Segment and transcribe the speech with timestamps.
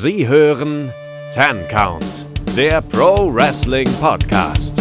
[0.00, 0.92] Sie hören
[1.32, 2.24] Ten Count,
[2.56, 4.80] der Pro Wrestling Podcast.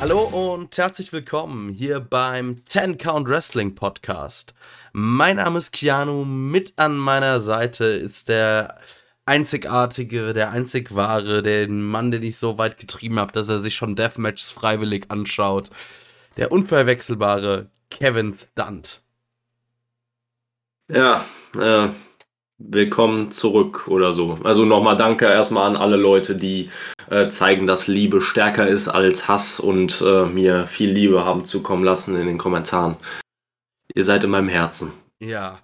[0.00, 0.20] Hallo
[0.52, 4.54] und herzlich willkommen hier beim Ten Count Wrestling Podcast.
[4.92, 8.78] Mein Name ist Keanu, mit an meiner Seite ist der
[9.26, 13.74] einzigartige, der einzig wahre, den Mann, den ich so weit getrieben habe, dass er sich
[13.74, 15.70] schon Deathmatches freiwillig anschaut.
[16.36, 19.02] Der unverwechselbare Kevin Stunt.
[20.88, 21.24] Ja,
[21.56, 21.88] äh,
[22.58, 24.38] willkommen zurück oder so.
[24.44, 26.70] Also nochmal danke erstmal an alle Leute, die
[27.08, 31.84] äh, zeigen, dass Liebe stärker ist als Hass und äh, mir viel Liebe haben zukommen
[31.84, 32.96] lassen in den Kommentaren.
[33.94, 34.92] Ihr seid in meinem Herzen.
[35.20, 35.60] Ja.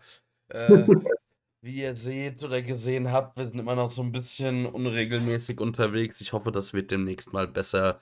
[0.48, 0.84] Äh,
[1.66, 6.20] wie ihr seht oder gesehen habt, wir sind immer noch so ein bisschen unregelmäßig unterwegs.
[6.20, 8.01] Ich hoffe, das wird demnächst mal besser.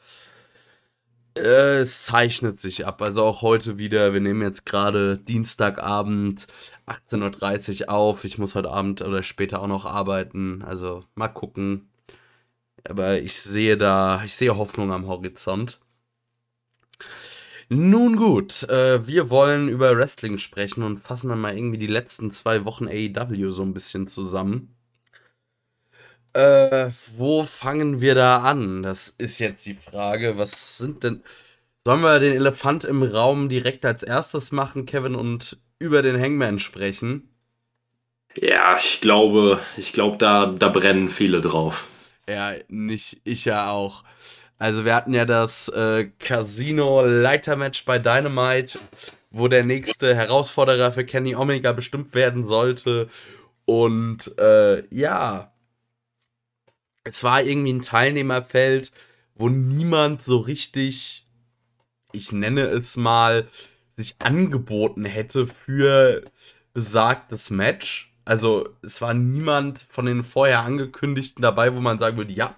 [1.36, 3.02] Äh, es zeichnet sich ab.
[3.02, 4.12] Also auch heute wieder.
[4.12, 6.46] Wir nehmen jetzt gerade Dienstagabend
[6.86, 8.24] 18.30 Uhr auf.
[8.24, 10.62] Ich muss heute Abend oder später auch noch arbeiten.
[10.62, 11.88] Also mal gucken.
[12.88, 15.80] Aber ich sehe da, ich sehe Hoffnung am Horizont.
[17.68, 22.30] Nun gut, äh, wir wollen über Wrestling sprechen und fassen dann mal irgendwie die letzten
[22.30, 24.74] zwei Wochen AEW so ein bisschen zusammen.
[26.32, 28.82] Äh, wo fangen wir da an?
[28.82, 30.36] Das ist jetzt die Frage.
[30.36, 31.22] Was sind denn.
[31.86, 36.58] Sollen wir den Elefant im Raum direkt als erstes machen, Kevin, und über den Hangman
[36.58, 37.28] sprechen?
[38.36, 41.84] Ja, ich glaube, ich glaube, da, da brennen viele drauf.
[42.28, 44.04] Ja, nicht ich ja auch.
[44.64, 48.78] Also wir hatten ja das äh, Casino-Leitermatch bei Dynamite,
[49.30, 53.10] wo der nächste Herausforderer für Kenny Omega bestimmt werden sollte.
[53.66, 55.52] Und äh, ja,
[57.02, 58.90] es war irgendwie ein Teilnehmerfeld,
[59.34, 61.26] wo niemand so richtig,
[62.12, 63.46] ich nenne es mal,
[63.98, 66.24] sich angeboten hätte für
[66.72, 68.14] besagtes Match.
[68.24, 72.56] Also es war niemand von den vorher angekündigten dabei, wo man sagen würde, ja,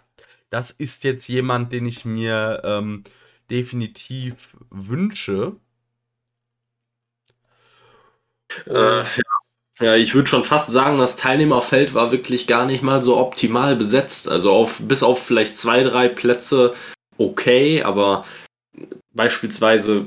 [0.50, 3.04] das ist jetzt jemand, den ich mir ähm,
[3.50, 5.56] definitiv wünsche.
[8.66, 9.04] Äh,
[9.80, 9.96] ja.
[9.96, 14.28] ich würde schon fast sagen, das Teilnehmerfeld war wirklich gar nicht mal so optimal besetzt.
[14.28, 16.74] Also auf, bis auf vielleicht zwei, drei Plätze
[17.18, 18.24] okay, aber
[19.12, 20.06] beispielsweise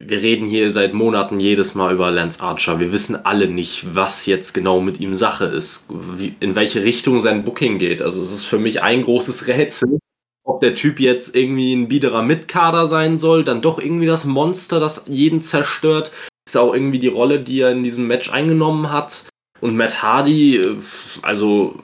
[0.00, 2.78] wir reden hier seit Monaten jedes Mal über Lance Archer.
[2.78, 7.18] Wir wissen alle nicht, was jetzt genau mit ihm Sache ist, wie, in welche Richtung
[7.20, 8.00] sein Booking geht.
[8.00, 9.98] Also es ist für mich ein großes Rätsel,
[10.44, 14.78] ob der Typ jetzt irgendwie ein biederer Mitkader sein soll, dann doch irgendwie das Monster,
[14.78, 16.12] das jeden zerstört.
[16.48, 19.26] Ist auch irgendwie die Rolle, die er in diesem Match eingenommen hat.
[19.60, 20.76] Und Matt Hardy, äh,
[21.22, 21.74] also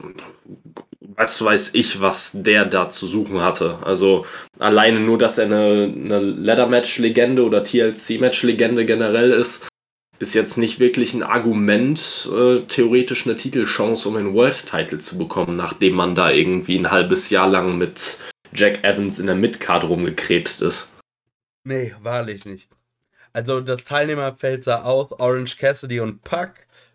[1.16, 3.78] was weiß ich, was der da zu suchen hatte.
[3.82, 4.26] Also
[4.59, 9.69] alleine nur, dass er eine, eine Ladder-Match-Legende oder TLC-Match-Legende generell ist,
[10.19, 15.56] ist jetzt nicht wirklich ein Argument, äh, theoretisch eine Titelchance, um einen World-Title zu bekommen,
[15.56, 18.19] nachdem man da irgendwie ein halbes Jahr lang mit
[18.54, 20.88] Jack Evans in der Midcard rumgekrebst ist.
[21.65, 22.69] Nee, wahrlich nicht.
[23.32, 26.53] Also das Teilnehmerfeld sah aus, Orange Cassidy und Puck,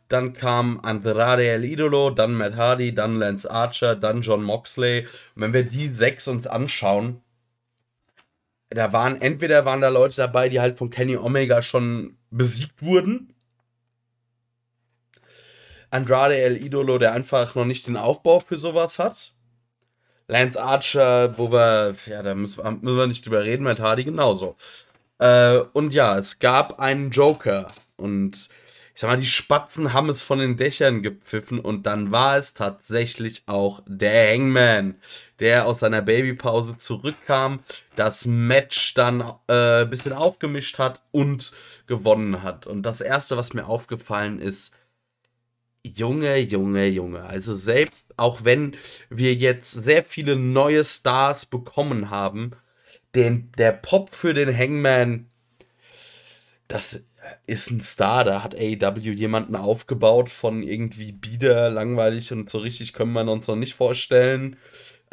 [0.10, 5.08] dann kam Andrade El Idolo, dann Matt Hardy, dann Lance Archer, dann John Moxley.
[5.36, 7.22] Und wenn wir die sechs uns anschauen,
[8.70, 13.34] da waren entweder waren da Leute dabei, die halt von Kenny Omega schon besiegt wurden.
[15.92, 19.34] Andrade El Idolo, der einfach noch nicht den Aufbau für sowas hat.
[20.28, 24.04] Lance Archer, wo wir, ja, da müssen wir, müssen wir nicht drüber reden, Matt Hardy
[24.04, 24.56] genauso.
[25.20, 27.68] Äh, und ja, es gab einen Joker.
[27.98, 28.50] Und
[29.00, 32.54] ich sag mal, die Spatzen haben es von den Dächern gepfiffen und dann war es
[32.54, 34.96] tatsächlich auch der Hangman,
[35.40, 37.62] der aus seiner Babypause zurückkam,
[37.96, 41.54] das Match dann äh, ein bisschen aufgemischt hat und
[41.88, 42.68] gewonnen hat.
[42.68, 44.76] Und das erste, was mir aufgefallen ist,
[45.82, 47.24] Junge, Junge, Junge.
[47.24, 48.76] Also selbst, auch wenn
[49.10, 52.52] wir jetzt sehr viele neue Stars bekommen haben,
[53.16, 55.30] den, der Pop für den Hangman,
[56.68, 57.00] das
[57.48, 58.24] ist ein Star.
[58.24, 63.48] Da hat AEW jemanden aufgebaut von irgendwie bieder, langweilig und so richtig können wir uns
[63.48, 64.58] noch nicht vorstellen,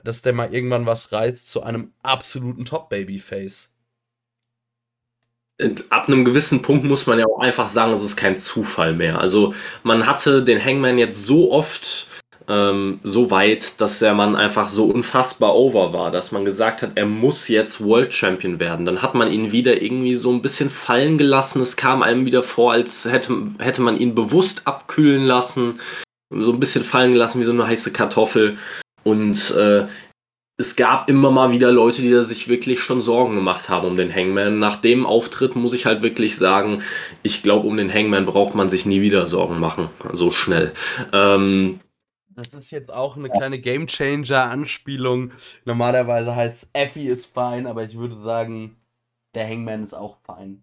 [0.04, 3.72] dass der mal irgendwann was reißt zu einem absoluten Top-Babyface.
[5.88, 9.18] Ab einem gewissen Punkt muss man ja auch einfach sagen, es ist kein Zufall mehr.
[9.18, 9.54] Also
[9.84, 12.08] man hatte den Hangman jetzt so oft
[12.48, 16.93] ähm, so weit, dass der Mann einfach so unfassbar over war, dass man gesagt hat,
[16.94, 18.87] er muss jetzt World Champion werden.
[18.87, 21.60] Dann hat man ihn wieder irgendwie so ein bisschen fallen gelassen.
[21.60, 25.81] Es kam einem wieder vor, als hätte, hätte man ihn bewusst abkühlen lassen,
[26.31, 28.58] so ein bisschen fallen gelassen wie so eine heiße Kartoffel.
[29.02, 29.87] Und äh,
[30.58, 34.12] es gab immer mal wieder Leute, die sich wirklich schon Sorgen gemacht haben um den
[34.12, 34.58] Hangman.
[34.58, 36.82] Nach dem Auftritt muss ich halt wirklich sagen,
[37.22, 40.72] ich glaube, um den Hangman braucht man sich nie wieder Sorgen machen, so schnell.
[41.12, 41.81] Ähm,
[42.37, 45.33] das ist jetzt auch eine kleine Gamechanger-Anspielung.
[45.65, 48.77] Normalerweise heißt Effie ist fein, aber ich würde sagen,
[49.35, 50.62] der Hangman ist auch fein.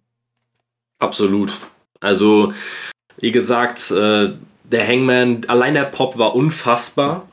[0.99, 1.57] Absolut.
[1.99, 2.53] Also,
[3.17, 4.33] wie gesagt, äh,
[4.63, 7.27] der Hangman, allein der Pop war unfassbar.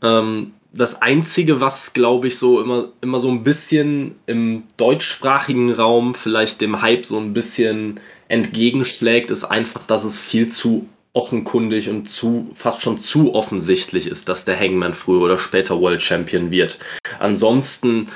[0.00, 6.14] Ähm, das Einzige, was, glaube ich, so immer, immer so ein bisschen im deutschsprachigen Raum
[6.14, 7.98] vielleicht dem Hype so ein bisschen
[8.28, 14.28] entgegenschlägt, ist einfach, dass es viel zu offenkundig und zu fast schon zu offensichtlich ist,
[14.28, 16.78] dass der Hangman früher oder später World Champion wird.
[17.18, 18.08] Ansonsten,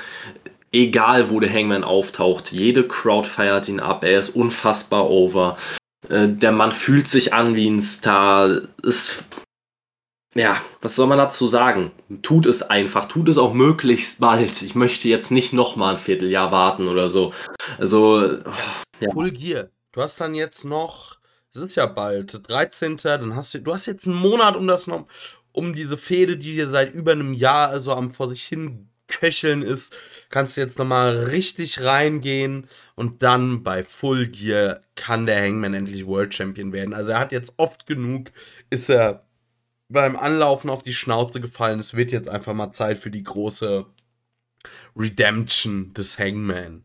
[0.71, 5.57] egal wo der Hangman auftaucht, jede Crowd feiert ihn ab, er ist unfassbar over.
[6.09, 8.61] Äh, der Mann fühlt sich an wie ein Star.
[8.83, 9.25] Ist
[10.35, 11.91] ja, was soll man dazu sagen?
[12.23, 14.61] Tut es einfach, tut es auch möglichst bald.
[14.63, 17.33] Ich möchte jetzt nicht nochmal ein Vierteljahr warten oder so.
[17.77, 18.39] Also,
[18.99, 19.11] ja.
[19.11, 19.69] Full Gear.
[19.91, 21.17] Du hast dann jetzt noch,
[21.55, 22.97] es ist ja bald, 13.
[22.97, 25.07] Dann hast du, du hast jetzt einen Monat, um das noch,
[25.51, 29.61] um diese Fehde, die dir seit über einem Jahr also am vor sich hin köcheln
[29.61, 29.95] ist,
[30.29, 36.07] kannst du jetzt nochmal richtig reingehen und dann bei Full Gear kann der Hangman endlich
[36.07, 36.93] World Champion werden.
[36.93, 38.31] Also er hat jetzt oft genug,
[38.69, 39.25] ist er
[39.89, 41.79] beim Anlaufen auf die Schnauze gefallen.
[41.79, 43.85] Es wird jetzt einfach mal Zeit für die große
[44.95, 46.83] Redemption des Hangman.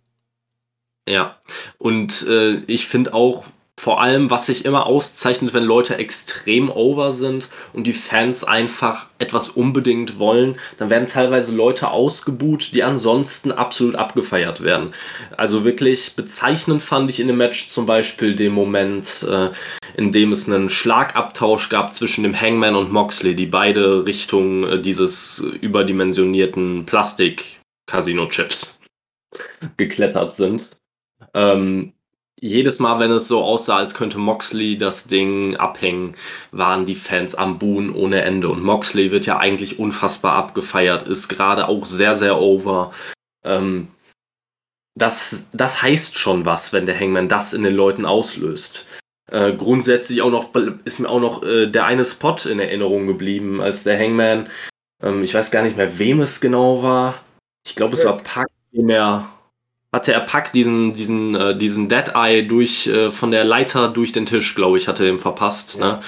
[1.09, 1.41] Ja,
[1.79, 3.47] und äh, ich finde auch,
[3.78, 9.06] vor allem, was sich immer auszeichnet, wenn Leute extrem over sind und die Fans einfach
[9.19, 14.94] etwas unbedingt wollen, dann werden teilweise Leute ausgebuht, die ansonsten absolut abgefeiert werden.
[15.36, 19.50] Also wirklich bezeichnend fand ich in dem Match zum Beispiel den Moment, äh,
[19.96, 24.81] in dem es einen Schlagabtausch gab zwischen dem Hangman und Moxley, die beide Richtung äh,
[24.81, 28.81] dieses überdimensionierten Plastik-Casino-Chips
[29.76, 30.70] geklettert sind.
[31.32, 31.92] Ähm,
[32.40, 36.17] jedes Mal, wenn es so aussah, als könnte Moxley das Ding abhängen,
[36.52, 38.49] waren die Fans am Buhn ohne Ende.
[38.49, 42.93] Und Moxley wird ja eigentlich unfassbar abgefeiert, ist gerade auch sehr, sehr over.
[43.44, 43.88] Ähm,
[44.96, 48.84] das, das heißt schon was, wenn der Hangman das in den Leuten auslöst.
[49.31, 53.61] Äh, grundsätzlich auch noch ist mir auch noch äh, der eine Spot in Erinnerung geblieben,
[53.61, 54.49] als der Hangman,
[55.02, 57.23] ähm, ich weiß gar nicht mehr, wem es genau war.
[57.67, 59.29] Ich glaube, es war Pack, dem er
[59.93, 64.12] hatte er packt diesen, diesen, äh, diesen Dead Eye durch, äh, von der Leiter durch
[64.12, 65.76] den Tisch, glaube ich, hatte er ihm verpasst.
[65.79, 65.93] Ja.
[65.94, 66.00] Ne?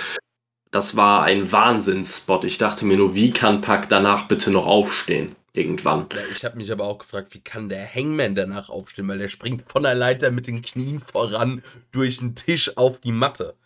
[0.71, 2.45] Das war ein Wahnsinnsspot.
[2.45, 5.35] Ich dachte mir nur, wie kann Pack danach bitte noch aufstehen?
[5.53, 6.07] Irgendwann.
[6.15, 9.09] Ja, ich habe mich aber auch gefragt, wie kann der Hangman danach aufstehen?
[9.09, 13.11] Weil der springt von der Leiter mit den Knien voran durch den Tisch auf die
[13.11, 13.57] Matte.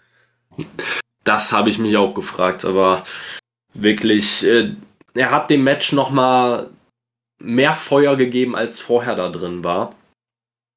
[1.25, 3.05] Das habe ich mich auch gefragt, aber
[3.75, 4.75] wirklich, äh,
[5.13, 6.71] er hat dem Match nochmal
[7.39, 9.95] mehr Feuer gegeben, als vorher da drin war.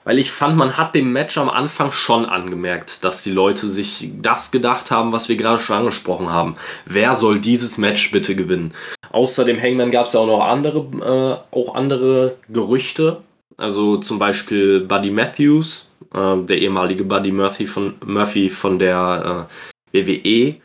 [0.08, 4.10] Weil ich fand, man hat dem Match am Anfang schon angemerkt, dass die Leute sich
[4.22, 6.56] das gedacht haben, was wir gerade schon angesprochen haben.
[6.86, 8.74] Wer soll dieses Match bitte gewinnen?
[9.12, 13.22] Außer dem Hangman gab es ja auch noch andere, äh, auch andere Gerüchte.
[13.58, 19.50] Also zum Beispiel Buddy Matthews, äh, der ehemalige Buddy Murphy von, Murphy von der
[19.92, 20.56] äh, WWE.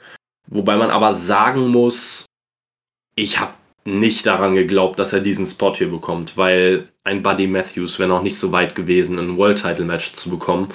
[0.51, 2.27] Wobei man aber sagen muss,
[3.17, 7.99] ich habe nicht daran geglaubt, dass er diesen Spot hier bekommt, weil ein Buddy Matthews
[7.99, 10.69] wäre noch nicht so weit gewesen, ein World Title Match zu bekommen.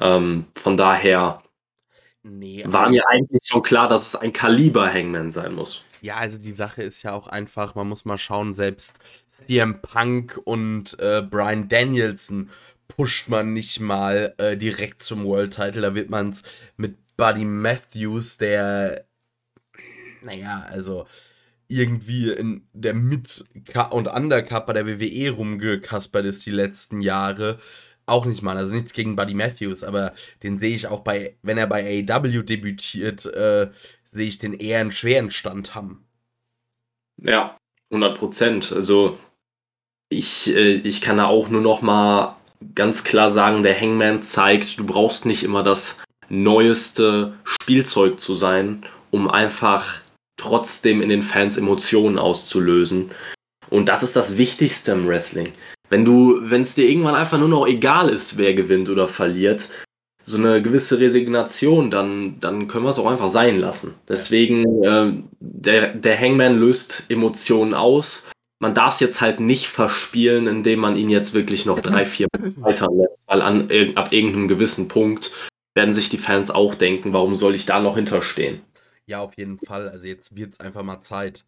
[0.00, 1.42] Ähm, von daher
[2.22, 5.84] nee, war mir eigentlich schon klar, dass es ein Kaliber Hangman sein muss.
[6.00, 8.98] Ja, also die Sache ist ja auch einfach, man muss mal schauen, selbst
[9.28, 12.50] CM Punk und äh, Brian Danielson
[12.88, 16.42] pusht man nicht mal äh, direkt zum World Title, da wird man es
[16.76, 19.04] mit Buddy Matthews, der,
[20.22, 21.06] naja, also
[21.68, 23.44] irgendwie in der Mit-
[23.90, 27.58] und Undercup bei der WWE rumgekaspert ist die letzten Jahre.
[28.06, 31.58] Auch nicht mal, also nichts gegen Buddy Matthews, aber den sehe ich auch bei, wenn
[31.58, 33.70] er bei AEW debütiert, äh,
[34.04, 36.06] sehe ich den eher einen schweren Stand haben.
[37.20, 37.56] Ja,
[37.90, 38.72] 100 Prozent.
[38.72, 39.18] Also
[40.08, 42.36] ich, äh, ich kann da auch nur noch mal
[42.74, 48.84] ganz klar sagen, der Hangman zeigt, du brauchst nicht immer das neueste Spielzeug zu sein,
[49.10, 50.00] um einfach
[50.36, 53.10] trotzdem in den Fans Emotionen auszulösen.
[53.70, 55.48] Und das ist das Wichtigste im Wrestling.
[55.88, 59.68] Wenn du, wenn es dir irgendwann einfach nur noch egal ist, wer gewinnt oder verliert,
[60.24, 63.94] so eine gewisse Resignation, dann, dann können wir es auch einfach sein lassen.
[64.08, 68.24] Deswegen, äh, der, der Hangman löst Emotionen aus.
[68.58, 72.26] Man darf es jetzt halt nicht verspielen, indem man ihn jetzt wirklich noch drei, vier
[72.56, 75.30] weiter lässt, weil an, ab irgendeinem gewissen Punkt
[75.76, 78.62] werden sich die Fans auch denken, warum soll ich da noch hinterstehen?
[79.06, 79.88] Ja, auf jeden Fall.
[79.88, 81.44] Also jetzt wird es einfach mal Zeit.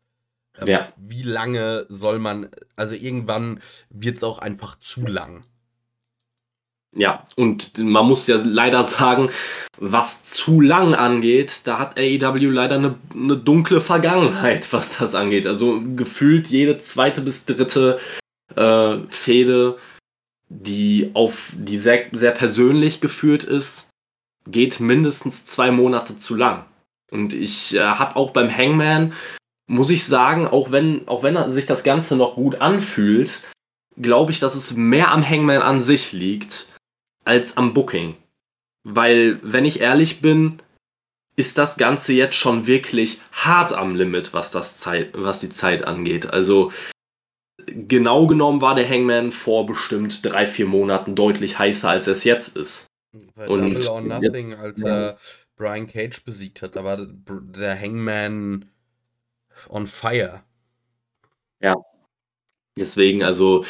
[0.58, 0.92] Ähm, ja.
[0.96, 3.60] Wie lange soll man, also irgendwann
[3.90, 5.44] wird es auch einfach zu lang.
[6.94, 9.30] Ja, und man muss ja leider sagen,
[9.76, 15.46] was zu lang angeht, da hat AEW leider eine, eine dunkle Vergangenheit, was das angeht.
[15.46, 18.00] Also gefühlt jede zweite bis dritte
[18.56, 19.76] äh, Fehde,
[20.48, 23.90] die auf die sehr, sehr persönlich geführt ist,
[24.46, 26.64] geht mindestens zwei Monate zu lang.
[27.10, 29.12] Und ich äh, habe auch beim Hangman,
[29.66, 33.42] muss ich sagen, auch wenn, auch wenn sich das Ganze noch gut anfühlt,
[33.96, 36.68] glaube ich, dass es mehr am Hangman an sich liegt
[37.24, 38.16] als am Booking.
[38.84, 40.60] Weil, wenn ich ehrlich bin,
[41.36, 45.84] ist das Ganze jetzt schon wirklich hart am Limit, was, das Zeit, was die Zeit
[45.84, 46.30] angeht.
[46.32, 46.72] Also
[47.66, 52.56] genau genommen war der Hangman vor bestimmt drei, vier Monaten deutlich heißer, als es jetzt
[52.56, 52.86] ist.
[53.34, 55.18] Bei und Double or Nothing, als er
[55.58, 58.64] Brian Cage besiegt hat, da war der Hangman
[59.68, 60.42] on fire.
[61.60, 61.74] Ja.
[62.78, 63.64] Deswegen, also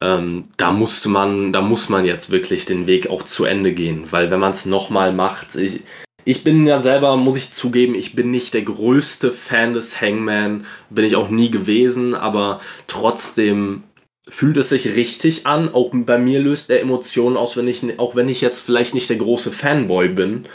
[0.00, 4.10] ähm, da musste man, da muss man jetzt wirklich den Weg auch zu Ende gehen,
[4.10, 5.82] weil wenn man es nochmal macht, ich,
[6.24, 10.66] ich bin ja selber, muss ich zugeben, ich bin nicht der größte Fan des Hangman,
[10.90, 13.84] bin ich auch nie gewesen, aber trotzdem
[14.28, 15.72] fühlt es sich richtig an.
[15.72, 19.08] Auch bei mir löst er Emotionen aus, wenn ich, auch wenn ich jetzt vielleicht nicht
[19.08, 20.46] der große Fanboy bin.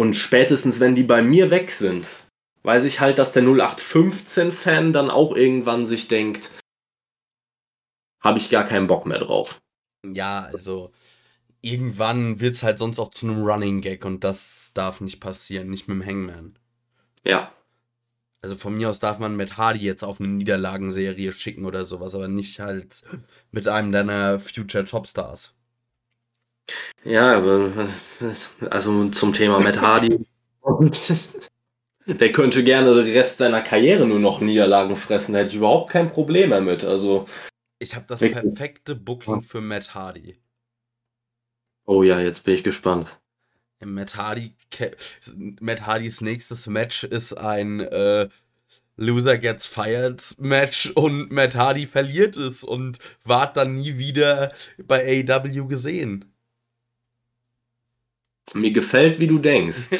[0.00, 2.08] Und spätestens, wenn die bei mir weg sind,
[2.62, 6.50] weiß ich halt, dass der 0815-Fan dann auch irgendwann sich denkt,
[8.22, 9.60] habe ich gar keinen Bock mehr drauf.
[10.10, 10.90] Ja, also
[11.60, 15.68] irgendwann wird es halt sonst auch zu einem Running Gag und das darf nicht passieren,
[15.68, 16.58] nicht mit dem Hangman.
[17.22, 17.52] Ja.
[18.40, 22.14] Also von mir aus darf man mit Hardy jetzt auf eine Niederlagenserie schicken oder sowas,
[22.14, 23.04] aber nicht halt
[23.50, 25.59] mit einem deiner Future Topstars.
[27.04, 27.88] Ja, aber
[28.70, 30.24] also zum Thema Matt Hardy.
[32.06, 35.90] Der könnte gerne den Rest seiner Karriere nur noch Niederlagen fressen, da hätte ich überhaupt
[35.90, 36.82] kein Problem damit.
[36.82, 37.26] Also
[37.78, 40.36] ich habe das perfekte Booking für Matt Hardy.
[41.86, 43.18] Oh ja, jetzt bin ich gespannt.
[43.84, 44.54] Matt Hardy,
[45.60, 48.28] Matt Hardys nächstes Match ist ein äh,
[48.96, 55.24] Loser Gets Fired Match und Matt Hardy verliert es und ward dann nie wieder bei
[55.26, 56.30] AW gesehen.
[58.54, 59.90] Mir gefällt, wie du denkst.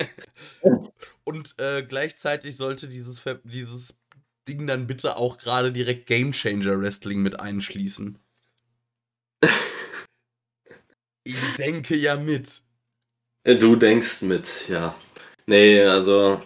[1.25, 3.95] und äh, gleichzeitig sollte dieses, dieses
[4.49, 8.19] Ding dann bitte auch gerade direkt Game Changer Wrestling mit einschließen.
[11.25, 12.63] ich denke ja mit.
[13.45, 14.95] Du denkst mit, ja.
[15.47, 16.43] Nee, also.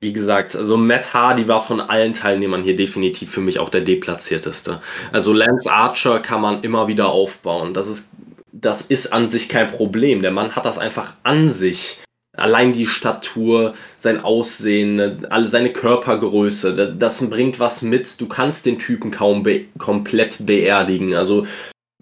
[0.00, 3.82] Wie gesagt, also Matt Hardy war von allen Teilnehmern hier definitiv für mich auch der
[3.82, 4.82] deplatzierteste.
[5.12, 7.72] Also Lance Archer kann man immer wieder aufbauen.
[7.72, 8.10] Das ist,
[8.52, 10.22] das ist an sich kein Problem.
[10.22, 11.98] Der Mann hat das einfach an sich.
[12.36, 18.20] Allein die Statur, sein Aussehen, alle seine Körpergröße, das bringt was mit.
[18.20, 21.14] Du kannst den Typen kaum be komplett beerdigen.
[21.14, 21.46] Also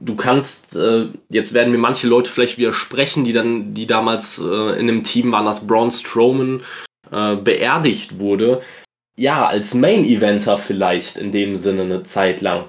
[0.00, 4.78] du kannst, äh, jetzt werden mir manche Leute vielleicht widersprechen, die dann, die damals äh,
[4.78, 6.62] in einem Team waren, dass Braun Strowman
[7.10, 8.62] äh, beerdigt wurde.
[9.16, 12.66] Ja, als Main-Eventer vielleicht in dem Sinne eine Zeit lang.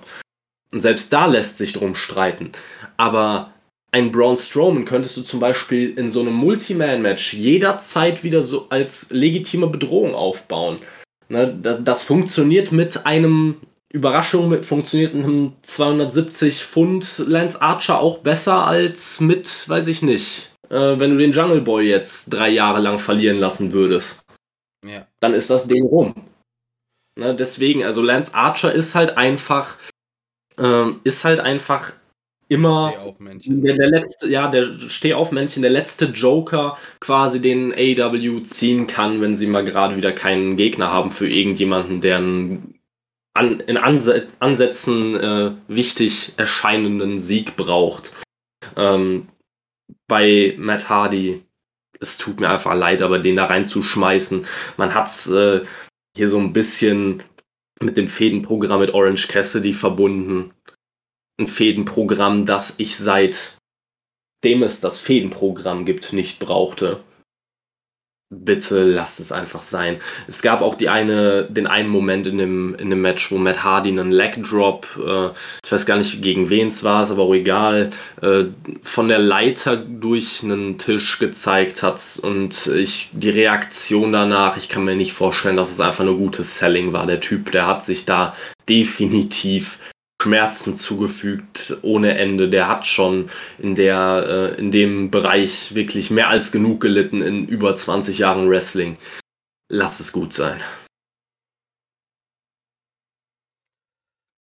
[0.74, 2.52] Und selbst da lässt sich drum streiten.
[2.98, 3.51] Aber
[3.92, 9.10] ein Braun Strowman könntest du zum Beispiel in so einem Multiman-Match jederzeit wieder so als
[9.12, 10.80] legitime Bedrohung aufbauen.
[11.28, 13.58] Ne, das, das, funktioniert mit einem
[13.94, 20.02] Überraschung, mit, funktioniert mit einem 270 Pfund Lance Archer auch besser als mit, weiß ich
[20.02, 24.22] nicht, äh, wenn du den Jungle Boy jetzt drei Jahre lang verlieren lassen würdest.
[24.86, 25.06] Ja.
[25.20, 26.16] Dann ist das Ding rum.
[27.18, 29.78] Ne, deswegen, also Lance Archer ist halt einfach,
[30.58, 31.94] äh, ist halt einfach
[32.52, 32.94] immer
[33.24, 39.38] der, der, letzte, ja, der Stehaufmännchen, der letzte Joker quasi den AW ziehen kann, wenn
[39.38, 42.82] sie mal gerade wieder keinen Gegner haben für irgendjemanden, der einen
[43.34, 48.12] an, in Anse Ansätzen äh, wichtig erscheinenden Sieg braucht.
[48.76, 49.30] Ähm,
[50.10, 51.46] bei Matt Hardy,
[52.02, 55.62] es tut mir einfach leid, aber den da reinzuschmeißen, man hat es äh,
[56.18, 57.24] hier so ein bisschen
[57.80, 60.52] mit dem Fädenprogramm mit Orange Cassidy verbunden
[61.42, 63.50] ein Fädenprogramm, das ich seitdem
[64.64, 67.04] es das Fädenprogramm gibt, nicht brauchte.
[68.34, 70.00] Bitte lasst es einfach sein.
[70.26, 73.62] Es gab auch die eine, den einen Moment in dem, in dem Match, wo Matt
[73.62, 75.32] Hardy einen Leg Drop, äh,
[75.66, 77.90] ich weiß gar nicht gegen wen es war, ist aber auch egal,
[78.22, 78.46] äh,
[78.84, 84.86] von der Leiter durch einen Tisch gezeigt hat und ich die Reaktion danach, ich kann
[84.86, 87.06] mir nicht vorstellen, dass es einfach nur gutes Selling war.
[87.08, 88.34] Der Typ, der hat sich da
[88.70, 89.78] definitiv
[90.22, 92.50] Schmerzen zugefügt ohne Ende.
[92.50, 97.48] Der hat schon in, der, äh, in dem Bereich wirklich mehr als genug gelitten in
[97.48, 98.98] über 20 Jahren Wrestling.
[99.70, 100.62] Lass es gut sein.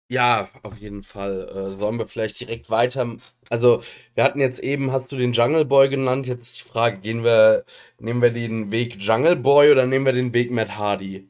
[0.09, 1.49] Ja, auf jeden Fall.
[1.49, 3.17] Äh, sollen wir vielleicht direkt weiter.
[3.49, 3.81] Also,
[4.13, 6.27] wir hatten jetzt eben, hast du den Jungle Boy genannt?
[6.27, 7.65] Jetzt ist die Frage, gehen wir,
[7.99, 11.27] nehmen wir den Weg Jungle Boy oder nehmen wir den Weg Matt Hardy?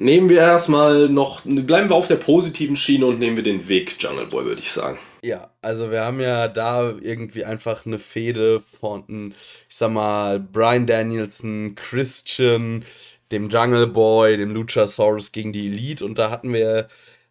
[0.00, 4.00] Nehmen wir erstmal noch, bleiben wir auf der positiven Schiene und nehmen wir den Weg
[4.00, 4.96] Jungle Boy, würde ich sagen.
[5.24, 9.34] Ja, also wir haben ja da irgendwie einfach eine Fehde von,
[9.68, 12.84] ich sag mal, Brian Danielson, Christian,
[13.32, 16.86] dem Jungle Boy, dem Luchasaurus gegen die Elite und da hatten wir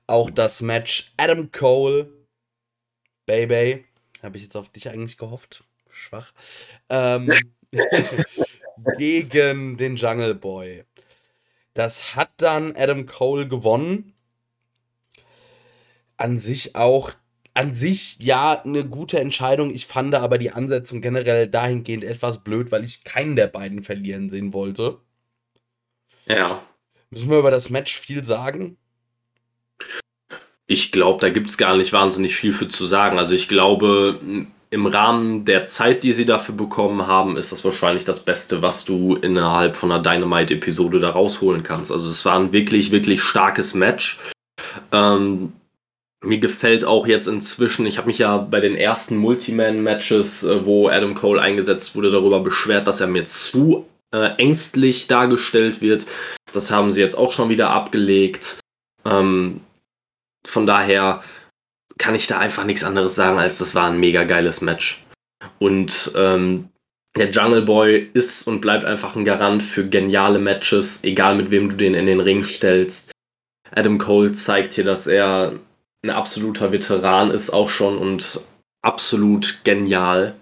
[0.05, 2.11] auch das Match Adam Cole,
[3.25, 3.85] Baby,
[4.21, 6.33] habe ich jetzt auf dich eigentlich gehofft, schwach,
[6.89, 7.31] ähm,
[8.97, 10.83] gegen den Jungle Boy.
[11.77, 14.15] Das hat dann Adam Cole gewonnen.
[16.17, 17.11] An sich auch,
[17.53, 19.69] an sich ja eine gute Entscheidung.
[19.69, 24.31] Ich fand aber die Ansetzung generell dahingehend etwas blöd, weil ich keinen der beiden verlieren
[24.31, 25.01] sehen wollte.
[26.25, 26.63] Ja.
[27.11, 28.77] Müssen wir über das Match viel sagen?
[30.65, 33.19] Ich glaube, da gibt es gar nicht wahnsinnig viel für zu sagen.
[33.19, 34.19] Also ich glaube,
[34.69, 38.85] im Rahmen der Zeit, die sie dafür bekommen haben, ist das wahrscheinlich das Beste, was
[38.85, 41.91] du innerhalb von einer Dynamite-Episode da rausholen kannst.
[41.91, 44.19] Also es war ein wirklich, wirklich starkes Match.
[44.91, 45.53] Ähm,
[46.23, 50.89] mir gefällt auch jetzt inzwischen, ich habe mich ja bei den ersten Multiman-Matches, äh, wo
[50.89, 56.05] Adam Cole eingesetzt wurde, darüber beschwert, dass er mir zu äh, ängstlich dargestellt wird.
[56.51, 58.59] Das haben sie jetzt auch schon wieder abgelegt.
[59.05, 59.61] Ähm,
[60.45, 61.21] von daher
[61.97, 65.03] kann ich da einfach nichts anderes sagen, als das war ein mega geiles Match.
[65.59, 66.69] Und ähm,
[67.17, 71.69] der Jungle Boy ist und bleibt einfach ein Garant für geniale Matches, egal mit wem
[71.69, 73.11] du den in den Ring stellst.
[73.71, 75.59] Adam Cole zeigt hier, dass er
[76.03, 78.41] ein absoluter Veteran ist auch schon und
[78.81, 80.35] absolut genial.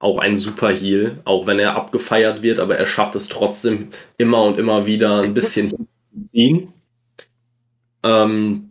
[0.00, 4.42] Auch ein super Heel, auch wenn er abgefeiert wird, aber er schafft es trotzdem immer
[4.44, 5.88] und immer wieder ein bisschen zu
[6.32, 6.72] ziehen.
[8.04, 8.67] Ähm,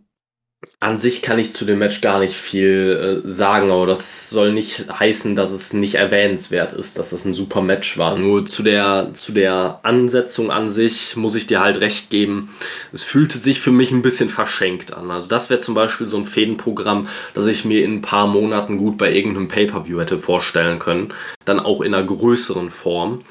[0.80, 4.52] an sich kann ich zu dem Match gar nicht viel äh, sagen, aber das soll
[4.52, 8.16] nicht heißen, dass es nicht erwähnenswert ist, dass das ein super Match war.
[8.16, 12.56] Nur zu der, zu der Ansetzung an sich muss ich dir halt recht geben.
[12.94, 15.10] Es fühlte sich für mich ein bisschen verschenkt an.
[15.10, 18.78] Also das wäre zum Beispiel so ein Fädenprogramm, das ich mir in ein paar Monaten
[18.78, 21.12] gut bei irgendeinem Pay-Per-View hätte vorstellen können.
[21.46, 23.24] Dann auch in einer größeren Form.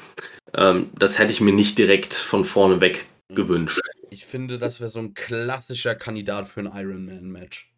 [0.53, 3.79] Ähm, das hätte ich mir nicht direkt von vorne weg gewünscht.
[4.09, 7.71] Ich finde, das wäre so ein klassischer Kandidat für ein Ironman-Match.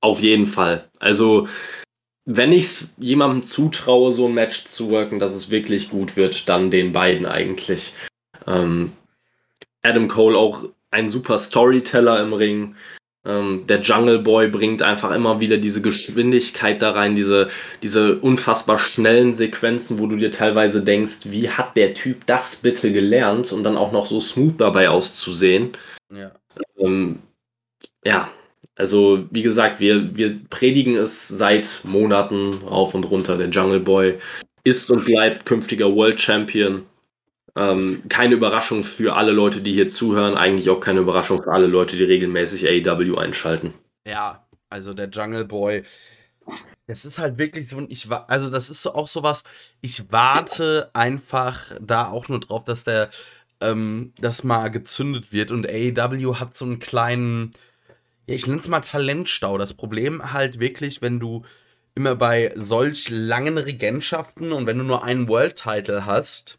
[0.00, 0.88] Auf jeden Fall.
[1.00, 1.48] Also,
[2.24, 6.48] wenn ich es jemandem zutraue, so ein Match zu worken, dass es wirklich gut wird,
[6.48, 7.92] dann den beiden eigentlich.
[8.46, 8.92] Ähm,
[9.82, 12.76] Adam Cole auch ein super Storyteller im Ring.
[13.26, 17.48] Ähm, der Jungle Boy bringt einfach immer wieder diese Geschwindigkeit da rein, diese,
[17.82, 22.92] diese unfassbar schnellen Sequenzen, wo du dir teilweise denkst, wie hat der Typ das bitte
[22.92, 25.72] gelernt und dann auch noch so smooth dabei auszusehen.
[26.14, 26.30] Ja.
[26.78, 27.18] Ähm,
[28.04, 28.30] ja,
[28.76, 33.36] also wie gesagt, wir, wir predigen es seit Monaten rauf und runter.
[33.36, 34.18] Der Jungle Boy
[34.62, 36.84] ist und bleibt künftiger World Champion.
[37.56, 40.34] Ähm, keine Überraschung für alle Leute, die hier zuhören.
[40.34, 43.72] Eigentlich auch keine Überraschung für alle Leute, die regelmäßig AEW einschalten.
[44.06, 45.82] Ja, also der Jungle Boy.
[46.86, 49.42] Das ist halt wirklich so, ich also das ist so auch sowas,
[49.80, 53.08] ich warte einfach da auch nur drauf, dass der,
[53.60, 57.52] ähm, das mal gezündet wird und AEW hat so einen kleinen,
[58.26, 59.58] ja, ich nenne es mal Talentstau.
[59.58, 61.44] Das Problem halt wirklich, wenn du
[61.96, 66.58] immer bei solch langen Regentschaften und wenn du nur einen World Title hast,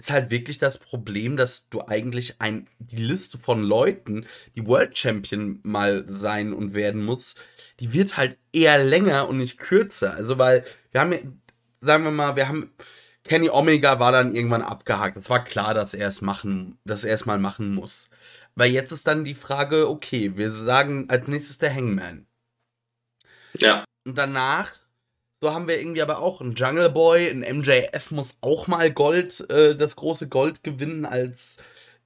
[0.00, 4.96] ist halt wirklich das Problem, dass du eigentlich ein, die Liste von Leuten, die World
[4.96, 7.34] Champion mal sein und werden muss,
[7.80, 10.14] die wird halt eher länger und nicht kürzer.
[10.14, 11.42] Also, weil wir haben,
[11.82, 12.72] sagen wir mal, wir haben,
[13.24, 15.18] Kenny Omega war dann irgendwann abgehakt.
[15.18, 18.08] Es war klar, dass er es machen, dass er es mal machen muss.
[18.54, 22.26] Weil jetzt ist dann die Frage, okay, wir sagen als nächstes der Hangman.
[23.52, 23.84] Ja.
[24.06, 24.72] Und danach
[25.40, 29.48] so haben wir irgendwie aber auch einen Jungle Boy, ein MJF muss auch mal Gold,
[29.50, 31.58] äh, das große Gold gewinnen als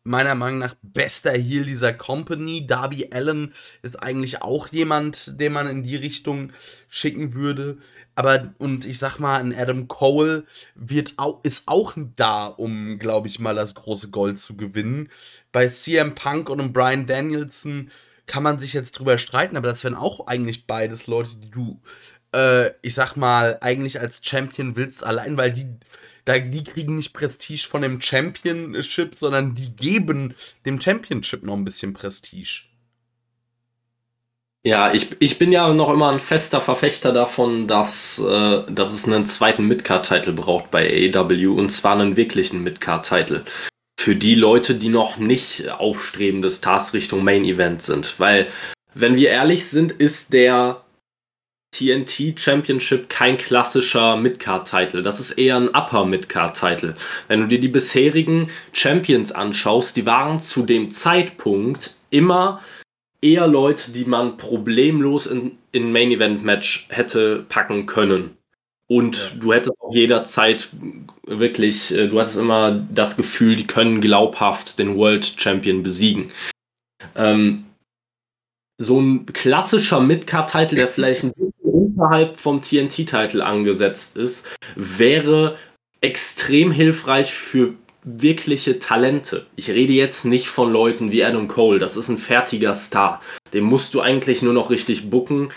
[0.04, 2.66] meiner Meinung nach bester Heel dieser Company.
[2.66, 6.52] Darby Allen ist eigentlich auch jemand, den man in die Richtung
[6.88, 7.78] schicken würde.
[8.14, 10.44] Aber, und ich sag mal, ein Adam Cole
[10.76, 15.10] wird auch, ist auch da, um, glaube ich, mal das große Gold zu gewinnen.
[15.50, 17.90] Bei CM Punk und Brian Danielson
[18.26, 21.80] kann man sich jetzt drüber streiten, aber das wären auch eigentlich beides Leute, die du
[22.34, 25.66] äh, ich sag mal, eigentlich als Champion willst, allein weil die,
[26.26, 30.34] die kriegen nicht Prestige von dem Championship, sondern die geben
[30.66, 32.62] dem Championship noch ein bisschen Prestige.
[34.66, 39.06] Ja, ich, ich bin ja noch immer ein fester Verfechter davon, dass, äh, dass es
[39.06, 43.44] einen zweiten Midcard-Title braucht bei AEW und zwar einen wirklichen Midcard-Title.
[44.00, 48.20] für die Leute, die noch nicht aufstrebende Stars Richtung Main Event sind.
[48.20, 48.48] Weil,
[48.92, 50.83] wenn wir ehrlich sind, ist der
[51.74, 55.02] TNT Championship kein klassischer Midcard-Title.
[55.02, 56.94] Das ist eher ein Upper Midcard-Title.
[57.26, 62.62] Wenn du dir die bisherigen Champions anschaust, die waren zu dem Zeitpunkt immer
[63.20, 68.36] eher Leute, die man problemlos in, in Main Event Match hätte packen können.
[68.86, 69.40] Und ja.
[69.40, 70.68] du hättest auch jederzeit
[71.26, 76.28] wirklich, äh, du hattest immer das Gefühl, die können glaubhaft den World Champion besiegen.
[77.16, 77.64] Ähm,
[78.78, 81.52] so ein klassischer Midcard-Title, der vielleicht ein bisschen
[81.96, 85.56] unterhalb vom TNT-Title angesetzt ist, wäre
[86.00, 89.46] extrem hilfreich für wirkliche Talente.
[89.56, 93.22] Ich rede jetzt nicht von Leuten wie Adam Cole, das ist ein fertiger Star.
[93.52, 95.50] Den musst du eigentlich nur noch richtig bucken.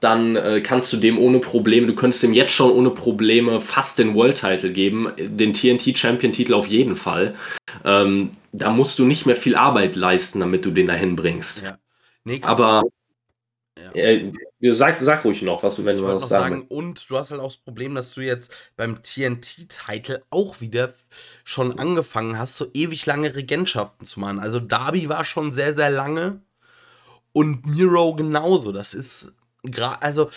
[0.00, 3.98] Dann äh, kannst du dem ohne Probleme, du könntest dem jetzt schon ohne Probleme fast
[3.98, 7.34] den World Title geben, den TNT Champion Titel auf jeden Fall.
[7.82, 11.62] Ähm, da musst du nicht mehr viel Arbeit leisten, damit du den dahin bringst.
[11.62, 11.78] Ja.
[12.42, 12.82] Aber
[13.78, 13.92] ja.
[13.92, 14.32] Äh,
[14.74, 16.54] sag, sag ruhig noch, was du, wenn ich du was sagen.
[16.54, 20.94] sagen und du hast halt auch das Problem, dass du jetzt beim TNT-Title auch wieder
[21.44, 24.38] schon angefangen hast, so ewig lange Regentschaften zu machen.
[24.38, 26.40] Also Darby war schon sehr, sehr lange
[27.32, 28.72] und Miro genauso.
[28.72, 30.30] Das ist gerade, also,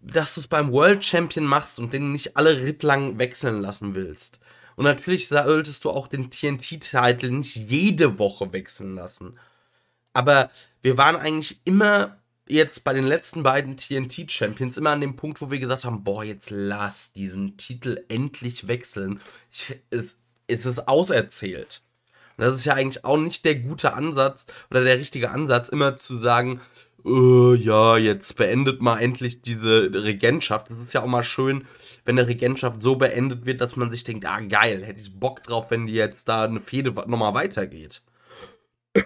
[0.00, 3.94] dass du es beim World Champion machst und den nicht alle Ritt lang wechseln lassen
[3.94, 4.40] willst.
[4.76, 9.38] Und natürlich solltest du auch den TNT-Titel nicht jede Woche wechseln lassen.
[10.12, 10.50] Aber
[10.82, 12.16] wir waren eigentlich immer
[12.52, 16.04] jetzt bei den letzten beiden TNT Champions immer an dem Punkt, wo wir gesagt haben,
[16.04, 19.20] boah, jetzt lass diesen Titel endlich wechseln.
[19.50, 21.82] Ich, es, es ist auserzählt.
[22.36, 25.96] Und das ist ja eigentlich auch nicht der gute Ansatz oder der richtige Ansatz, immer
[25.96, 26.60] zu sagen,
[27.04, 30.70] uh, ja, jetzt beendet mal endlich diese Regentschaft.
[30.70, 31.66] Das ist ja auch mal schön,
[32.04, 35.42] wenn eine Regentschaft so beendet wird, dass man sich denkt, ah geil, hätte ich Bock
[35.42, 38.02] drauf, wenn die jetzt da eine Fehde nochmal weitergeht.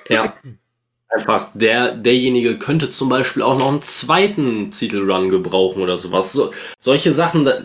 [0.09, 0.37] Ja.
[1.09, 6.33] Einfach der, derjenige könnte zum Beispiel auch noch einen zweiten Titelrun gebrauchen oder sowas.
[6.33, 7.62] So, solche Sachen, da,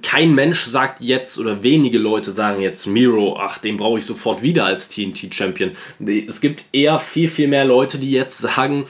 [0.00, 4.40] kein Mensch sagt jetzt oder wenige Leute sagen jetzt Miro, ach, den brauche ich sofort
[4.40, 5.72] wieder als TNT-Champion.
[6.26, 8.86] Es gibt eher viel, viel mehr Leute, die jetzt sagen,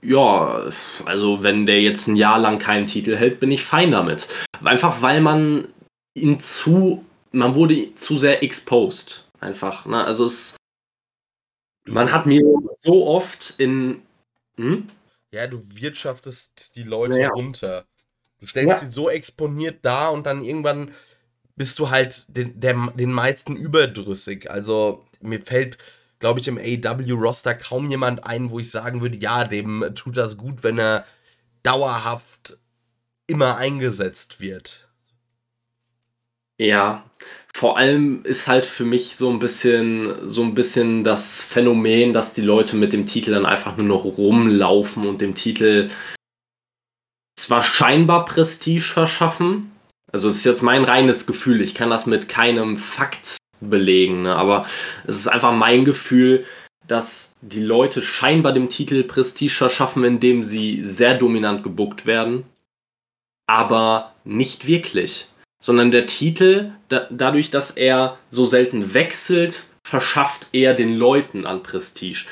[0.00, 0.70] ja,
[1.04, 4.28] also wenn der jetzt ein Jahr lang keinen Titel hält, bin ich fein damit.
[4.62, 5.68] Einfach weil man
[6.14, 9.28] ihn zu, man wurde zu sehr exposed.
[9.40, 10.04] Einfach, ne?
[10.04, 10.56] Also es,
[11.92, 12.42] man hat mir
[12.80, 14.02] so oft in.
[14.56, 14.88] Hm?
[15.30, 17.28] Ja, du wirtschaftest die Leute ja.
[17.30, 17.84] runter.
[18.40, 18.76] Du stellst ja.
[18.78, 20.92] sie so exponiert da und dann irgendwann
[21.56, 24.50] bist du halt den, der, den meisten überdrüssig.
[24.50, 25.76] Also mir fällt,
[26.18, 30.36] glaube ich, im AW-Roster kaum jemand ein, wo ich sagen würde, ja, dem tut das
[30.36, 31.04] gut, wenn er
[31.62, 32.56] dauerhaft
[33.26, 34.88] immer eingesetzt wird.
[36.58, 37.04] Ja,
[37.58, 42.32] vor allem ist halt für mich so ein bisschen, so ein bisschen das Phänomen, dass
[42.32, 45.90] die Leute mit dem Titel dann einfach nur noch rumlaufen und dem Titel
[47.36, 49.72] zwar scheinbar Prestige verschaffen.
[50.12, 51.60] Also es ist jetzt mein reines Gefühl.
[51.60, 54.36] Ich kann das mit keinem Fakt belegen, ne?
[54.36, 54.64] aber
[55.08, 56.46] es ist einfach mein Gefühl,
[56.86, 62.44] dass die Leute scheinbar dem Titel Prestige verschaffen, indem sie sehr dominant gebuckt werden,
[63.48, 65.27] aber nicht wirklich
[65.62, 71.62] sondern der Titel, da, dadurch, dass er so selten wechselt, verschafft er den Leuten an
[71.62, 72.26] Prestige.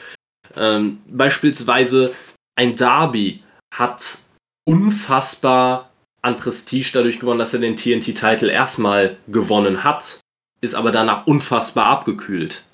[0.55, 2.15] Ähm, beispielsweise
[2.55, 3.43] ein Darby
[3.75, 4.19] hat
[4.65, 5.91] unfassbar
[6.23, 10.21] an Prestige dadurch gewonnen, dass er den TNT-Titel erstmal gewonnen hat,
[10.61, 12.65] ist aber danach unfassbar abgekühlt.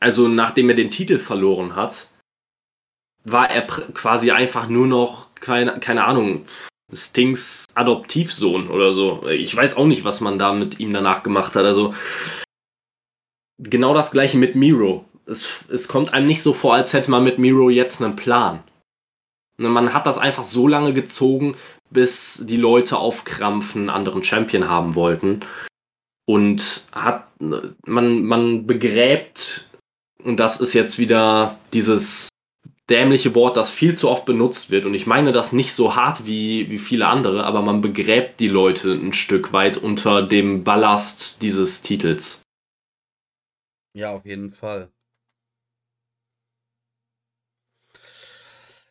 [0.00, 2.08] Also nachdem er den Titel verloren hat,
[3.24, 6.44] war er quasi einfach nur noch, keine, keine Ahnung,
[6.92, 9.26] Stings Adoptivsohn oder so.
[9.28, 11.64] Ich weiß auch nicht, was man da mit ihm danach gemacht hat.
[11.64, 11.94] Also
[13.58, 15.04] genau das gleiche mit Miro.
[15.26, 18.62] Es, es kommt einem nicht so vor, als hätte man mit Miro jetzt einen Plan.
[19.58, 21.56] Ne, man hat das einfach so lange gezogen,
[21.90, 25.40] bis die Leute auf Krampf einen anderen Champion haben wollten.
[26.26, 29.68] Und hat man, man begräbt,
[30.22, 32.28] und das ist jetzt wieder dieses
[32.90, 34.84] dämliche Wort, das viel zu oft benutzt wird.
[34.86, 38.48] Und ich meine das nicht so hart wie, wie viele andere, aber man begräbt die
[38.48, 42.42] Leute ein Stück weit unter dem Ballast dieses Titels.
[43.94, 44.90] Ja, auf jeden Fall.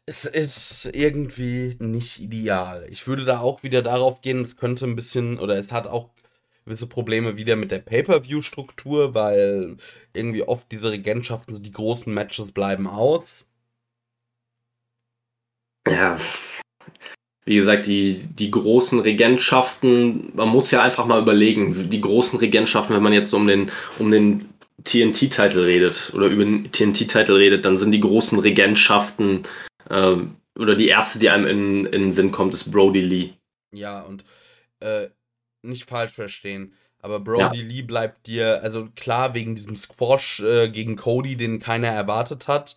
[0.05, 2.87] Es ist irgendwie nicht ideal.
[2.89, 6.11] Ich würde da auch wieder darauf gehen, es könnte ein bisschen, oder es hat auch
[6.63, 9.77] gewisse Probleme wieder mit der Pay-Per-View-Struktur, weil
[10.13, 13.46] irgendwie oft diese Regentschaften, die großen Matches bleiben aus.
[15.91, 16.17] Ja,
[17.47, 22.93] wie gesagt, die, die großen Regentschaften, man muss ja einfach mal überlegen, die großen Regentschaften,
[22.93, 24.49] wenn man jetzt um den, um den
[24.83, 29.43] TNT-Titel redet oder über den TNT-Titel redet, dann sind die großen Regentschaften
[29.89, 30.17] äh,
[30.59, 33.29] oder die erste, die einem in, in den Sinn kommt, ist Brody Lee.
[33.71, 34.25] Ja, und
[34.81, 35.07] äh,
[35.61, 37.65] nicht falsch verstehen, aber Brody ja.
[37.65, 42.75] Lee bleibt dir, also klar, wegen diesem Squash äh, gegen Cody, den keiner erwartet hat,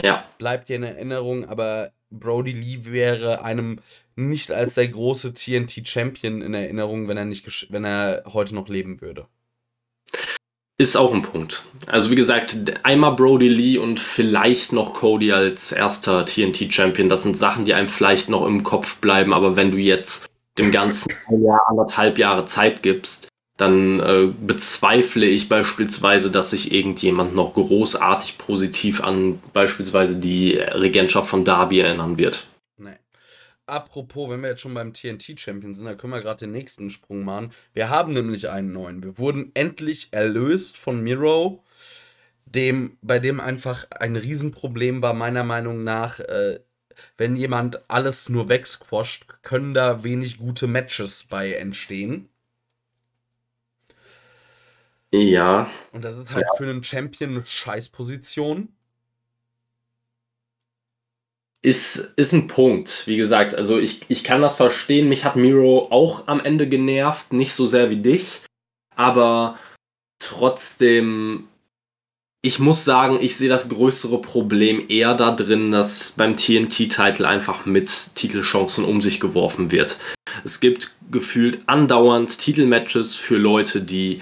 [0.00, 0.24] ja.
[0.38, 3.80] bleibt dir in Erinnerung, aber Brody Lee wäre einem
[4.16, 9.00] nicht als der große TNT-Champion in Erinnerung, wenn er nicht wenn er heute noch leben
[9.00, 9.26] würde.
[10.80, 11.64] Ist auch ein Punkt.
[11.86, 17.08] Also wie gesagt, einmal Brody Lee und vielleicht noch Cody als erster TNT-Champion.
[17.08, 20.70] Das sind Sachen, die einem vielleicht noch im Kopf bleiben, aber wenn du jetzt dem
[20.70, 27.34] Ganzen ein Jahr, anderthalb Jahre Zeit gibst, dann äh, bezweifle ich beispielsweise, dass sich irgendjemand
[27.34, 32.46] noch großartig positiv an beispielsweise die Regentschaft von Darby erinnern wird.
[32.76, 32.96] Nee.
[33.66, 37.24] Apropos, wenn wir jetzt schon beim TNT-Champion sind, dann können wir gerade den nächsten Sprung
[37.24, 37.52] machen.
[37.74, 39.02] Wir haben nämlich einen neuen.
[39.02, 41.64] Wir wurden endlich erlöst von Miro,
[42.46, 46.60] dem, bei dem einfach ein Riesenproblem war, meiner Meinung nach, äh,
[47.16, 52.28] wenn jemand alles nur wegsquasht, können da wenig gute Matches bei entstehen.
[55.10, 55.70] Ja.
[55.92, 56.56] Und das ist halt ja.
[56.56, 58.68] für einen Champion eine Scheißposition
[61.62, 63.06] ist, ist ein Punkt.
[63.06, 65.08] Wie gesagt, also ich, ich kann das verstehen.
[65.08, 68.42] Mich hat Miro auch am Ende genervt, nicht so sehr wie dich.
[68.94, 69.58] Aber
[70.20, 71.48] trotzdem,
[72.42, 77.66] ich muss sagen, ich sehe das größere Problem eher da drin, dass beim TNT-Titel einfach
[77.66, 79.98] mit Titelchancen um sich geworfen wird.
[80.44, 84.20] Es gibt gefühlt andauernd Titelmatches für Leute, die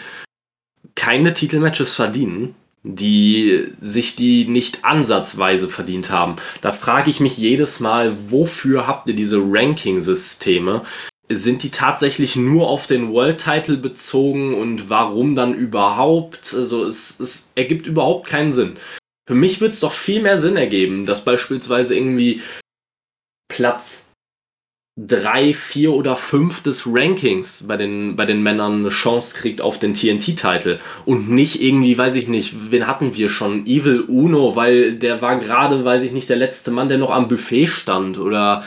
[0.97, 2.57] keine Titelmatches verdienen
[2.89, 6.37] die sich die nicht ansatzweise verdient haben.
[6.61, 10.83] Da frage ich mich jedes Mal, wofür habt ihr diese Ranking-Systeme?
[11.29, 16.55] Sind die tatsächlich nur auf den World Title bezogen und warum dann überhaupt?
[16.55, 18.77] Also es, es ergibt überhaupt keinen Sinn.
[19.27, 22.41] Für mich wird es doch viel mehr Sinn ergeben, dass beispielsweise irgendwie
[23.49, 24.06] Platz
[24.97, 29.79] drei, vier oder fünf des Rankings bei den, bei den Männern eine Chance kriegt auf
[29.79, 30.79] den TNT-Titel.
[31.05, 33.67] Und nicht irgendwie, weiß ich nicht, wen hatten wir schon?
[33.67, 37.29] Evil Uno, weil der war gerade, weiß ich nicht, der letzte Mann, der noch am
[37.29, 38.19] Buffet stand.
[38.19, 38.65] Oder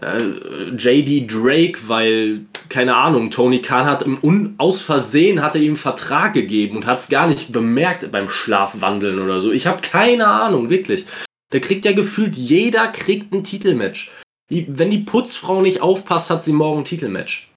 [0.00, 5.60] äh, JD Drake, weil, keine Ahnung, Tony Khan hat im Un aus Versehen hat er
[5.60, 9.50] ihm Vertrag gegeben und hat es gar nicht bemerkt beim Schlafwandeln oder so.
[9.50, 11.04] Ich habe keine Ahnung, wirklich.
[11.52, 14.10] Der kriegt ja gefühlt, jeder kriegt ein Titelmatch.
[14.50, 17.50] Die, wenn die Putzfrau nicht aufpasst, hat sie morgen ein Titelmatch.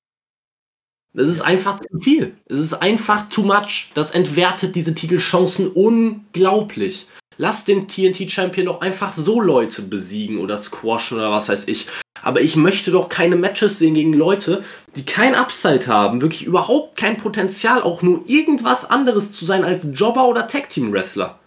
[1.13, 2.37] Das ist einfach zu viel.
[2.45, 3.89] Es ist einfach too much.
[3.95, 7.07] Das entwertet diese Titelchancen unglaublich.
[7.37, 11.87] Lass den TNT-Champion doch einfach so Leute besiegen oder squashen oder was weiß ich.
[12.21, 14.63] Aber ich möchte doch keine Matches sehen gegen Leute,
[14.95, 19.87] die kein Upside haben, wirklich überhaupt kein Potenzial, auch nur irgendwas anderes zu sein als
[19.93, 21.39] Jobber oder Tag-Team-Wrestler.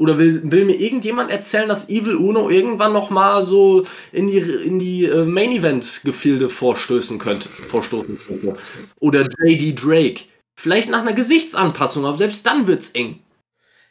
[0.00, 4.78] Oder will, will mir irgendjemand erzählen, dass Evil Uno irgendwann nochmal so in die, in
[4.78, 8.56] die äh, Main Event-Gefilde vorstößen könnte, vorstoßen könnte?
[9.00, 10.22] Oder JD Drake.
[10.58, 13.20] Vielleicht nach einer Gesichtsanpassung, aber selbst dann wird's eng.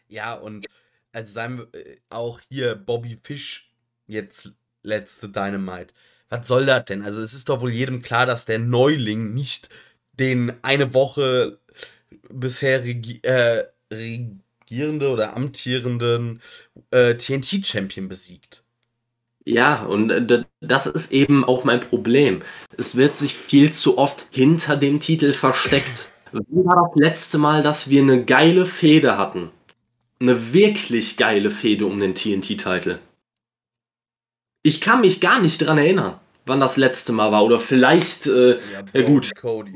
[0.07, 0.65] Ja, und
[1.11, 3.69] also sagen äh, auch hier Bobby Fish
[4.07, 5.93] jetzt letzte Dynamite.
[6.29, 7.03] Was soll das denn?
[7.03, 9.69] Also es ist doch wohl jedem klar, dass der Neuling nicht
[10.13, 11.59] den eine Woche
[12.29, 13.65] bisher regi äh,
[14.69, 16.41] regierende oder amtierenden
[16.91, 18.63] äh, TNT-Champion besiegt.
[19.45, 22.41] Ja, und äh, das ist eben auch mein Problem.
[22.77, 26.11] Es wird sich viel zu oft hinter dem Titel versteckt.
[26.31, 29.49] Wie war das letzte Mal, dass wir eine geile Fehde hatten?
[30.19, 32.99] Eine wirklich geile Fehde um den TNT-Titel.
[34.61, 37.45] Ich kann mich gar nicht dran erinnern, wann das letzte Mal war.
[37.45, 38.59] Oder vielleicht, äh, ja,
[38.93, 39.31] ja gut.
[39.35, 39.73] Cody.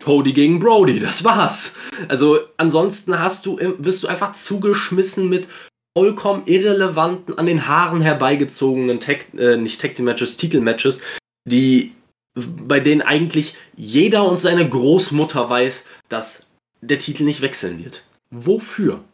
[0.00, 1.74] Cody gegen Brody, das war's.
[2.08, 5.48] Also ansonsten hast du, wirst du einfach zugeschmissen mit
[5.96, 11.00] vollkommen irrelevanten, an den Haaren herbeigezogenen Tag, äh, nicht Tag Team Matches, Titelmatches,
[11.44, 11.92] die
[12.34, 16.46] bei denen eigentlich jeder und seine Großmutter weiß, dass
[16.80, 18.04] der Titel nicht wechseln wird.
[18.30, 19.04] Wofür?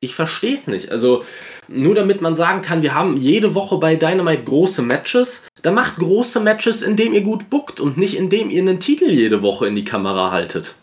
[0.00, 0.90] Ich verstehe es nicht.
[0.90, 1.24] Also,
[1.68, 5.96] nur damit man sagen kann, wir haben jede Woche bei Dynamite große Matches, dann macht
[5.96, 9.74] große Matches, indem ihr gut bookt und nicht indem ihr einen Titel jede Woche in
[9.74, 10.76] die Kamera haltet.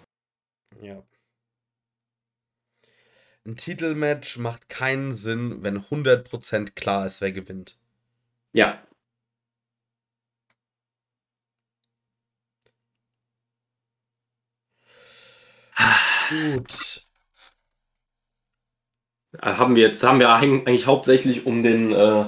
[0.81, 1.03] Ja.
[3.45, 7.77] Ein Titelmatch macht keinen Sinn, wenn 100% klar ist, wer gewinnt.
[8.53, 8.81] Ja.
[16.29, 17.04] Gut.
[19.41, 22.25] Äh, haben wir jetzt haben wir eigentlich hauptsächlich um den äh,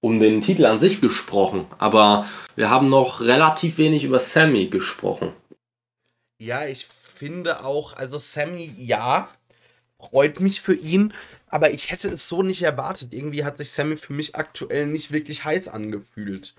[0.00, 5.32] um den Titel an sich gesprochen, aber wir haben noch relativ wenig über Sammy gesprochen.
[6.38, 9.28] Ja, ich finde auch, also Sammy, ja,
[9.98, 11.12] freut mich für ihn,
[11.48, 13.12] aber ich hätte es so nicht erwartet.
[13.12, 16.54] Irgendwie hat sich Sammy für mich aktuell nicht wirklich heiß angefühlt.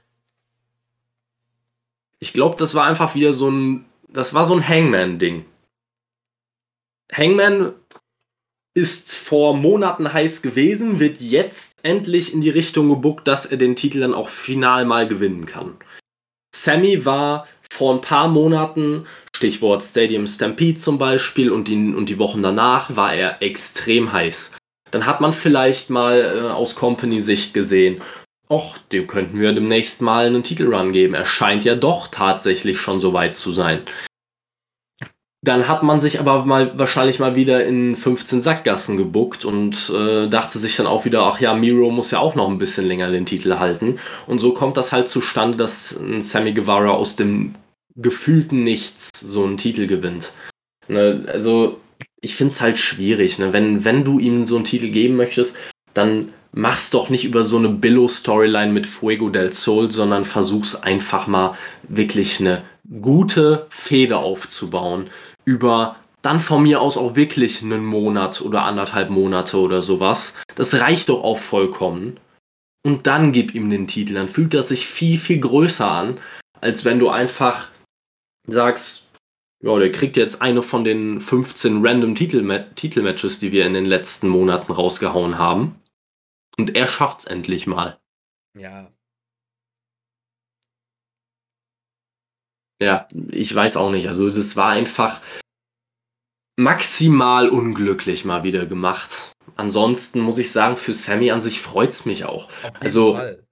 [2.19, 5.45] Ich glaube, das war einfach wieder so ein, das war so ein Hangman-Ding.
[7.12, 7.73] Hangman
[8.78, 13.76] ist vor Monaten heiß gewesen, wird jetzt endlich in die Richtung gebuckt, dass er den
[13.76, 15.78] Titel dann auch final mal gewinnen kann.
[16.56, 22.20] Sammy war vor ein paar Monaten, Stichwort Stadium Stampede zum Beispiel, und die, und die
[22.20, 24.56] Wochen danach war er extrem heiß.
[24.92, 28.02] Dann hat man vielleicht mal äh, aus Company-Sicht gesehen,
[28.48, 31.16] Och, dem könnten wir demnächst mal einen Titelrun geben.
[31.16, 33.82] Er scheint ja doch tatsächlich schon so weit zu sein.
[35.43, 40.28] Dann hat man sich aber mal wahrscheinlich mal wieder in 15 Sackgassen gebuckt und äh,
[40.28, 43.12] dachte sich dann auch wieder, ach ja, Miro muss ja auch noch ein bisschen länger
[43.12, 44.00] den Titel halten.
[44.26, 47.54] Und so kommt das halt zustande, dass ein Sammy Guevara aus dem
[47.95, 50.34] gefühlten Nichts so einen Titel gewinnt.
[50.88, 51.80] Ne, also
[52.21, 53.38] ich finde es halt schwierig.
[53.38, 53.54] Ne?
[53.54, 55.56] Wenn, wenn du ihm so einen Titel geben möchtest,
[55.93, 61.28] dann mach's doch nicht über so eine Billo-Storyline mit Fuego del Sol, sondern versuch's einfach
[61.28, 61.56] mal
[61.88, 62.63] wirklich eine
[63.02, 65.10] gute Feder aufzubauen
[65.47, 70.36] über dann von mir aus auch wirklich einen Monat oder anderthalb Monate oder sowas.
[70.55, 72.19] Das reicht doch auch vollkommen.
[72.86, 74.15] Und dann gib ihm den Titel.
[74.15, 76.19] Dann fühlt er sich viel, viel größer an,
[76.60, 77.69] als wenn du einfach
[78.45, 79.10] sagst,
[79.63, 84.27] ja, der kriegt jetzt eine von den 15 random Titelmatches, die wir in den letzten
[84.27, 85.75] Monaten rausgehauen haben.
[86.57, 87.97] Und er schafft's endlich mal.
[88.57, 88.91] Ja.
[92.82, 94.08] Ja, ich weiß auch nicht.
[94.08, 95.22] Also das war einfach
[96.58, 99.34] maximal unglücklich mal wieder gemacht.
[99.56, 102.50] Ansonsten muss ich sagen, für Sammy an sich freut's mich auch.
[102.80, 103.44] Also Fall.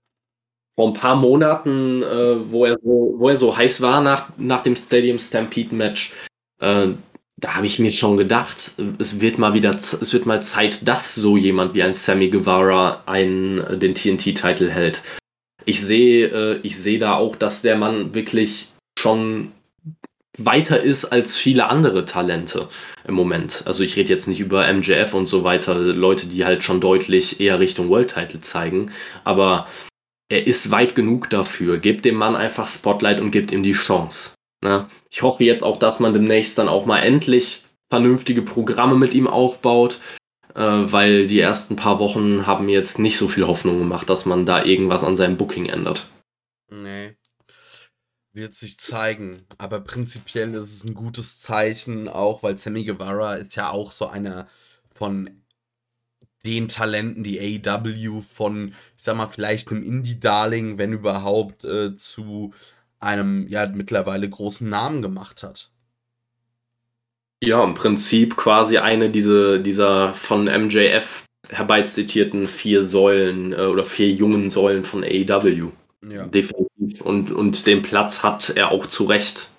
[0.75, 4.61] vor ein paar Monaten, äh, wo, er so, wo er so heiß war nach, nach
[4.61, 6.13] dem Stadium Stampede Match,
[6.59, 6.89] äh,
[7.37, 11.15] da habe ich mir schon gedacht, es wird mal wieder, es wird mal Zeit, dass
[11.15, 15.01] so jemand wie ein Sammy Guevara einen, den TNT-Titel hält.
[15.65, 18.71] Ich sehe, äh, ich sehe da auch, dass der Mann wirklich
[19.05, 19.51] schon
[20.35, 22.69] weiter ist als viele andere Talente
[23.07, 23.61] im Moment.
[23.67, 27.39] Also ich rede jetzt nicht über MJF und so weiter, Leute, die halt schon deutlich
[27.39, 28.91] eher Richtung World Title zeigen,
[29.23, 29.67] aber
[30.27, 31.77] er ist weit genug dafür.
[31.77, 34.33] Gebt dem Mann einfach Spotlight und gebt ihm die Chance.
[34.63, 34.87] Ne?
[35.11, 39.27] Ich hoffe jetzt auch, dass man demnächst dann auch mal endlich vernünftige Programme mit ihm
[39.27, 39.99] aufbaut,
[40.55, 44.47] äh, weil die ersten paar Wochen haben jetzt nicht so viel Hoffnung gemacht, dass man
[44.47, 46.09] da irgendwas an seinem Booking ändert.
[46.71, 47.13] Nee.
[48.35, 49.45] Wird sich zeigen.
[49.57, 54.07] Aber prinzipiell ist es ein gutes Zeichen, auch weil Sammy Guevara ist ja auch so
[54.07, 54.47] einer
[54.93, 55.29] von
[56.45, 62.53] den Talenten, die AEW von, ich sag mal, vielleicht einem Indie-Darling, wenn überhaupt, äh, zu
[62.99, 65.71] einem ja mittlerweile großen Namen gemacht hat.
[67.41, 74.09] Ja, im Prinzip quasi eine diese, dieser von MJF herbeizitierten vier Säulen äh, oder vier
[74.09, 75.71] jungen Säulen von AEW.
[76.09, 76.27] Ja.
[76.27, 76.74] Definitiv.
[77.01, 79.51] Und, und den Platz hat er auch zu Recht.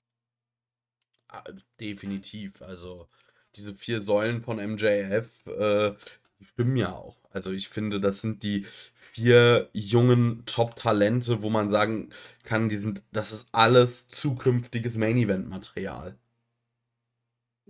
[1.29, 1.45] Ah,
[1.81, 2.63] definitiv.
[2.63, 3.09] Also
[3.57, 5.93] diese vier Säulen von MJF äh,
[6.41, 7.17] stimmen ja auch.
[7.31, 12.11] Also ich finde, das sind die vier jungen Top-Talente, wo man sagen
[12.45, 16.17] kann, die sind, das ist alles zukünftiges Main-Event-Material.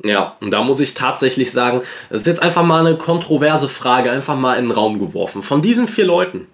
[0.03, 4.11] Ja, und da muss ich tatsächlich sagen, das ist jetzt einfach mal eine kontroverse Frage,
[4.11, 5.42] einfach mal in den Raum geworfen.
[5.42, 6.47] Von diesen vier Leuten,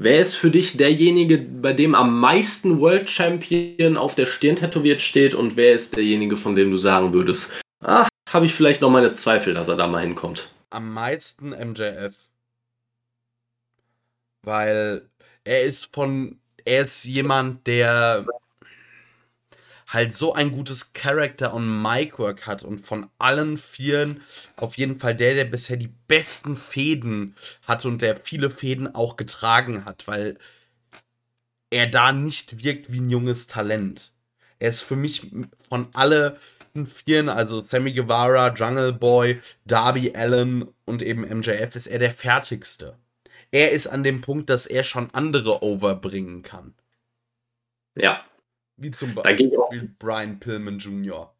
[0.00, 5.00] wer ist für dich derjenige, bei dem am meisten World Champion auf der Stirn tätowiert
[5.00, 8.90] steht und wer ist derjenige, von dem du sagen würdest, ach, habe ich vielleicht noch
[8.90, 10.52] meine Zweifel, dass er da mal hinkommt?
[10.70, 12.30] Am meisten MJF
[14.42, 15.08] weil
[15.44, 18.26] er ist von, er ist jemand, der
[19.92, 24.22] halt so ein gutes Character und Micwork hat und von allen Vieren
[24.56, 29.16] auf jeden Fall der, der bisher die besten Fäden hat und der viele Fäden auch
[29.16, 30.38] getragen hat, weil
[31.70, 34.12] er da nicht wirkt wie ein junges Talent.
[34.58, 35.30] Er ist für mich
[35.68, 36.36] von allen
[36.86, 42.96] Vieren, also Sammy Guevara, Jungle Boy, Darby Allen und eben MJF, ist er der fertigste
[43.50, 46.74] er ist an dem Punkt, dass er schon andere overbringen kann.
[47.96, 48.24] Ja.
[48.80, 51.30] Wie zum Beispiel Brian Pillman Jr.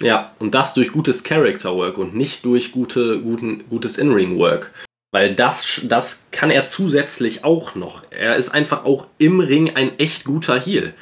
[0.00, 4.72] Ja, und das durch gutes Character Work und nicht durch gute, guten, gutes In-Ring-Work.
[5.12, 8.04] Weil das, das kann er zusätzlich auch noch.
[8.10, 10.94] Er ist einfach auch im Ring ein echt guter Heel.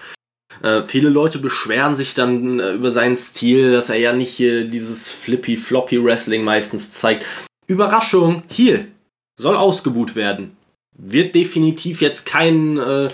[0.62, 4.64] Äh, viele Leute beschweren sich dann äh, über seinen Stil, dass er ja nicht hier
[4.64, 7.24] dieses Flippy-Floppy-Wrestling meistens zeigt.
[7.68, 8.88] Überraschung, Heel
[9.38, 10.56] soll ausgebuht werden.
[10.96, 13.08] Wird definitiv jetzt kein, äh,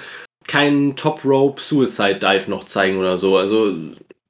[0.47, 3.37] kein Top Rope Suicide Dive noch zeigen oder so.
[3.37, 3.75] Also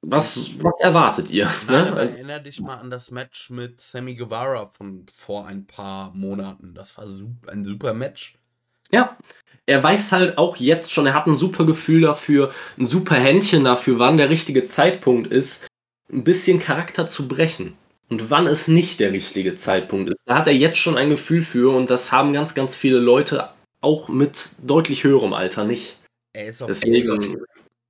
[0.01, 1.49] Was, was erwartet ihr?
[1.67, 1.93] Ne?
[1.93, 6.73] Also, erinnere dich mal an das Match mit Sammy Guevara von vor ein paar Monaten.
[6.75, 7.05] Das war
[7.47, 8.35] ein super Match.
[8.91, 9.17] Ja,
[9.65, 13.63] er weiß halt auch jetzt schon, er hat ein super Gefühl dafür, ein super Händchen
[13.63, 15.67] dafür, wann der richtige Zeitpunkt ist,
[16.11, 17.75] ein bisschen Charakter zu brechen.
[18.07, 20.19] Und wann es nicht der richtige Zeitpunkt ist.
[20.25, 23.49] Da hat er jetzt schon ein Gefühl für und das haben ganz, ganz viele Leute
[23.81, 25.97] auch mit deutlich höherem Alter nicht.
[26.35, 27.45] Er ist auf Deswegen,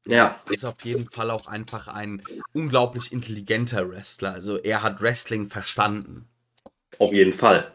[0.08, 0.40] ja.
[0.52, 2.22] ist auf jeden Fall auch einfach ein
[2.54, 4.34] unglaublich intelligenter Wrestler.
[4.34, 6.26] Also er hat Wrestling verstanden.
[7.00, 7.72] Auf jeden Fall.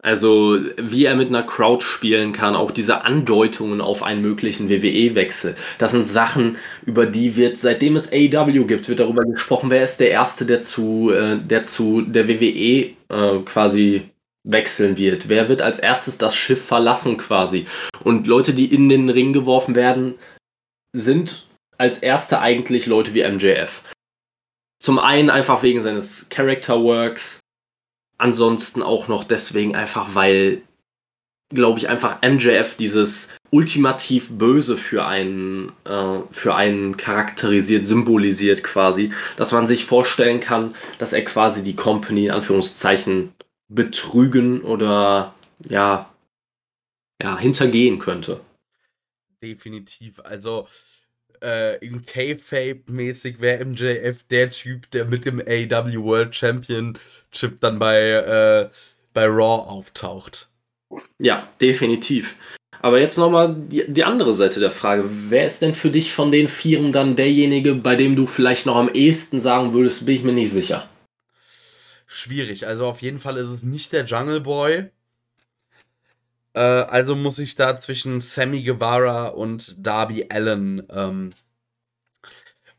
[0.00, 5.56] Also, wie er mit einer Crowd spielen kann, auch diese Andeutungen auf einen möglichen WWE-Wechsel.
[5.78, 9.98] Das sind Sachen, über die wird, seitdem es AEW gibt, wird darüber gesprochen, wer ist
[9.98, 14.08] der Erste, der zu, äh, der, zu der WWE äh, quasi
[14.48, 15.28] wechseln wird.
[15.28, 17.66] Wer wird als erstes das Schiff verlassen quasi.
[18.02, 20.14] Und Leute, die in den Ring geworfen werden,
[20.92, 21.46] sind
[21.76, 23.82] als erste eigentlich Leute wie MJF.
[24.80, 27.40] Zum einen einfach wegen seines Character Works,
[28.16, 30.62] ansonsten auch noch deswegen einfach, weil,
[31.52, 39.12] glaube ich, einfach MJF dieses ultimativ Böse für einen, äh, für einen charakterisiert, symbolisiert quasi,
[39.36, 43.32] dass man sich vorstellen kann, dass er quasi die Company in Anführungszeichen
[43.68, 45.34] betrügen oder
[45.68, 46.12] ja,
[47.22, 48.40] ja, hintergehen könnte.
[49.42, 50.20] Definitiv.
[50.20, 50.66] Also
[51.42, 58.00] äh, in K-Fape-mäßig wäre MJF der Typ, der mit dem AW World Championship dann bei,
[58.10, 58.70] äh,
[59.14, 60.48] bei Raw auftaucht.
[61.18, 62.36] Ja, definitiv.
[62.80, 65.04] Aber jetzt nochmal die, die andere Seite der Frage.
[65.28, 68.76] Wer ist denn für dich von den Vieren dann derjenige, bei dem du vielleicht noch
[68.76, 70.88] am ehesten sagen würdest, bin ich mir nicht sicher?
[72.10, 72.66] Schwierig.
[72.66, 74.90] Also auf jeden Fall ist es nicht der Jungle Boy.
[76.54, 81.30] Äh, also muss ich da zwischen Sammy Guevara und Darby Allen ähm,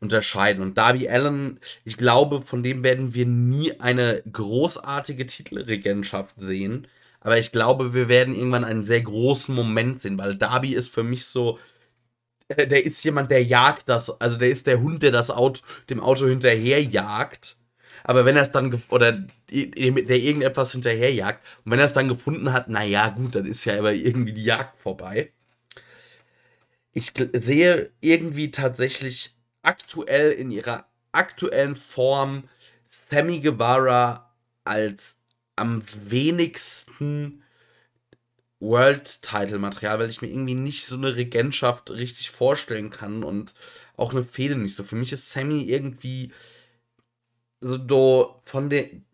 [0.00, 0.62] unterscheiden.
[0.64, 6.88] Und Darby Allen, ich glaube, von dem werden wir nie eine großartige Titelregentschaft sehen.
[7.20, 11.04] Aber ich glaube, wir werden irgendwann einen sehr großen Moment sehen, weil Darby ist für
[11.04, 11.60] mich so,
[12.48, 15.60] äh, der ist jemand, der jagt das, also der ist der Hund, der das Auto,
[15.88, 17.59] dem Auto hinterher jagt
[18.10, 19.28] aber wenn er es dann, oder der
[20.16, 23.92] irgendetwas hinterherjagt, und wenn er es dann gefunden hat, naja, gut, dann ist ja aber
[23.92, 25.32] irgendwie die Jagd vorbei.
[26.92, 32.48] Ich sehe irgendwie tatsächlich aktuell in ihrer aktuellen Form
[32.88, 34.34] Sammy Guevara
[34.64, 35.18] als
[35.54, 37.44] am wenigsten
[38.58, 43.54] World-Title-Material, weil ich mir irgendwie nicht so eine Regentschaft richtig vorstellen kann und
[43.96, 44.82] auch eine Fehde nicht so.
[44.82, 46.32] Für mich ist Sammy irgendwie
[47.60, 49.04] so von den,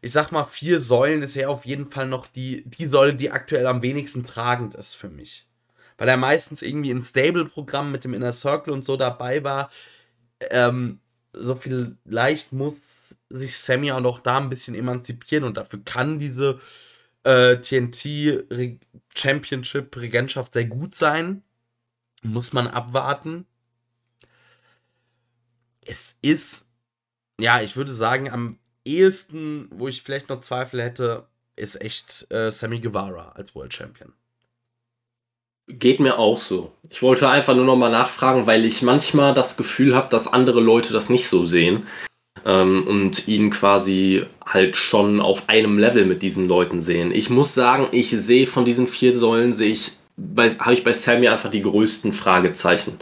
[0.00, 3.30] ich sag mal, vier Säulen ist er auf jeden Fall noch die, die Säule, die
[3.30, 5.46] aktuell am wenigsten tragend ist für mich.
[5.98, 9.70] Weil er meistens irgendwie in Stable-Programmen mit dem Inner Circle und so dabei war.
[10.50, 11.00] Ähm,
[11.34, 12.74] so viel leicht muss
[13.28, 16.58] sich Sammy auch noch da ein bisschen emanzipieren und dafür kann diese
[17.24, 18.44] äh, TNT
[19.14, 21.42] Championship Regentschaft sehr gut sein.
[22.22, 23.46] Muss man abwarten.
[25.84, 26.69] Es ist
[27.40, 31.26] ja, ich würde sagen, am ehesten, wo ich vielleicht noch Zweifel hätte,
[31.56, 34.12] ist echt äh, Sammy Guevara als World Champion.
[35.68, 36.72] Geht mir auch so.
[36.88, 40.60] Ich wollte einfach nur noch mal nachfragen, weil ich manchmal das Gefühl habe, dass andere
[40.60, 41.86] Leute das nicht so sehen
[42.44, 47.12] ähm, und ihn quasi halt schon auf einem Level mit diesen Leuten sehen.
[47.12, 49.92] Ich muss sagen, ich sehe von diesen vier Säulen, sehe ich,
[50.36, 52.98] habe ich bei Sammy einfach die größten Fragezeichen.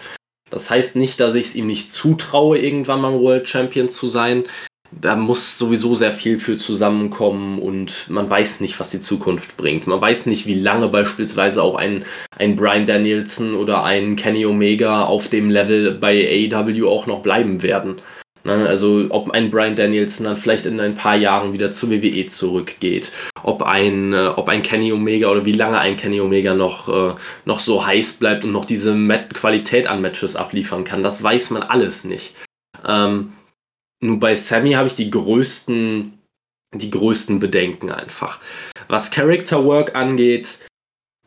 [0.51, 4.45] Das heißt nicht, dass ich es ihm nicht zutraue, irgendwann mal World Champion zu sein.
[4.91, 9.87] Da muss sowieso sehr viel für zusammenkommen und man weiß nicht, was die Zukunft bringt.
[9.87, 12.05] Man weiß nicht, wie lange beispielsweise auch ein,
[12.39, 17.63] ein Brian Danielson oder ein Kenny Omega auf dem Level bei AEW auch noch bleiben
[17.63, 18.01] werden.
[18.49, 22.25] Ne, also ob ein Brian Danielson dann vielleicht in ein paar Jahren wieder zur WWE
[22.29, 26.89] zurückgeht, ob ein, äh, ob ein Kenny Omega oder wie lange ein Kenny Omega noch,
[26.89, 28.97] äh, noch so heiß bleibt und noch diese
[29.35, 32.33] Qualität an Matches abliefern kann, das weiß man alles nicht.
[32.87, 33.35] Ähm,
[34.01, 36.19] nur bei Sammy habe ich die größten,
[36.73, 38.41] die größten Bedenken einfach.
[38.89, 40.61] Was Character Work angeht,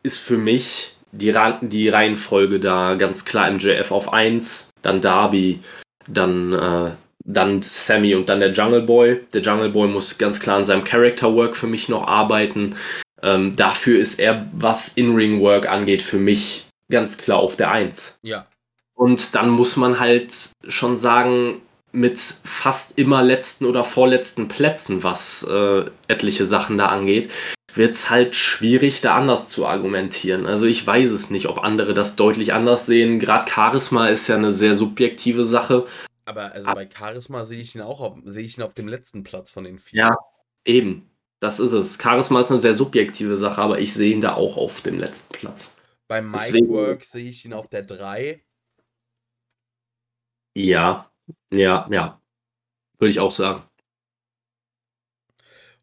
[0.02, 5.60] ist für mich die, die Reihenfolge da ganz klar MJF auf 1, dann Darby,
[6.08, 6.90] dann äh,
[7.24, 9.20] dann Sammy und dann der Jungle Boy.
[9.32, 12.74] Der Jungle Boy muss ganz klar an seinem Character Work für mich noch arbeiten.
[13.22, 18.18] Ähm, dafür ist er, was In-Ring-Work angeht, für mich ganz klar auf der Eins.
[18.22, 18.46] Ja.
[18.94, 20.32] Und dann muss man halt
[20.68, 21.62] schon sagen,
[21.92, 27.30] mit fast immer letzten oder vorletzten Plätzen, was äh, etliche Sachen da angeht,
[27.74, 30.46] wird es halt schwierig, da anders zu argumentieren.
[30.46, 33.18] Also ich weiß es nicht, ob andere das deutlich anders sehen.
[33.18, 35.86] Gerade Charisma ist ja eine sehr subjektive Sache.
[36.24, 39.24] Aber also bei Charisma sehe ich ihn auch auf, sehe ich ihn auf dem letzten
[39.24, 39.98] Platz von den vier.
[40.04, 40.16] Ja,
[40.64, 41.08] eben.
[41.40, 41.98] Das ist es.
[42.00, 45.32] Charisma ist eine sehr subjektive Sache, aber ich sehe ihn da auch auf dem letzten
[45.34, 45.76] Platz.
[46.06, 48.40] Bei Mike Deswegen- Work sehe ich ihn auf der 3.
[50.54, 51.10] Ja,
[51.50, 52.20] ja, ja.
[52.98, 53.62] Würde ich auch sagen.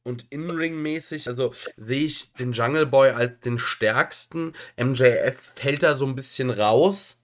[0.03, 4.53] Und In-Ring-mäßig, also sehe ich den Jungle Boy als den stärksten.
[4.77, 7.19] MJF fällt da so ein bisschen raus.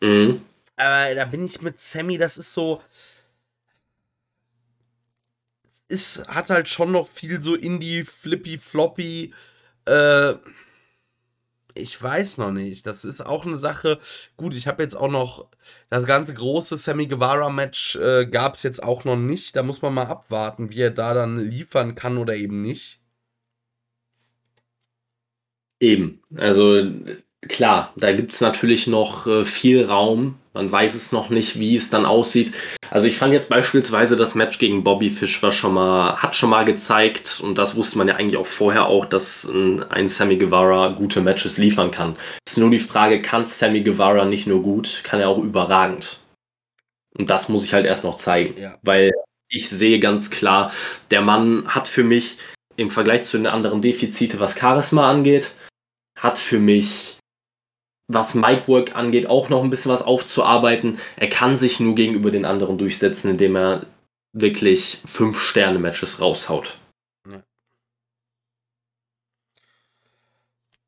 [0.00, 0.42] Mhm.
[0.80, 2.80] Aber da bin ich mit Sammy, das ist so.
[5.88, 9.34] Es hat halt schon noch viel so Indie, Flippy, Floppy.
[9.84, 10.34] Äh,
[11.74, 12.86] ich weiß noch nicht.
[12.86, 13.98] Das ist auch eine Sache.
[14.38, 15.50] Gut, ich habe jetzt auch noch.
[15.90, 19.56] Das ganze große Sammy Guevara-Match äh, gab es jetzt auch noch nicht.
[19.56, 23.00] Da muss man mal abwarten, wie er da dann liefern kann oder eben nicht.
[25.80, 26.22] Eben.
[26.36, 26.82] Also
[27.48, 30.39] klar, da gibt es natürlich noch äh, viel Raum.
[30.52, 32.52] Man weiß es noch nicht, wie es dann aussieht.
[32.90, 36.50] Also ich fand jetzt beispielsweise das Match gegen Bobby Fish war schon mal, hat schon
[36.50, 40.88] mal gezeigt, und das wusste man ja eigentlich auch vorher auch, dass ein, Sammy Guevara
[40.88, 42.16] gute Matches liefern kann.
[42.44, 46.18] Es ist nur die Frage, kann Sammy Guevara nicht nur gut, kann er auch überragend?
[47.16, 48.60] Und das muss ich halt erst noch zeigen.
[48.60, 48.76] Ja.
[48.82, 49.12] Weil
[49.48, 50.72] ich sehe ganz klar,
[51.12, 52.38] der Mann hat für mich
[52.76, 55.52] im Vergleich zu den anderen Defizite, was Charisma angeht,
[56.18, 57.18] hat für mich,
[58.12, 60.98] was Micwork angeht, auch noch ein bisschen was aufzuarbeiten.
[61.16, 63.86] Er kann sich nur gegenüber den anderen durchsetzen, indem er
[64.32, 66.78] wirklich fünf Sterne-Matches raushaut.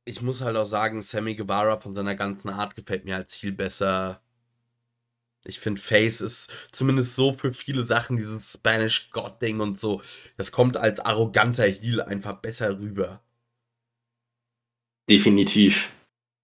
[0.04, 3.52] Ich muss halt auch sagen, Sammy Guevara von seiner ganzen Art gefällt mir als viel
[3.52, 4.20] besser.
[5.44, 10.02] Ich finde, Face ist zumindest so für viele Sachen, dieses Spanish God-Ding und so,
[10.36, 13.22] das kommt als arroganter Heel einfach besser rüber.
[15.08, 15.90] Definitiv.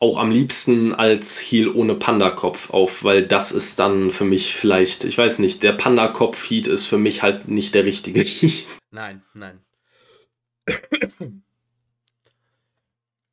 [0.01, 5.05] Auch am liebsten als Heel ohne Panda-Kopf auf, weil das ist dann für mich vielleicht,
[5.05, 8.67] ich weiß nicht, der Panda-Kopf-Heat ist für mich halt nicht der richtige Heat.
[8.91, 9.61] Nein, nein.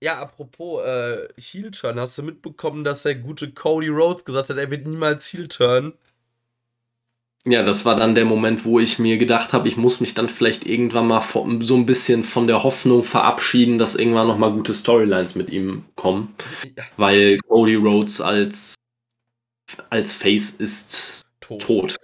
[0.01, 4.70] Ja, apropos äh, Heel-Turn, hast du mitbekommen, dass der gute Cody Rhodes gesagt hat, er
[4.70, 5.93] wird niemals Heel-Turn?
[7.47, 10.29] Ja, das war dann der Moment, wo ich mir gedacht habe, ich muss mich dann
[10.29, 11.21] vielleicht irgendwann mal
[11.59, 15.83] so ein bisschen von der Hoffnung verabschieden, dass irgendwann noch mal gute Storylines mit ihm
[15.95, 16.33] kommen,
[16.75, 18.73] Ja, weil Cody Rhodes als
[19.89, 21.61] als Face ist tot.
[21.61, 21.95] tot.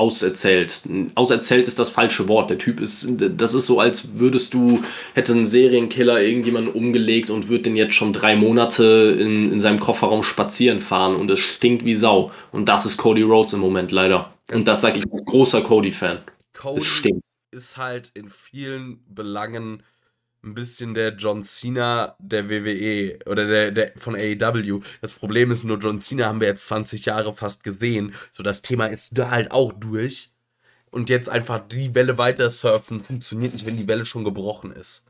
[0.00, 0.82] Auserzählt.
[1.14, 2.48] Auserzählt ist das falsche Wort.
[2.48, 4.82] Der Typ ist, das ist so, als würdest du,
[5.14, 9.78] hätte ein Serienkiller irgendjemanden umgelegt und würde den jetzt schon drei Monate in, in seinem
[9.78, 12.32] Kofferraum spazieren fahren und es stinkt wie Sau.
[12.50, 14.32] Und das ist Cody Rhodes im Moment leider.
[14.50, 16.20] Und das sage ich als großer Cody-Fan.
[16.54, 17.24] Es Cody stinkt.
[17.50, 19.82] ist halt in vielen Belangen
[20.42, 24.80] ein bisschen der John Cena der WWE oder der, der von AEW.
[25.00, 28.14] Das Problem ist nur, John Cena haben wir jetzt 20 Jahre fast gesehen.
[28.32, 30.30] So, das Thema ist da halt auch durch.
[30.90, 35.04] Und jetzt einfach die Welle weiter surfen funktioniert nicht, wenn die Welle schon gebrochen ist.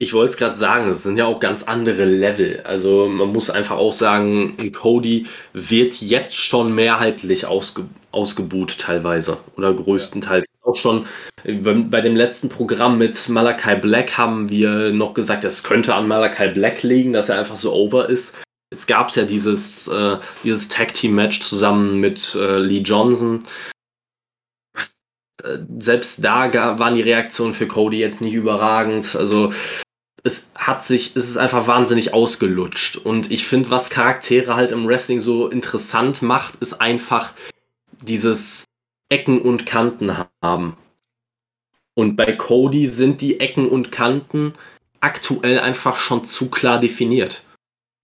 [0.00, 2.60] Ich wollte es gerade sagen, es sind ja auch ganz andere Level.
[2.60, 9.74] Also man muss einfach auch sagen, Cody wird jetzt schon mehrheitlich ausge ausgebuht teilweise oder
[9.74, 10.47] größtenteils.
[10.68, 11.06] Auch schon
[11.44, 16.48] bei dem letzten Programm mit Malachi Black haben wir noch gesagt, es könnte an Malachi
[16.48, 18.36] Black liegen, dass er einfach so over ist.
[18.70, 23.44] Jetzt gab es ja dieses, äh, dieses Tag Team Match zusammen mit äh, Lee Johnson.
[25.42, 29.16] Äh, Selbst da waren die Reaktionen für Cody jetzt nicht überragend.
[29.16, 29.54] Also
[30.22, 32.96] es hat sich, es ist einfach wahnsinnig ausgelutscht.
[32.96, 37.32] Und ich finde, was Charaktere halt im Wrestling so interessant macht, ist einfach
[38.02, 38.64] dieses
[39.08, 40.76] Ecken und Kanten haben.
[41.94, 44.52] Und bei Cody sind die Ecken und Kanten
[45.00, 47.44] aktuell einfach schon zu klar definiert.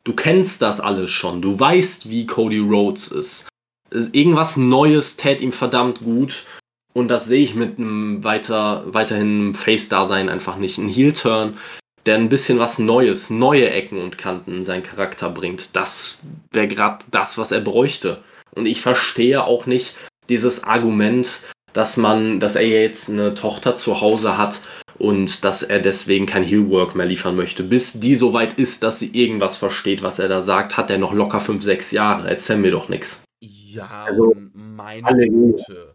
[0.05, 1.43] Du kennst das alles schon.
[1.43, 3.49] Du weißt, wie Cody Rhodes ist.
[3.91, 6.45] Irgendwas Neues tät ihm verdammt gut.
[6.93, 10.79] Und das sehe ich mit einem weiter, weiterhin Face-Dasein einfach nicht.
[10.79, 11.59] Ein Heel-Turn,
[12.07, 15.75] der ein bisschen was Neues, neue Ecken und Kanten in seinen Charakter bringt.
[15.75, 16.21] Das
[16.53, 18.23] wäre gerade das, was er bräuchte.
[18.53, 19.97] Und ich verstehe auch nicht
[20.29, 21.41] dieses Argument,
[21.72, 24.61] dass man, dass er jetzt eine Tochter zu Hause hat
[24.99, 27.64] und dass er deswegen kein Heelwork mehr liefern möchte.
[27.64, 30.99] Bis die so weit ist, dass sie irgendwas versteht, was er da sagt, hat er
[30.99, 32.29] noch locker 5, 6 Jahre.
[32.29, 33.25] Erzähl mir doch nichts.
[33.41, 35.57] Ja, Also, meine Halleluja.
[35.57, 35.95] Güte.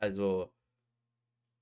[0.00, 0.50] Also,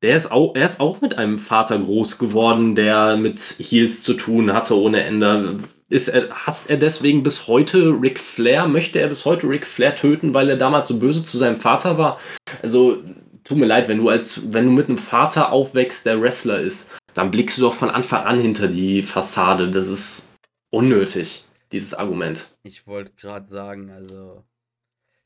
[0.03, 4.15] Der ist auch, er ist auch mit einem Vater groß geworden, der mit Heels zu
[4.15, 5.59] tun hatte ohne Ende.
[5.93, 8.67] Ist er, hasst er deswegen bis heute Ric Flair?
[8.67, 11.99] Möchte er bis heute Ric Flair töten, weil er damals so böse zu seinem Vater
[11.99, 12.19] war?
[12.63, 13.05] Also,
[13.45, 16.93] tut mir leid, wenn du als, wenn du mit einem Vater aufwächst, der Wrestler ist,
[17.13, 19.71] dann blickst du doch von Anfang an hinter die Fassade.
[19.71, 20.33] Das ist
[20.71, 22.49] unnötig, dieses Argument.
[22.63, 24.43] ich wollte gerade sagen, also,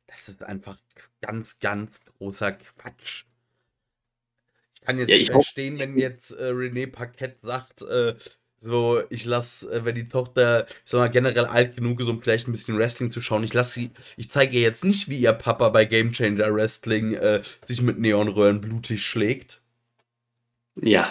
[0.08, 0.78] das ist einfach
[1.20, 3.22] ganz, ganz großer Quatsch.
[4.74, 8.16] Ich kann jetzt Ja, ich verstehen, wenn jetzt äh, René Paquette sagt, äh,
[8.60, 12.20] so, ich lasse, äh, wenn die Tochter, ich sag mal, generell alt genug ist, um
[12.20, 15.18] vielleicht ein bisschen Wrestling zu schauen, ich lasse sie, ich zeige ihr jetzt nicht, wie
[15.18, 19.62] ihr Papa bei Game Changer Wrestling äh, sich mit Neonröhren blutig schlägt.
[20.80, 21.08] Ja.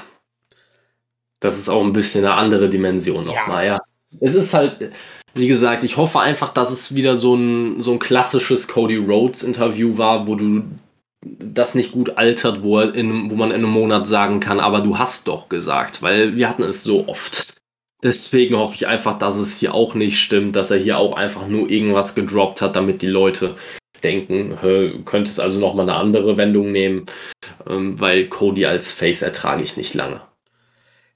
[1.39, 3.77] Das ist auch ein bisschen eine andere Dimension nochmal, ja.
[4.19, 4.91] Es ist halt,
[5.33, 9.43] wie gesagt, ich hoffe einfach, dass es wieder so ein, so ein klassisches Cody Rhodes
[9.43, 10.63] Interview war, wo du
[11.25, 14.97] das nicht gut altert, wo, in, wo man in einem Monat sagen kann, aber du
[14.97, 17.55] hast doch gesagt, weil wir hatten es so oft.
[18.03, 21.47] Deswegen hoffe ich einfach, dass es hier auch nicht stimmt, dass er hier auch einfach
[21.47, 23.55] nur irgendwas gedroppt hat, damit die Leute
[24.03, 24.57] denken,
[25.05, 27.07] könnte es also nochmal eine andere Wendung nehmen,
[27.67, 30.21] ähm, weil Cody als Face ertrage ich nicht lange.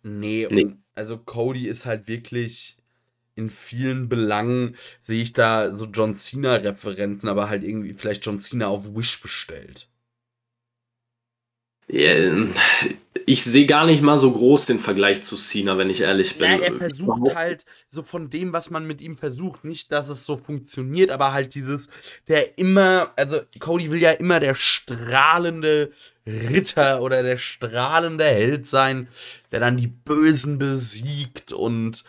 [0.01, 0.75] Nee, Nee.
[0.95, 2.75] Also Cody ist halt wirklich
[3.35, 8.39] in vielen Belangen sehe ich da so John Cena Referenzen, aber halt irgendwie vielleicht John
[8.39, 9.87] Cena auf Wish bestellt.
[11.89, 12.53] Ähm,
[13.25, 16.49] Ich sehe gar nicht mal so groß den Vergleich zu Cena, wenn ich ehrlich bin.
[16.49, 20.25] Ja, er versucht halt so von dem, was man mit ihm versucht, nicht, dass es
[20.25, 21.89] so funktioniert, aber halt dieses,
[22.27, 25.91] der immer, also Cody will ja immer der strahlende
[26.25, 29.09] Ritter oder der strahlende Held sein,
[29.51, 32.05] der dann die Bösen besiegt und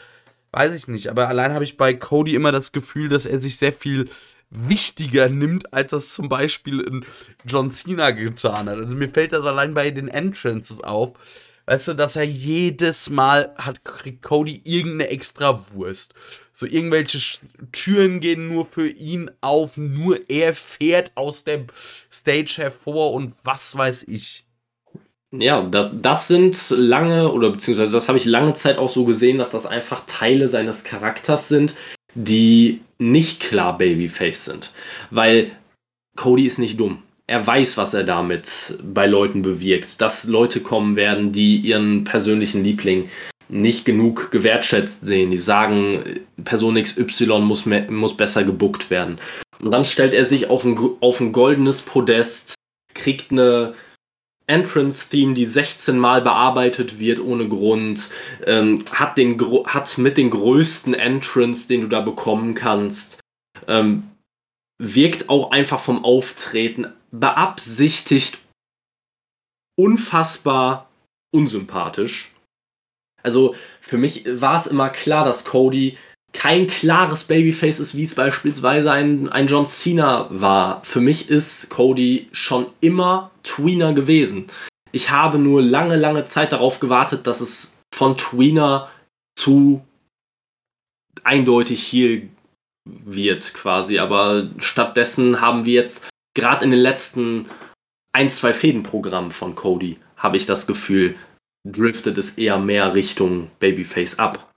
[0.52, 3.58] weiß ich nicht, aber allein habe ich bei Cody immer das Gefühl, dass er sich
[3.58, 4.08] sehr viel
[4.50, 7.04] wichtiger nimmt, als das zum Beispiel in
[7.46, 8.78] John Cena getan hat.
[8.78, 11.12] Also mir fällt das allein bei den Entrances auf.
[11.66, 16.14] Weißt du, dass er jedes Mal hat, kriegt Cody irgendeine extra Wurst.
[16.52, 21.66] So irgendwelche Sch- Türen gehen nur für ihn auf, nur er fährt aus der
[22.12, 24.46] Stage hervor und was weiß ich.
[25.30, 29.38] Ja, das, das sind lange, oder beziehungsweise das habe ich lange Zeit auch so gesehen,
[29.38, 31.76] dass das einfach Teile seines Charakters sind,
[32.14, 34.72] die nicht klar Babyface sind.
[35.10, 35.50] Weil
[36.16, 37.02] Cody ist nicht dumm.
[37.26, 40.00] Er weiß, was er damit bei Leuten bewirkt.
[40.00, 43.08] Dass Leute kommen werden, die ihren persönlichen Liebling
[43.48, 45.30] nicht genug gewertschätzt sehen.
[45.30, 49.18] Die sagen, Person XY muss, mehr, muss besser gebuckt werden.
[49.60, 52.54] Und dann stellt er sich auf ein, auf ein goldenes Podest,
[52.94, 53.74] kriegt eine
[54.50, 58.10] Entrance-Theme, die 16 Mal bearbeitet wird ohne Grund,
[58.44, 63.20] ähm, hat, den, gro- hat mit den größten Entrance, den du da bekommen kannst,
[63.68, 64.10] ähm,
[64.78, 68.38] wirkt auch einfach vom Auftreten beabsichtigt
[69.78, 70.90] unfassbar
[71.34, 72.32] unsympathisch.
[73.22, 75.96] Also für mich war es immer klar, dass Cody
[76.32, 80.82] kein klares Babyface ist, wie es beispielsweise ein, ein John Cena war.
[80.84, 84.46] Für mich ist Cody schon immer Tweener gewesen.
[84.92, 88.88] Ich habe nur lange, lange Zeit darauf gewartet, dass es von Tweener
[89.36, 89.84] zu
[91.24, 92.22] eindeutig hier
[92.84, 93.98] wird quasi.
[93.98, 97.48] Aber stattdessen haben wir jetzt gerade in den letzten
[98.12, 101.16] ein, zwei Fädenprogrammen von Cody, habe ich das Gefühl,
[101.68, 104.49] driftet es eher mehr Richtung Babyface ab.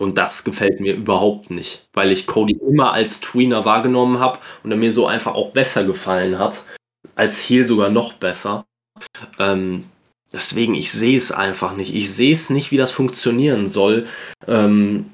[0.00, 4.70] Und das gefällt mir überhaupt nicht, weil ich Cody immer als Tweener wahrgenommen habe und
[4.70, 6.64] er mir so einfach auch besser gefallen hat.
[7.16, 8.64] Als Heel sogar noch besser.
[9.38, 9.84] Ähm,
[10.32, 11.94] deswegen, ich sehe es einfach nicht.
[11.94, 14.06] Ich sehe es nicht, wie das funktionieren soll.
[14.48, 15.10] Ähm,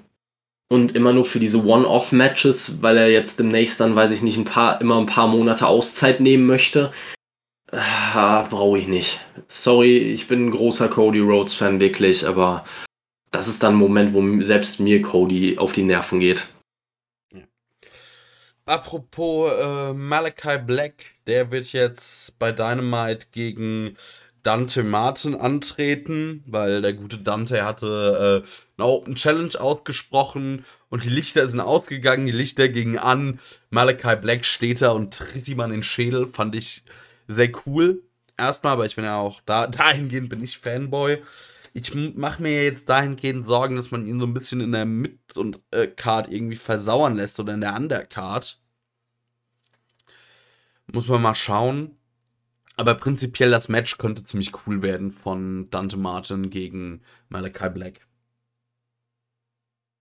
[0.68, 4.44] und immer nur für diese One-Off-Matches, weil er jetzt demnächst dann, weiß ich nicht, ein
[4.44, 6.92] paar, immer ein paar Monate Auszeit nehmen möchte.
[7.72, 9.18] Ah, Brauche ich nicht.
[9.48, 12.64] Sorry, ich bin ein großer Cody Rhodes-Fan, wirklich, aber
[13.36, 16.46] das ist dann ein Moment, wo selbst mir Cody auf die Nerven geht.
[18.64, 23.96] Apropos äh, Malachi Black, der wird jetzt bei Dynamite gegen
[24.42, 31.10] Dante Martin antreten, weil der gute Dante hatte äh, eine Open Challenge ausgesprochen und die
[31.10, 33.38] Lichter sind ausgegangen, die Lichter gingen an.
[33.70, 36.84] Malachi Black steht da und tritt ihm an den Schädel, fand ich
[37.28, 38.02] sehr cool.
[38.38, 41.22] Erstmal, aber ich bin ja auch da, dahingehend bin ich Fanboy.
[41.78, 45.36] Ich mache mir jetzt dahingehend Sorgen, dass man ihn so ein bisschen in der Mid-
[45.36, 48.58] und äh, Card irgendwie versauern lässt oder in der Undercard.
[50.90, 51.98] Muss man mal schauen.
[52.76, 58.06] Aber prinzipiell das Match könnte ziemlich cool werden von Dante Martin gegen Malachi Black.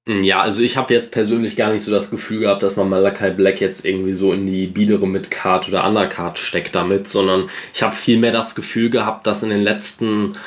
[0.08, 3.32] Ja, also ich habe jetzt persönlich gar nicht so das Gefühl gehabt, dass man Malachi
[3.32, 7.94] Black jetzt irgendwie so in die biedere Mid-Card oder Undercard steckt damit, sondern ich habe
[7.94, 10.38] vielmehr das Gefühl gehabt, dass in den letzten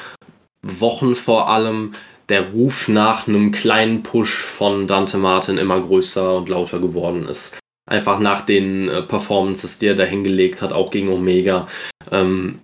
[0.62, 1.92] Wochen vor allem
[2.28, 7.58] der Ruf nach einem kleinen Push von Dante Martin immer größer und lauter geworden ist.
[7.86, 11.66] Einfach nach den äh, Performances, die er da hingelegt hat, auch gegen Omega.
[12.12, 12.60] Ähm,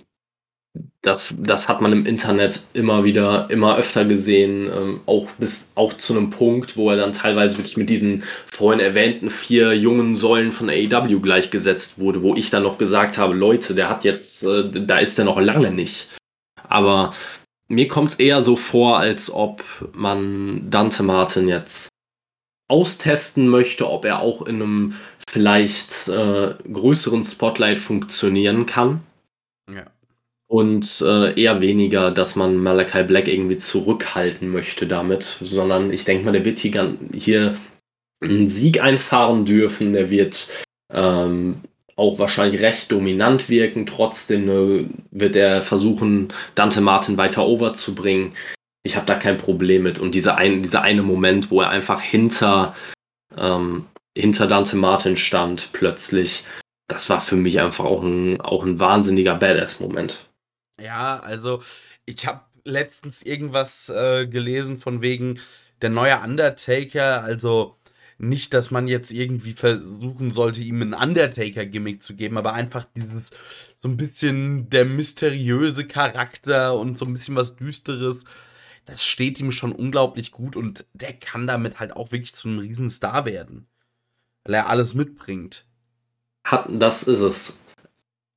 [1.00, 5.92] das, das hat man im Internet immer wieder, immer öfter gesehen, ähm, auch bis auch
[5.94, 10.50] zu einem Punkt, wo er dann teilweise wirklich mit diesen vorhin erwähnten vier jungen Säulen
[10.50, 14.70] von AEW gleichgesetzt wurde, wo ich dann noch gesagt habe, Leute, der hat jetzt, äh,
[14.70, 16.08] da ist er noch lange nicht.
[16.68, 17.12] Aber
[17.68, 21.88] mir kommt es eher so vor, als ob man Dante Martin jetzt
[22.68, 24.94] austesten möchte, ob er auch in einem
[25.28, 29.00] vielleicht äh, größeren Spotlight funktionieren kann.
[29.72, 29.84] Ja
[30.54, 36.24] und äh, eher weniger, dass man Malachi Black irgendwie zurückhalten möchte damit, sondern ich denke
[36.24, 37.54] mal, der wird hier, hier
[38.22, 40.48] einen Sieg einfahren dürfen, der wird
[40.92, 41.62] ähm,
[41.96, 47.94] auch wahrscheinlich recht dominant wirken, trotzdem äh, wird er versuchen, Dante Martin weiter over zu
[47.94, 48.34] bringen.
[48.82, 52.00] Ich habe da kein Problem mit und dieser, ein, dieser eine Moment, wo er einfach
[52.00, 52.74] hinter,
[53.36, 53.86] ähm,
[54.16, 56.44] hinter Dante Martin stand, plötzlich,
[56.88, 60.28] das war für mich einfach auch ein, auch ein wahnsinniger Badass-Moment.
[60.82, 61.62] Ja, also
[62.04, 65.38] ich habe letztens irgendwas äh, gelesen von wegen
[65.80, 67.76] der neue Undertaker, also
[68.18, 73.30] nicht, dass man jetzt irgendwie versuchen sollte, ihm ein Undertaker-Gimmick zu geben, aber einfach dieses
[73.82, 78.18] so ein bisschen der mysteriöse Charakter und so ein bisschen was Düsteres,
[78.86, 82.58] das steht ihm schon unglaublich gut und der kann damit halt auch wirklich zu einem
[82.58, 83.66] Riesenstar werden.
[84.44, 85.64] Weil er alles mitbringt.
[86.44, 87.64] Hat, das ist es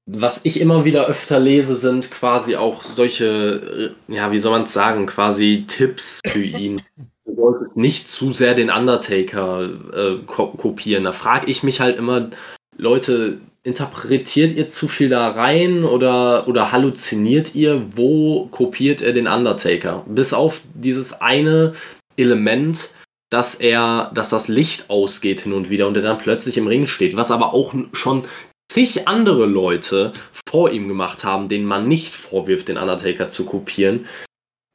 [0.08, 4.64] was ich immer wieder öfter lese, sind quasi auch solche, äh, ja, wie soll man
[4.64, 6.82] es sagen, quasi Tipps für ihn.
[7.28, 11.04] Du solltest nicht zu sehr den Undertaker äh, ko kopieren.
[11.04, 12.30] Da frage ich mich halt immer,
[12.78, 17.86] Leute, interpretiert ihr zu viel da rein oder, oder halluziniert ihr?
[17.96, 20.06] Wo kopiert er den Undertaker?
[20.08, 21.74] Bis auf dieses eine
[22.16, 22.92] Element,
[23.30, 26.88] dass er, dass das Licht ausgeht hin und wieder und er dann plötzlich im Ring
[26.88, 28.24] steht, was aber auch schon
[28.72, 30.14] zig andere Leute
[30.48, 34.06] vor ihm gemacht haben, denen man nicht vorwirft, den Undertaker zu kopieren.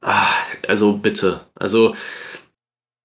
[0.05, 0.29] Ah,
[0.69, 1.41] also bitte.
[1.55, 1.95] Also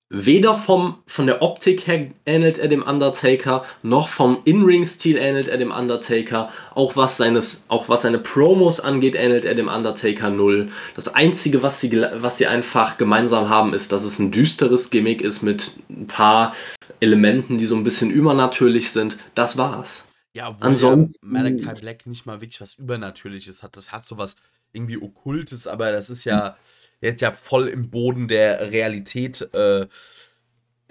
[0.10, 5.58] weder vom, von der Optik her ähnelt er dem Undertaker, noch vom In-Ring-Stil ähnelt er
[5.58, 6.50] dem Undertaker.
[6.76, 10.70] Auch was, seines, auch was seine Promos angeht, ähnelt er dem Undertaker null.
[10.96, 15.22] Das Einzige, was sie, was sie einfach gemeinsam haben, ist, dass es ein düsteres Gimmick
[15.22, 16.54] ist mit ein paar
[17.00, 19.18] Elementen, die so ein bisschen übernatürlich sind.
[19.36, 20.06] Das war's.
[20.34, 23.76] Ja, obwohl Ansonsten, ja Malachi Black nicht mal wirklich was Übernatürliches hat.
[23.76, 24.36] Das hat so was
[24.72, 26.58] irgendwie Okkultes, aber das ist ja, er
[27.02, 29.88] ist ja voll im Boden der Realität äh,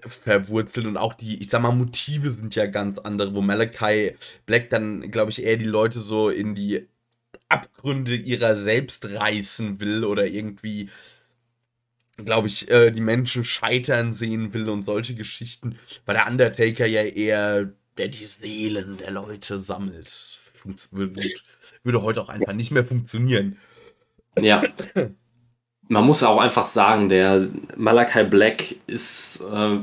[0.00, 4.70] verwurzelt und auch die, ich sag mal, Motive sind ja ganz andere, wo Malachi Black
[4.70, 6.86] dann, glaube ich, eher die Leute so in die
[7.48, 10.90] Abgründe ihrer selbst reißen will oder irgendwie,
[12.16, 15.78] glaube ich, äh, die Menschen scheitern sehen will und solche Geschichten.
[16.04, 20.10] Weil der Undertaker ja eher der die Seelen der Leute sammelt.
[20.54, 21.30] Funkt würde,
[21.82, 23.58] würde heute auch einfach nicht mehr funktionieren.
[24.38, 24.62] Ja.
[25.88, 29.78] Man muss auch einfach sagen, der Malachi Black ist äh,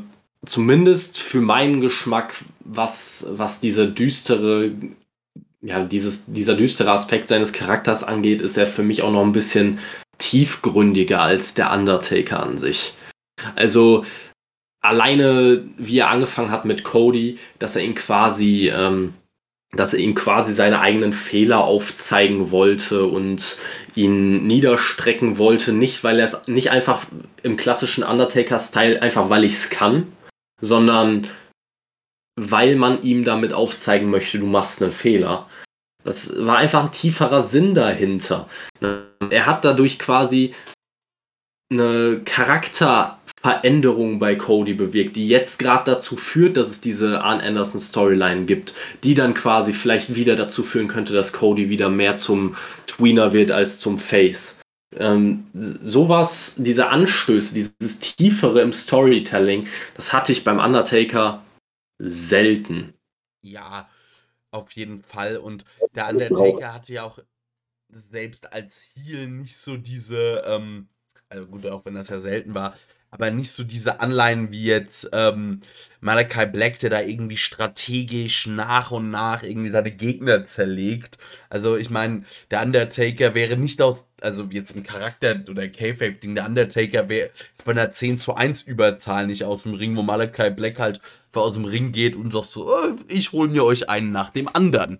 [0.45, 4.71] zumindest für meinen Geschmack, was, was diese düstere,
[5.61, 9.31] ja, dieses, dieser düstere Aspekt seines Charakters angeht, ist er für mich auch noch ein
[9.31, 9.79] bisschen
[10.17, 12.93] tiefgründiger als der Undertaker an sich.
[13.55, 14.05] Also
[14.81, 19.13] alleine, wie er angefangen hat mit Cody, dass er ihn quasi, ähm,
[19.75, 23.57] dass er ihm quasi seine eigenen Fehler aufzeigen wollte und
[23.95, 27.05] ihn niederstrecken wollte, nicht weil er es nicht einfach
[27.41, 30.11] im klassischen Undertaker-Style, einfach weil ich es kann,
[30.61, 31.27] sondern
[32.35, 35.47] weil man ihm damit aufzeigen möchte, du machst einen Fehler.
[36.03, 38.47] Das war einfach ein tieferer Sinn dahinter.
[39.29, 40.53] Er hat dadurch quasi
[41.71, 47.41] eine Charakter Veränderung bei Cody bewirkt, die jetzt gerade dazu führt, dass es diese Arn
[47.41, 48.73] Anderson Storyline gibt,
[49.03, 52.55] die dann quasi vielleicht wieder dazu führen könnte, dass Cody wieder mehr zum
[52.87, 54.61] Tweener wird als zum Face.
[54.95, 61.43] Ähm, sowas, diese Anstöße, dieses Tiefere im Storytelling, das hatte ich beim Undertaker
[61.99, 62.93] selten.
[63.41, 63.89] Ja,
[64.51, 65.35] auf jeden Fall.
[65.35, 65.65] Und
[65.95, 67.19] der Undertaker hatte ja auch
[67.89, 70.87] selbst als Heel nicht so diese, ähm,
[71.27, 72.75] also gut, auch wenn das ja selten war,
[73.13, 75.61] aber nicht so diese Anleihen wie jetzt ähm,
[76.01, 81.19] Malachi Black, der da irgendwie strategisch nach und nach irgendwie seine Gegner zerlegt.
[81.47, 86.47] Also ich meine, der Undertaker wäre nicht aus, also jetzt im Charakter oder K-Fape-Ding, der
[86.47, 87.29] Undertaker wäre
[87.63, 90.99] bei einer 10 zu 1 Überzahl nicht aus dem Ring, wo Malachi Black halt
[91.35, 94.49] aus dem Ring geht und sagt so, oh, ich hol mir euch einen nach dem
[94.51, 94.99] anderen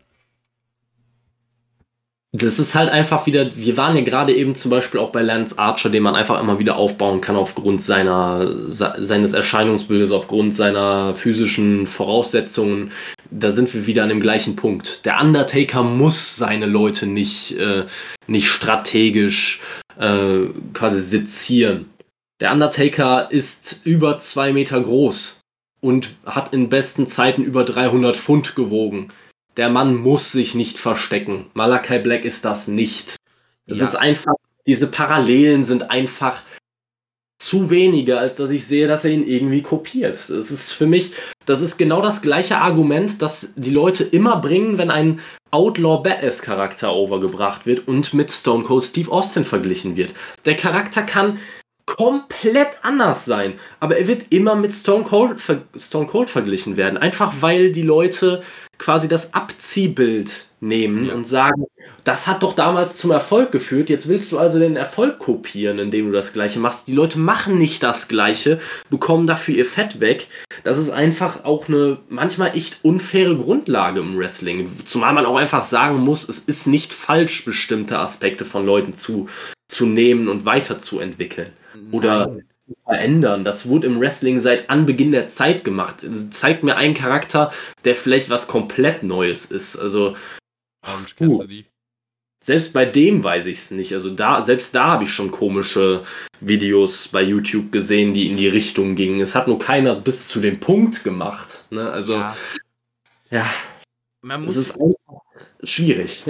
[2.36, 5.60] das ist halt einfach wieder, wir waren ja gerade eben zum Beispiel auch bei Lance
[5.60, 11.86] Archer, den man einfach immer wieder aufbauen kann aufgrund seiner, seines Erscheinungsbildes, aufgrund seiner physischen
[11.86, 12.92] Voraussetzungen.
[13.30, 15.06] da sind wir wieder an dem gleichen Punkt.
[15.06, 17.86] Der Undertaker muss seine Leute nicht, äh,
[18.26, 19.62] nicht strategisch
[20.00, 21.86] äh, quasi sezieren.
[22.42, 25.40] Der Undertaker ist über zwei Meter groß
[25.82, 29.10] und hat in besten Zeiten über 300 Pfund gewogen.
[29.58, 31.48] Der Mann muss sich nicht verstecken.
[31.54, 33.16] Malakai Black ist das nicht.
[33.66, 33.86] Es ja.
[33.86, 34.34] ist einfach,
[34.66, 36.42] diese Parallelen sind einfach
[37.40, 40.30] zu wenige, als dass ich sehe, dass er ihn irgendwie kopiert.
[40.30, 41.12] Das ist für mich,
[41.46, 45.20] das ist genau das gleiche Argument, das die Leute immer bringen, wenn ein
[45.52, 50.14] Outlaw Badass Charakter overgebracht wird und mit Stone Cold Steve Austin verglichen wird.
[50.46, 51.38] Der Charakter kann
[51.86, 53.56] komplett anders sein.
[53.80, 55.42] Aber er wird immer mit Stone Cold,
[55.78, 56.98] Stone Cold verglichen werden.
[56.98, 58.42] Einfach weil die Leute
[58.78, 61.14] quasi das Abziehbild nehmen ja.
[61.14, 61.66] und sagen,
[62.04, 66.08] das hat doch damals zum Erfolg geführt, jetzt willst du also den Erfolg kopieren, indem
[66.08, 66.88] du das gleiche machst.
[66.88, 68.60] Die Leute machen nicht das gleiche,
[68.90, 70.28] bekommen dafür ihr Fett weg.
[70.64, 74.70] Das ist einfach auch eine manchmal echt unfaire Grundlage im Wrestling.
[74.86, 79.28] Zumal man auch einfach sagen muss, es ist nicht falsch, bestimmte Aspekte von Leuten zu,
[79.68, 81.52] zu nehmen und weiterzuentwickeln
[81.92, 82.44] oder Nein.
[82.84, 83.44] Verändern.
[83.44, 86.06] Das wurde im Wrestling seit Anbeginn der Zeit gemacht.
[86.32, 87.52] Zeigt mir einen Charakter,
[87.86, 89.78] der vielleicht was komplett Neues ist.
[89.78, 90.16] Also
[91.20, 91.44] uh,
[92.44, 93.94] selbst bei dem weiß ich es nicht.
[93.94, 96.04] Also da, selbst da habe ich schon komische
[96.42, 99.22] Videos bei YouTube gesehen, die in die Richtung gingen.
[99.22, 101.66] Es hat nur keiner bis zu dem Punkt gemacht.
[101.70, 101.90] Ne?
[101.90, 102.36] Also ja.
[103.30, 103.50] ja.
[104.22, 105.23] Man muss, es ist einfach
[105.64, 106.24] schwierig.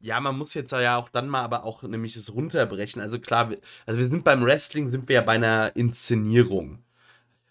[0.00, 3.02] Ja, man muss jetzt ja auch dann mal aber auch nämlich es runterbrechen.
[3.02, 3.52] Also klar,
[3.86, 6.78] also wir sind beim Wrestling, sind wir ja bei einer Inszenierung.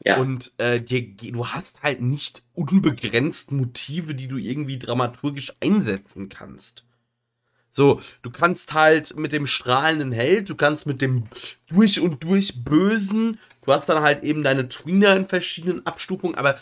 [0.04, 0.18] Ja.
[0.18, 6.84] Und äh, dir, du hast halt nicht unbegrenzt Motive, die du irgendwie dramaturgisch einsetzen kannst.
[7.70, 11.26] So, du kannst halt mit dem strahlenden Held, du kannst mit dem
[11.68, 16.58] durch und durch Bösen, du hast dann halt eben deine Tweener in verschiedenen Abstufungen, aber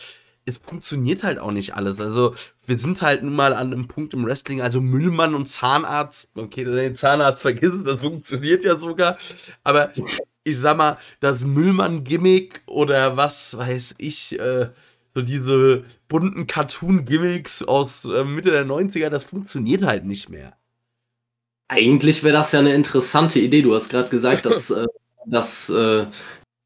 [0.45, 1.99] es funktioniert halt auch nicht alles.
[1.99, 2.35] Also,
[2.65, 6.63] wir sind halt nun mal an einem Punkt im Wrestling, also Müllmann und Zahnarzt, okay,
[6.63, 9.17] den Zahnarzt vergiss das funktioniert ja sogar,
[9.63, 9.91] aber
[10.43, 14.69] ich sag mal, das Müllmann-Gimmick oder was weiß ich, äh,
[15.15, 20.57] so diese bunten Cartoon-Gimmicks aus äh, Mitte der 90er, das funktioniert halt nicht mehr.
[21.67, 23.63] Eigentlich wäre das ja eine interessante Idee.
[23.63, 24.85] Du hast gerade gesagt, dass, äh,
[25.25, 26.05] dass äh,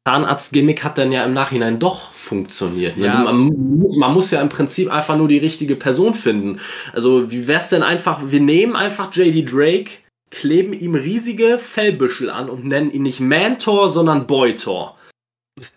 [0.06, 2.96] Zahnarzt-Gimmick hat dann ja im Nachhinein doch funktioniert.
[2.96, 3.06] Ne?
[3.06, 3.22] Ja.
[3.22, 3.50] Man,
[3.98, 6.60] man, muss ja im Prinzip einfach nur die richtige Person finden.
[6.92, 9.90] Also, wie wär's denn einfach, wir nehmen einfach JD Drake,
[10.30, 14.96] kleben ihm riesige Fellbüschel an und nennen ihn nicht Mantor, sondern Boytor.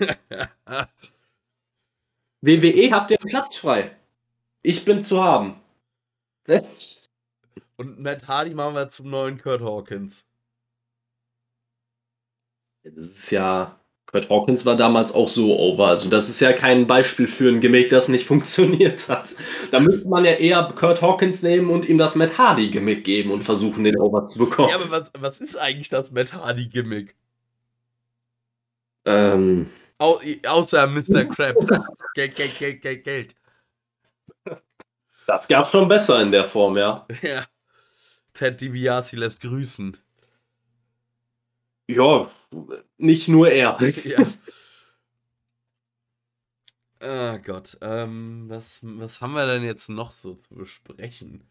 [2.41, 3.95] WWE habt ihr Platz frei.
[4.61, 5.55] Ich bin zu haben.
[7.75, 10.27] Und Matt Hardy machen wir zum neuen Kurt Hawkins.
[12.83, 15.87] Das ist ja Kurt Hawkins war damals auch so over.
[15.87, 19.35] Also das ist ja kein Beispiel für ein Gimmick, das nicht funktioniert hat.
[19.71, 23.31] Da müsste man ja eher Kurt Hawkins nehmen und ihm das Matt Hardy Gimmick geben
[23.31, 24.69] und versuchen, den over zu bekommen.
[24.69, 27.15] Ja, aber was, was ist eigentlich das Matt Hardy Gimmick?
[29.05, 29.69] Ähm.
[29.97, 31.25] Au, außer Mr.
[31.25, 31.67] Krabs.
[32.13, 33.35] Geld, Geld, Geld, Geld, Geld.
[35.25, 37.07] Das gab's schon besser in der Form, ja.
[37.21, 37.45] Ja.
[38.33, 39.95] Ted DiBiase lässt grüßen.
[41.87, 42.27] Ja,
[42.97, 43.77] nicht nur er.
[44.03, 44.25] Ja.
[47.05, 51.43] Ah Gott, ähm, was, was haben wir denn jetzt noch so zu besprechen?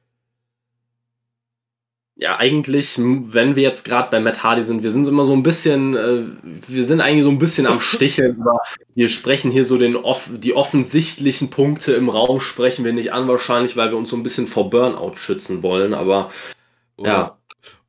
[2.14, 5.42] Ja, eigentlich, wenn wir jetzt gerade bei Matt Hardy sind, wir sind immer so ein
[5.42, 6.24] bisschen, äh,
[6.68, 8.42] wir sind eigentlich so ein bisschen am Sticheln.
[8.94, 13.28] wir sprechen hier so den off die offensichtlichen Punkte im Raum, sprechen wir nicht an,
[13.28, 16.30] wahrscheinlich, weil wir uns so ein bisschen vor Burnout schützen wollen, aber
[16.96, 17.41] Oder ja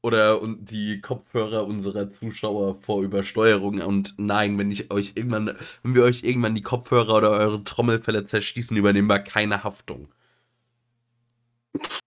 [0.04, 3.80] oder die Kopfhörer unserer Zuschauer vor Übersteuerung.
[3.82, 8.26] Und nein, wenn ich euch irgendwann, wenn wir euch irgendwann die Kopfhörer oder eure Trommelfälle
[8.26, 10.10] zerschießen, übernehmen wir keine Haftung.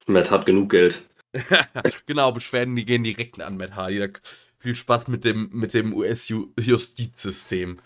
[0.07, 1.09] Matt hat genug Geld.
[2.07, 4.12] genau, Beschwerden, die gehen direkt an Matt Hardy.
[4.59, 7.78] Viel Spaß mit dem, mit dem US-Justizsystem.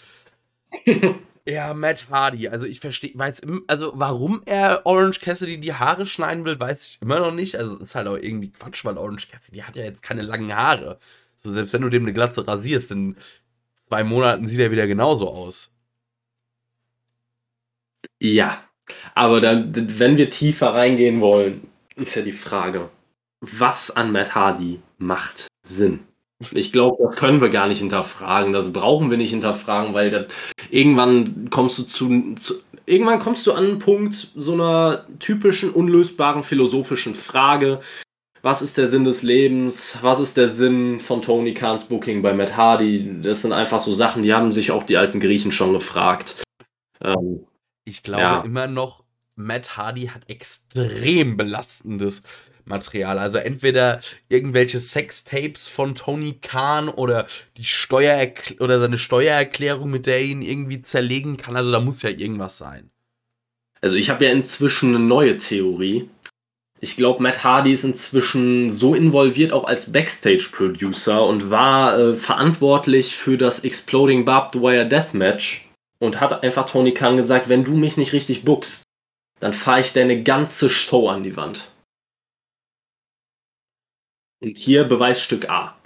[1.50, 2.48] Ja, Matt Hardy.
[2.48, 7.02] Also ich verstehe, weiß, also warum er Orange Cassidy die Haare schneiden will, weiß ich
[7.02, 7.56] immer noch nicht.
[7.56, 11.00] Also ist halt auch irgendwie Quatsch, weil Orange Cassidy hat ja jetzt keine langen Haare.
[11.42, 13.16] So, selbst wenn du dem eine Glatze rasierst, in
[13.88, 15.70] zwei Monaten sieht er wieder genauso aus.
[18.20, 18.62] Ja,
[19.14, 22.90] aber dann, wenn wir tiefer reingehen wollen, ist ja die Frage,
[23.40, 26.00] was an Matt Hardy macht Sinn?
[26.52, 28.52] Ich glaube, das können wir gar nicht hinterfragen.
[28.52, 30.26] Das brauchen wir nicht hinterfragen, weil das,
[30.70, 32.54] irgendwann kommst du zu, zu,
[32.86, 37.80] irgendwann kommst du an einen Punkt so einer typischen unlösbaren philosophischen Frage.
[38.42, 39.98] Was ist der Sinn des Lebens?
[40.00, 43.20] Was ist der Sinn von Tony Kahns Booking bei Matt Hardy?
[43.22, 46.42] Das sind einfach so Sachen, die haben sich auch die alten Griechen schon gefragt.
[47.02, 47.46] Ähm,
[47.84, 48.40] ich glaube ja.
[48.42, 49.04] immer noch,
[49.36, 52.22] Matt Hardy hat extrem belastendes
[52.70, 53.18] Material.
[53.18, 54.00] Also entweder
[54.30, 57.26] irgendwelche Sextapes von Tony Khan oder
[57.58, 58.26] die Steuer
[58.60, 61.56] oder seine Steuererklärung, mit der er ihn irgendwie zerlegen kann.
[61.56, 62.90] Also da muss ja irgendwas sein.
[63.82, 66.08] Also ich habe ja inzwischen eine neue Theorie.
[66.82, 73.14] Ich glaube, Matt Hardy ist inzwischen so involviert auch als Backstage-Producer und war äh, verantwortlich
[73.14, 75.68] für das Exploding Barbed Wire Deathmatch
[75.98, 78.84] und hat einfach Tony Khan gesagt, wenn du mich nicht richtig bookst,
[79.40, 81.72] dann fahre ich deine ganze Show an die Wand.
[84.40, 85.76] Und hier Beweisstück A.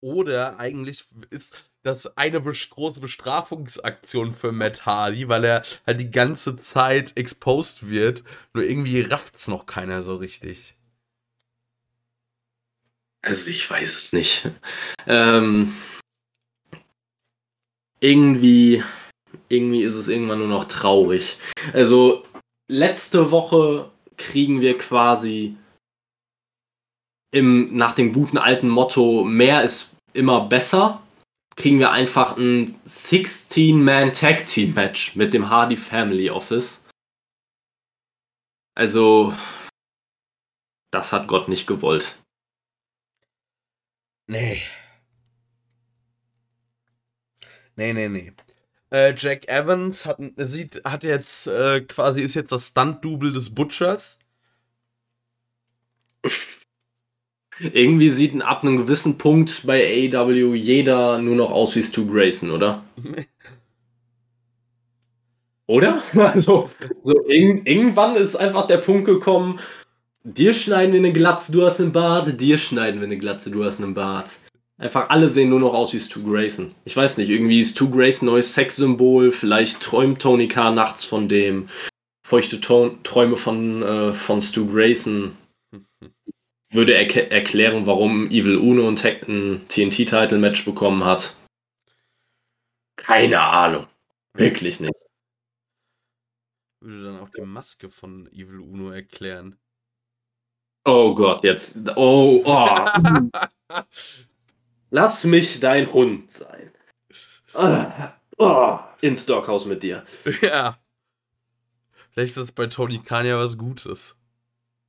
[0.00, 6.56] Oder eigentlich ist das eine große Bestrafungsaktion für Matt Hardy, weil er halt die ganze
[6.56, 8.22] Zeit exposed wird.
[8.52, 10.74] Nur irgendwie rafft es noch keiner so richtig.
[13.22, 14.50] Also ich weiß es nicht.
[15.06, 15.74] Ähm,
[18.00, 18.82] irgendwie,
[19.48, 21.38] irgendwie ist es irgendwann nur noch traurig.
[21.72, 22.24] Also
[22.68, 25.56] letzte Woche kriegen wir quasi
[27.34, 31.02] im, nach dem guten alten Motto, mehr ist immer besser,
[31.56, 36.86] kriegen wir einfach ein 16-Man Tag Team Match mit dem Hardy Family Office.
[38.76, 39.34] Also,
[40.92, 42.16] das hat Gott nicht gewollt.
[44.28, 44.62] Nee.
[47.74, 48.32] Nee, nee, nee.
[48.90, 54.20] Äh, Jack Evans hat, sieht, hat jetzt äh, quasi, ist jetzt das Stunt-Double des Butchers.
[57.60, 62.50] Irgendwie sieht ab einem gewissen Punkt bei AEW jeder nur noch aus wie Stu Grayson,
[62.50, 62.84] oder?
[65.66, 66.02] oder?
[66.14, 66.70] Also,
[67.02, 69.60] so irg irgendwann ist einfach der Punkt gekommen,
[70.24, 73.64] dir schneiden wir eine Glatze, du hast einen Bart, dir schneiden wir eine Glatze, du
[73.64, 74.40] hast einen Bart.
[74.76, 76.74] Einfach alle sehen nur noch aus wie Stu Grayson.
[76.84, 80.72] Ich weiß nicht, irgendwie ist Stu Grayson neues Sexsymbol, vielleicht träumt Tony K.
[80.72, 81.68] nachts von dem.
[82.26, 85.36] Feuchte Träume von, äh, von Stu Grayson
[86.74, 91.36] würde er erklären, warum Evil Uno ein, ein TNT-Title-Match bekommen hat.
[92.96, 93.86] Keine Ahnung.
[94.34, 94.94] Wirklich nicht.
[96.80, 99.58] Würde dann auch die Maske von Evil Uno erklären.
[100.84, 101.96] Oh Gott, jetzt.
[101.96, 102.86] Oh, oh.
[104.90, 106.72] Lass mich dein Hund sein.
[107.54, 107.86] Oh,
[108.38, 110.04] oh, ins Stockhaus mit dir.
[110.42, 110.76] Ja.
[112.10, 114.16] Vielleicht ist das bei Tony Khan ja was Gutes.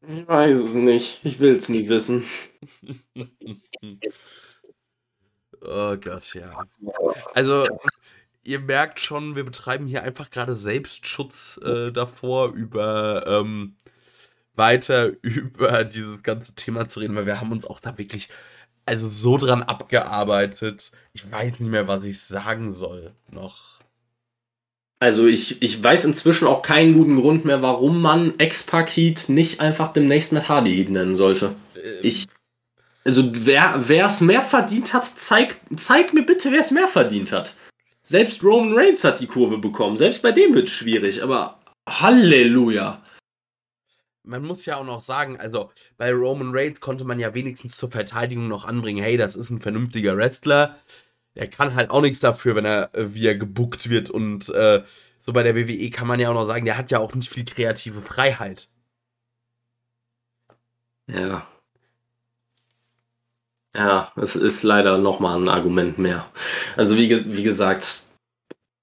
[0.08, 1.20] Ich weiß es nicht.
[1.24, 2.26] Ich will es nie wissen.
[5.62, 6.66] oh Gott, ja.
[7.34, 7.66] Also,
[8.44, 13.76] ihr merkt schon, wir betreiben hier einfach gerade Selbstschutz äh, davor, über ähm,
[14.56, 18.30] weiter über dieses ganze Thema zu reden, weil wir haben uns auch da wirklich
[18.86, 20.92] also so dran abgearbeitet.
[21.14, 23.75] Ich weiß nicht mehr, was ich sagen soll noch.
[25.06, 29.94] Also ich, ich weiß inzwischen auch keinen guten Grund mehr, warum man Heat nicht einfach
[29.94, 31.56] demnächst mit Hardy Heat nennen sollte.
[31.76, 32.00] Ähm.
[32.02, 32.26] Ich,
[33.04, 37.54] also wer es mehr verdient hat, zeig, zeig mir bitte, wer es mehr verdient hat.
[38.02, 39.96] Selbst Roman Reigns hat die Kurve bekommen.
[39.96, 43.04] Selbst bei dem wird es schwierig, aber Halleluja.
[44.24, 47.92] Man muss ja auch noch sagen, also bei Roman Reigns konnte man ja wenigstens zur
[47.92, 50.80] Verteidigung noch anbringen, hey, das ist ein vernünftiger Wrestler
[51.36, 54.10] er kann halt auch nichts dafür, wenn er, äh, wie er gebuckt wird.
[54.10, 54.84] Und äh,
[55.20, 57.30] so bei der WWE kann man ja auch noch sagen, der hat ja auch nicht
[57.30, 58.70] viel kreative Freiheit.
[61.08, 61.48] Ja.
[63.76, 66.32] Ja, es ist leider nochmal ein Argument mehr.
[66.78, 68.04] Also wie, wie gesagt,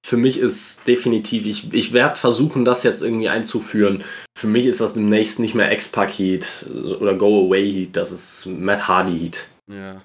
[0.05, 4.05] für mich ist definitiv, ich, ich werde versuchen, das jetzt irgendwie einzuführen.
[4.37, 6.67] Für mich ist das demnächst nicht mehr X-Pac Heat
[7.01, 9.49] oder Go Away Heat, das ist Matt Hardy Heat.
[9.69, 10.03] Ja.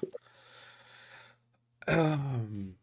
[1.88, 2.76] Ähm.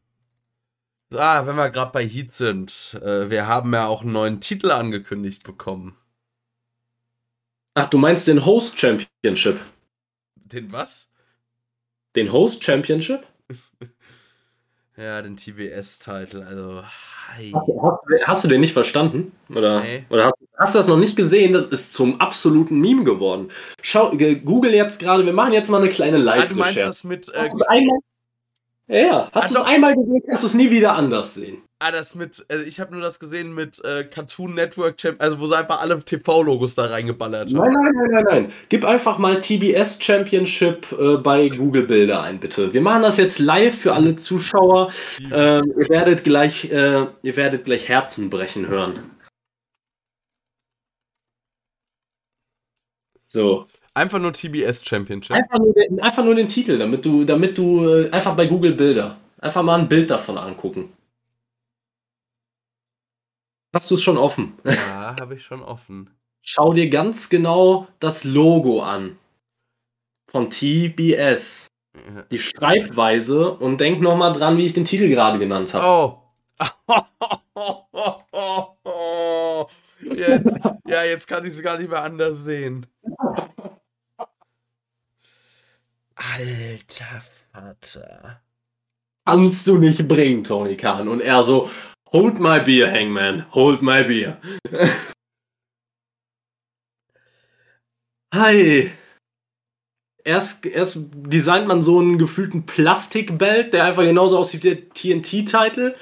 [1.12, 4.72] Ah, wenn wir gerade bei Heat sind, äh, wir haben ja auch einen neuen Titel
[4.72, 5.96] angekündigt bekommen.
[7.76, 9.60] Ach, du meinst den Host Championship?
[10.36, 11.08] Den was?
[12.16, 13.26] Den Host Championship?
[14.98, 16.84] ja, den TBS-Titel, also.
[17.28, 17.52] Hi.
[17.52, 19.32] Hast, hast, hast, du den nicht verstanden?
[19.50, 20.06] Oder, nee.
[20.10, 21.54] oder hast, hast, du das noch nicht gesehen?
[21.54, 23.52] Das ist zum absoluten Meme geworden.
[23.82, 26.52] Schau, google jetzt gerade, wir machen jetzt mal eine kleine Live-Recherche.
[26.52, 27.30] Ah, du meinst das mit.
[27.30, 27.44] Äh,
[28.88, 31.64] ja, hast du es einmal gesehen, kannst du es nie wieder anders sehen.
[31.80, 35.48] Ah, das mit, also ich habe nur das gesehen mit äh, Cartoon Network, also wo
[35.48, 37.58] sie einfach alle TV-Logos da reingeballert haben.
[37.58, 38.54] Nein, nein, nein, nein, nein.
[38.70, 42.72] Gib einfach mal TBS Championship äh, bei Google Bilder ein, bitte.
[42.74, 44.92] Wir machen das jetzt live für alle Zuschauer.
[45.32, 49.12] Äh, ihr werdet gleich, äh, ihr werdet gleich Herzen brechen hören.
[53.28, 53.68] So.
[53.96, 55.38] Einfach nur TBS Championship.
[55.38, 58.74] Einfach nur, den, einfach nur den Titel, damit du, damit du äh, einfach bei Google
[58.74, 59.16] Bilder.
[59.40, 60.92] Einfach mal ein Bild davon angucken.
[63.74, 64.58] Hast du es schon offen?
[64.66, 66.10] Ja, habe ich schon offen.
[66.42, 69.18] schau dir ganz genau das Logo an.
[70.30, 71.68] Von TBS.
[72.30, 75.86] Die Schreibweise und denk nochmal dran, wie ich den Titel gerade genannt habe.
[75.86, 76.20] Oh.
[80.02, 82.86] jetzt, ja, jetzt kann ich es gar nicht mehr anders sehen.
[86.16, 88.42] Alter Vater.
[89.26, 91.08] Kannst du nicht bringen, Tony Khan.
[91.08, 91.70] Und er so,
[92.12, 94.40] hold my beer, Hangman, hold my beer.
[98.34, 98.92] Hi.
[100.24, 105.96] Erst, erst designt man so einen gefühlten Plastikbelt, der einfach genauso aussieht wie der TNT-Titel,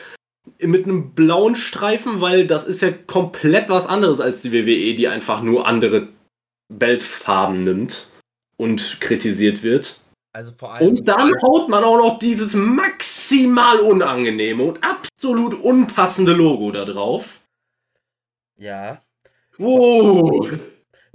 [0.60, 5.08] mit einem blauen Streifen, weil das ist ja komplett was anderes als die WWE, die
[5.08, 6.10] einfach nur andere
[6.70, 8.13] Beltfarben nimmt
[8.64, 10.00] und kritisiert wird.
[10.32, 10.88] Also vor allem.
[10.88, 17.42] Und dann haut man auch noch dieses maximal unangenehme und absolut unpassende Logo da drauf.
[18.58, 19.02] Ja.
[19.58, 20.50] Wow.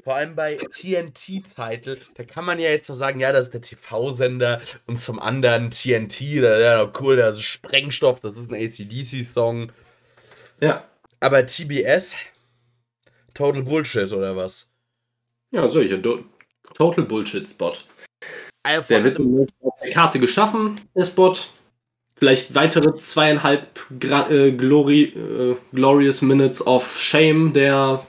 [0.05, 3.61] Vor allem bei TNT-Titel, da kann man ja jetzt noch sagen, ja, das ist der
[3.61, 8.55] TV-Sender und zum anderen TNT, da ja noch cool, das ist Sprengstoff, das ist ein
[8.55, 9.73] ACDC-Song.
[10.61, 10.85] Ja.
[11.21, 12.15] Aber TBS,
[13.35, 14.71] Total Bullshit oder was?
[15.51, 16.01] Ja, solche.
[16.75, 17.75] Total Bullshit-Spot.
[18.63, 21.35] Also Der wird auf der Karte geschaffen, der Spot.
[22.17, 28.05] Vielleicht weitere zweieinhalb Gra äh, Glory, äh, Glorious Minutes of Shame der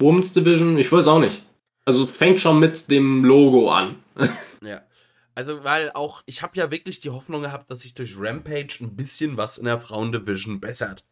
[0.00, 0.76] Women's Division.
[0.76, 1.42] Ich weiß auch nicht.
[1.84, 3.96] Also es fängt schon mit dem Logo an.
[4.60, 4.82] ja.
[5.34, 8.94] Also, weil auch, ich habe ja wirklich die Hoffnung gehabt, dass sich durch Rampage ein
[8.96, 11.04] bisschen was in der Frauendivision bessert.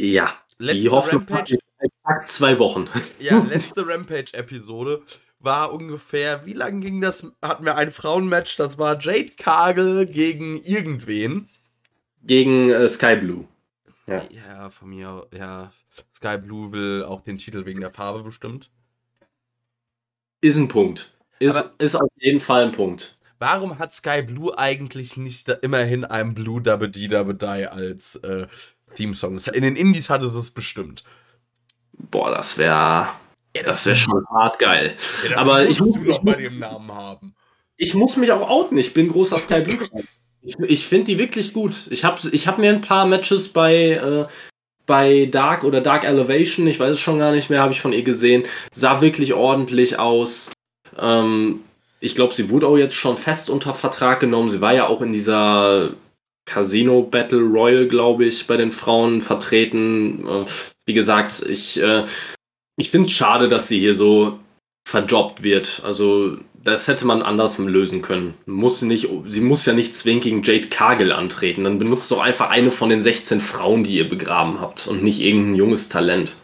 [0.00, 0.38] Ja.
[0.58, 2.88] Letzte die Hoffnung Rampage, exakt zwei Wochen.
[3.18, 5.02] ja, letzte Rampage-Episode
[5.38, 7.26] war ungefähr, wie lang ging das?
[7.42, 11.48] Hatten wir ein Frauenmatch, das war Jade Cargill gegen irgendwen.
[12.22, 13.46] Gegen äh, Sky Blue.
[14.06, 14.22] Ja.
[14.30, 15.72] ja, von mir, ja.
[16.14, 18.70] Sky Blue will auch den Titel wegen der Farbe bestimmt.
[20.40, 21.12] Ist ein Punkt.
[21.38, 23.18] Ist, Aber- ist auf jeden Fall ein Punkt.
[23.38, 28.46] Warum hat Sky Blue eigentlich nicht immerhin ein Blue Dabba Die als äh,
[28.94, 29.38] Theme-Song?
[29.52, 31.04] In den Indies hatte es es bestimmt.
[32.14, 33.08] Boah, das wäre
[33.56, 34.94] Ja, das wär schon hart geil.
[35.24, 37.34] ja, das aber ich muss- du doch ich bei dem Namen haben.
[37.76, 38.78] Ich muss mich auch outen.
[38.78, 39.78] Ich bin großer Sky Blue.
[40.42, 41.72] Ich, ich finde die wirklich gut.
[41.90, 44.26] Ich habe ich hab mir ein paar Matches bei, äh,
[44.86, 47.92] bei Dark oder Dark Elevation, ich weiß es schon gar nicht mehr, habe ich von
[47.92, 48.44] ihr gesehen.
[48.72, 50.52] Sah wirklich ordentlich aus.
[50.98, 51.62] Ähm,
[51.98, 54.50] ich glaube, sie wurde auch jetzt schon fest unter Vertrag genommen.
[54.50, 55.94] Sie war ja auch in dieser
[56.46, 60.26] Casino Battle Royal, glaube ich, bei den Frauen vertreten.
[60.26, 60.46] Äh,
[60.86, 62.04] wie gesagt, ich, äh,
[62.76, 64.38] ich finde es schade, dass sie hier so
[64.86, 65.82] verjobbt wird.
[65.84, 68.34] Also, das hätte man anders lösen können.
[68.46, 71.64] Muss nicht, sie muss ja nicht zwingend gegen Jade Cargill antreten.
[71.64, 75.20] Dann benutzt doch einfach eine von den 16 Frauen, die ihr begraben habt und nicht
[75.20, 76.36] irgendein junges Talent.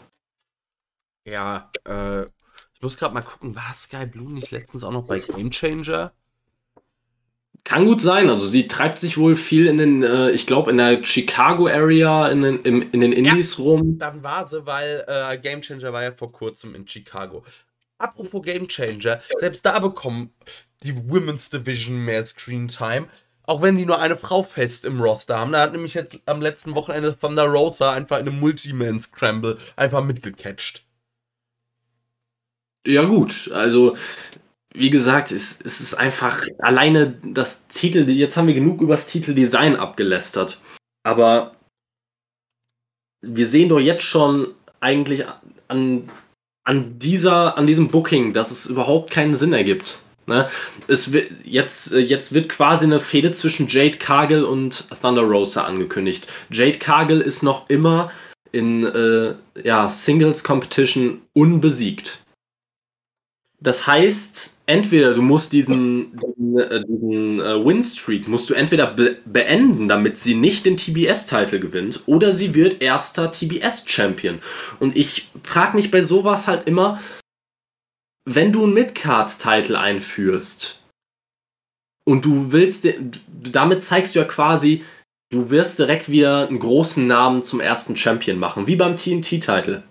[1.27, 5.19] Ja, äh, ich muss gerade mal gucken, war Sky Blue nicht letztens auch noch bei
[5.19, 6.13] Game Changer?
[7.65, 8.31] Kann gut sein.
[8.31, 12.29] Also sie treibt sich wohl viel in den, äh, ich glaube, in der Chicago Area,
[12.29, 13.99] in den, im, in den Indies rum.
[13.99, 17.45] Dann war sie, weil äh, Game Changer war ja vor kurzem in Chicago.
[17.99, 20.33] Apropos Game Changer, selbst da bekommen
[20.83, 23.09] die Women's Division mehr Screen Time.
[23.43, 25.53] Auch wenn die nur eine Frau fest im Roster haben.
[25.53, 30.85] Da hat nämlich jetzt am letzten Wochenende Thunder Rosa einfach in einem Multi-Man-Scramble einfach mitgecatcht.
[32.87, 33.51] Ja, gut.
[33.53, 33.97] Also,
[34.75, 38.09] wie gesagt, es, es ist einfach alleine das Titel.
[38.09, 40.61] Jetzt haben wir genug über das Titeldesign abgelästert.
[41.03, 41.57] Aber
[43.23, 45.25] wir sehen doch jetzt schon eigentlich
[45.69, 46.09] an,
[46.65, 49.99] an, dieser, an diesem Booking, dass es überhaupt keinen Sinn ergibt.
[50.27, 50.49] Ne?
[50.87, 56.29] Es wird, jetzt, jetzt wird quasi eine Fehde zwischen Jade Cargill und Thunder Rosa angekündigt.
[56.51, 58.13] Jade Cargill ist noch immer
[58.53, 59.35] in äh,
[59.65, 62.21] ja, Singles Competition unbesiegt.
[63.63, 69.19] Das heißt, entweder du musst diesen, diesen, äh, diesen äh, Win-Streak musst du entweder be
[69.27, 74.41] beenden, damit sie nicht den TBS-Titel gewinnt, oder sie wird erster TBS-Champion.
[74.79, 77.01] Und ich frage mich bei sowas halt immer,
[78.25, 80.81] wenn du einen Midcard-Titel einführst
[82.07, 82.89] und du willst,
[83.29, 84.85] damit zeigst du ja quasi,
[85.31, 89.83] du wirst direkt wieder einen großen Namen zum ersten Champion machen, wie beim TNT-Titel.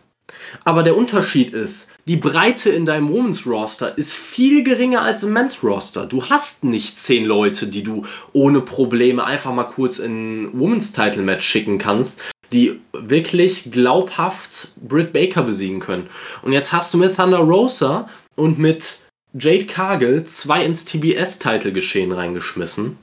[0.63, 5.33] Aber der Unterschied ist, die Breite in deinem Women's Roster ist viel geringer als im
[5.33, 6.05] Men's Roster.
[6.05, 11.23] Du hast nicht zehn Leute, die du ohne Probleme einfach mal kurz in Women's Title
[11.23, 16.09] Match schicken kannst, die wirklich glaubhaft Britt Baker besiegen können.
[16.41, 18.99] Und jetzt hast du mit Thunder Rosa und mit
[19.33, 22.97] Jade Cargill zwei ins TBS-Title Geschehen reingeschmissen,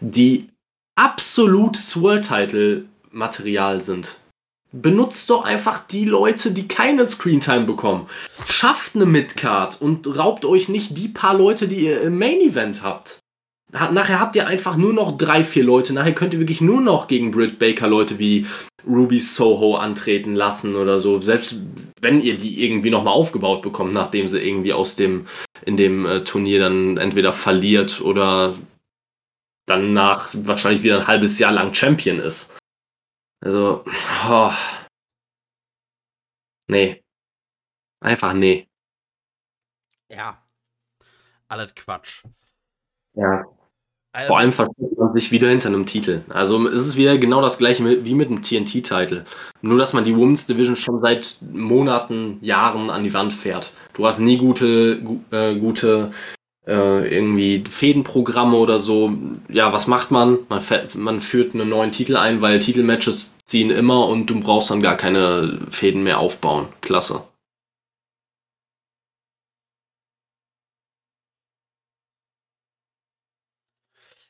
[0.00, 0.48] die
[0.94, 4.16] absolutes World Title Material sind
[4.82, 8.08] benutzt doch einfach die Leute, die keine Screentime bekommen.
[8.46, 12.82] Schafft eine Midcard und raubt euch nicht die paar Leute, die ihr im Main Event
[12.82, 13.20] habt.
[13.72, 15.92] Nachher habt ihr einfach nur noch drei, vier Leute.
[15.92, 18.46] Nachher könnt ihr wirklich nur noch gegen Britt Baker Leute wie
[18.86, 21.20] Ruby Soho antreten lassen oder so.
[21.20, 21.62] Selbst
[22.00, 25.26] wenn ihr die irgendwie nochmal aufgebaut bekommt, nachdem sie irgendwie aus dem,
[25.64, 28.54] in dem äh, Turnier dann entweder verliert oder
[29.66, 32.55] dann nach wahrscheinlich wieder ein halbes Jahr lang Champion ist.
[33.40, 33.84] Also,
[34.28, 34.52] oh.
[36.68, 37.02] nee.
[38.00, 38.68] Einfach nee.
[40.10, 40.42] Ja.
[41.48, 42.24] Alles Quatsch.
[43.14, 43.44] Ja.
[44.12, 46.22] Also, Vor allem versteckt man sich wieder hinter einem Titel.
[46.30, 49.26] Also es ist wieder genau das gleiche wie mit dem TNT-Titel.
[49.60, 53.72] Nur, dass man die Women's Division schon seit Monaten, Jahren an die Wand fährt.
[53.92, 56.12] Du hast nie gute, gu äh, gute
[56.66, 59.16] äh, irgendwie Fädenprogramme oder so.
[59.48, 60.38] Ja, was macht man?
[60.48, 60.62] Man,
[60.96, 64.96] man führt einen neuen Titel ein, weil Titelmatches ziehen immer und du brauchst dann gar
[64.96, 66.68] keine Fäden mehr aufbauen.
[66.80, 67.24] Klasse.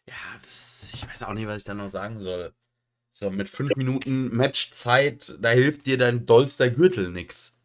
[0.08, 0.14] Ja,
[0.92, 2.52] ich weiß auch nicht, was ich da noch sagen soll.
[3.12, 7.56] So, mit fünf Minuten Matchzeit, da hilft dir dein dollster Gürtel nix.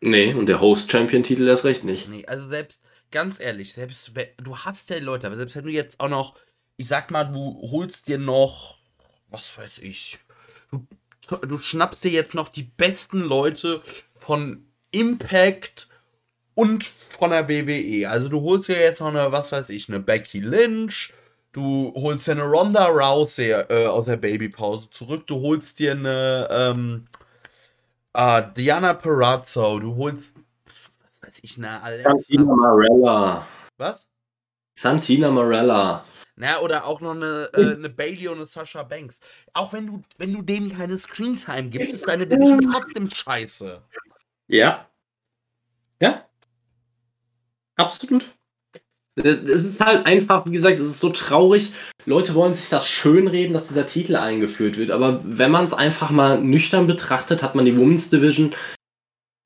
[0.00, 2.08] Nee, und der Host-Champion-Titel erst recht nicht.
[2.08, 5.70] Nee, also selbst, ganz ehrlich, selbst wenn, du hast ja Leute, aber selbst wenn du
[5.70, 6.36] jetzt auch noch,
[6.76, 8.78] ich sag mal, du holst dir noch,
[9.28, 10.18] was weiß ich,
[10.70, 10.86] du,
[11.36, 13.82] du schnappst dir jetzt noch die besten Leute
[14.18, 15.88] von Impact
[16.54, 18.08] und von der WWE.
[18.08, 21.12] Also du holst dir jetzt noch eine, was weiß ich, eine Becky Lynch,
[21.52, 26.48] du holst dir eine Ronda Rousey äh, aus der Babypause zurück, du holst dir eine
[26.50, 27.06] ähm,
[28.14, 30.34] äh, Diana Perazzo, du holst
[31.30, 32.10] weiß ich, eine Alexa.
[32.10, 33.46] Santina Marella.
[33.78, 34.08] Was?
[34.76, 36.04] Santina Marella.
[36.36, 39.20] Na, oder auch noch eine, äh, eine Bailey und eine Sasha Banks.
[39.52, 43.82] Auch wenn du, wenn du denen keine Screentime gibst, ist deine Division trotzdem scheiße.
[44.48, 44.88] Ja.
[46.00, 46.26] Ja.
[47.76, 48.24] Absolut.
[49.16, 51.74] Es ist halt einfach, wie gesagt, es ist so traurig.
[52.06, 54.90] Leute wollen sich das schönreden, dass dieser Titel eingeführt wird.
[54.90, 58.54] Aber wenn man es einfach mal nüchtern betrachtet, hat man die Women's Division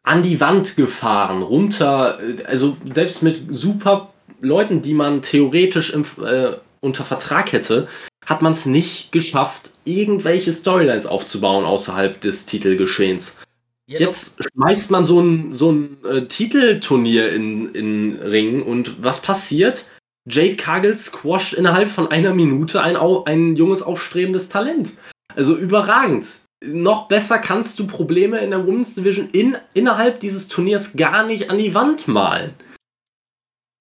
[0.04, 6.52] an die Wand gefahren, runter, also selbst mit super Leuten, die man theoretisch im, äh,
[6.80, 7.88] unter Vertrag hätte,
[8.26, 13.40] hat man es nicht geschafft, irgendwelche Storylines aufzubauen außerhalb des Titelgeschehens.
[13.86, 19.20] Ja, Jetzt schmeißt man so ein, so ein äh, Titelturnier in, in Ring und was
[19.20, 19.86] passiert?
[20.26, 24.92] Jade Cargill squasht innerhalb von einer Minute ein, ein junges, aufstrebendes Talent.
[25.34, 26.26] Also überragend
[26.66, 31.50] noch besser kannst du Probleme in der Women's Division in, innerhalb dieses Turniers gar nicht
[31.50, 32.54] an die Wand malen.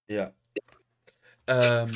[0.10, 0.32] Ja.
[1.48, 1.92] Ähm,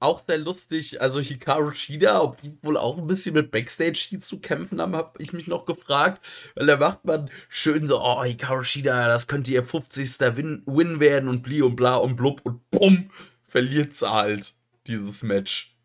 [0.00, 4.40] auch sehr lustig, also Hikaru Shida, ob die wohl auch ein bisschen mit Backstage-Heat zu
[4.40, 6.24] kämpfen haben, habe ich mich noch gefragt.
[6.54, 10.20] Weil da macht man schön so, oh, Hikaru Shida, das könnte ihr 50.
[10.36, 13.10] Win, Win werden und bli und bla und blub und bumm,
[13.44, 14.54] verliert sie halt
[14.86, 15.76] dieses Match.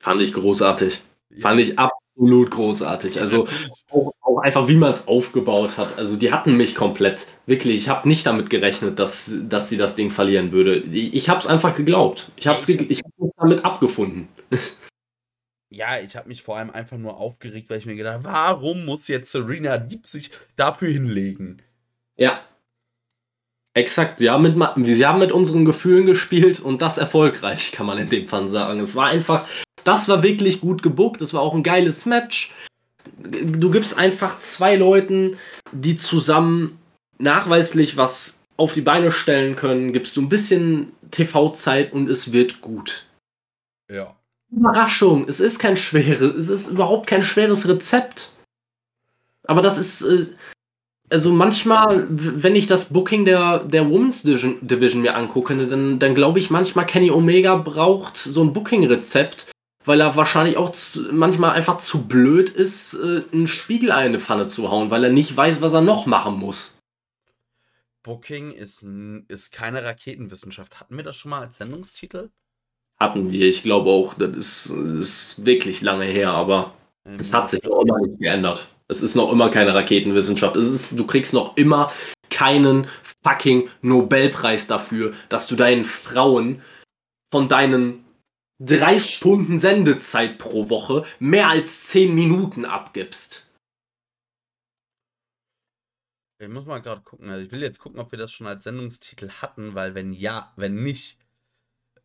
[0.00, 1.02] Fand ich großartig.
[1.30, 1.42] Ja.
[1.42, 3.20] Fand ich ab absolut großartig.
[3.20, 3.46] Also
[3.90, 5.98] auch, auch einfach, wie man es aufgebaut hat.
[5.98, 7.26] Also die hatten mich komplett.
[7.46, 10.76] Wirklich, ich habe nicht damit gerechnet, dass, dass sie das Ding verlieren würde.
[10.76, 12.30] Ich, ich habe es einfach geglaubt.
[12.36, 14.28] Ich habe ge ich hab mich damit abgefunden.
[15.68, 18.84] Ja, ich habe mich vor allem einfach nur aufgeregt, weil ich mir gedacht habe, warum
[18.84, 21.60] muss jetzt Serena Deep sich dafür hinlegen?
[22.16, 22.40] Ja.
[23.74, 27.98] Exakt, sie haben, mit, sie haben mit unseren Gefühlen gespielt und das erfolgreich, kann man
[27.98, 28.80] in dem Fall sagen.
[28.80, 29.46] Es war einfach,
[29.86, 31.20] das war wirklich gut gebuckt.
[31.20, 32.52] Das war auch ein geiles Match.
[33.18, 35.36] Du gibst einfach zwei Leuten,
[35.72, 36.78] die zusammen
[37.18, 42.60] nachweislich was auf die Beine stellen können, gibst du ein bisschen TV-Zeit und es wird
[42.60, 43.06] gut.
[43.92, 44.16] Ja.
[44.50, 48.32] Überraschung, es ist kein schweres, es ist überhaupt kein schweres Rezept.
[49.46, 50.34] Aber das ist, äh,
[51.10, 56.14] also manchmal, wenn ich das Booking der, der Women's Division, Division mir angucke, dann, dann
[56.14, 59.50] glaube ich manchmal, Kenny Omega braucht so ein Booking-Rezept,
[59.86, 64.20] weil er wahrscheinlich auch zu, manchmal einfach zu blöd ist, äh, einen Spiegelei in eine
[64.20, 66.76] Pfanne zu hauen, weil er nicht weiß, was er noch machen muss.
[68.02, 68.86] Booking ist,
[69.28, 70.78] ist keine Raketenwissenschaft.
[70.78, 72.30] Hatten wir das schon mal als Sendungstitel?
[73.00, 76.72] Hatten wir, ich glaube auch, das ist, ist wirklich lange her, aber
[77.04, 77.18] mhm.
[77.18, 78.68] es hat sich noch immer nicht geändert.
[78.88, 80.56] Es ist noch immer keine Raketenwissenschaft.
[80.56, 81.90] Es ist, du kriegst noch immer
[82.30, 82.86] keinen
[83.24, 86.62] fucking Nobelpreis dafür, dass du deinen Frauen
[87.32, 88.05] von deinen
[88.58, 93.46] drei Stunden Sendezeit pro Woche mehr als zehn Minuten abgibst.
[96.38, 97.30] Ich muss mal gerade gucken.
[97.30, 100.52] Also ich will jetzt gucken, ob wir das schon als Sendungstitel hatten, weil wenn ja,
[100.56, 101.18] wenn nicht,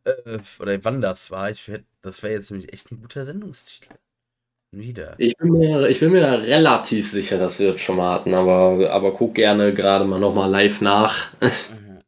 [0.06, 3.96] äh, oder wann das war, ich wär, das wäre jetzt nämlich echt ein guter Sendungstitel.
[4.74, 5.16] Wieder.
[5.18, 8.34] Ich bin, mir, ich bin mir da relativ sicher, dass wir das schon mal hatten,
[8.34, 11.34] aber, aber guck gerne gerade mal nochmal live nach.
[11.72, 12.00] Mhm.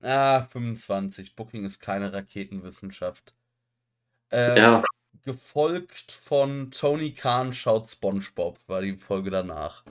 [0.00, 1.34] Ah, 25.
[1.34, 3.34] Booking ist keine Raketenwissenschaft.
[4.30, 4.84] Äh, ja,
[5.24, 9.84] Gefolgt von Tony Khan schaut SpongeBob, war die Folge danach.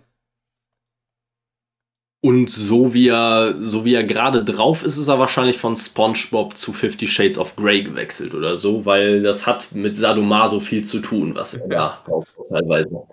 [2.27, 6.57] und so wie er, so wie er gerade drauf ist, ist er wahrscheinlich von SpongeBob
[6.57, 10.99] zu Fifty Shades of Grey gewechselt oder so, weil das hat mit Sadomaso viel zu
[10.99, 13.07] tun, was er da drauf hat, teilweise.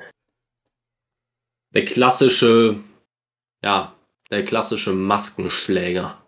[1.75, 2.81] Der klassische,
[3.63, 3.95] ja,
[4.31, 6.21] der klassische Maskenschläger.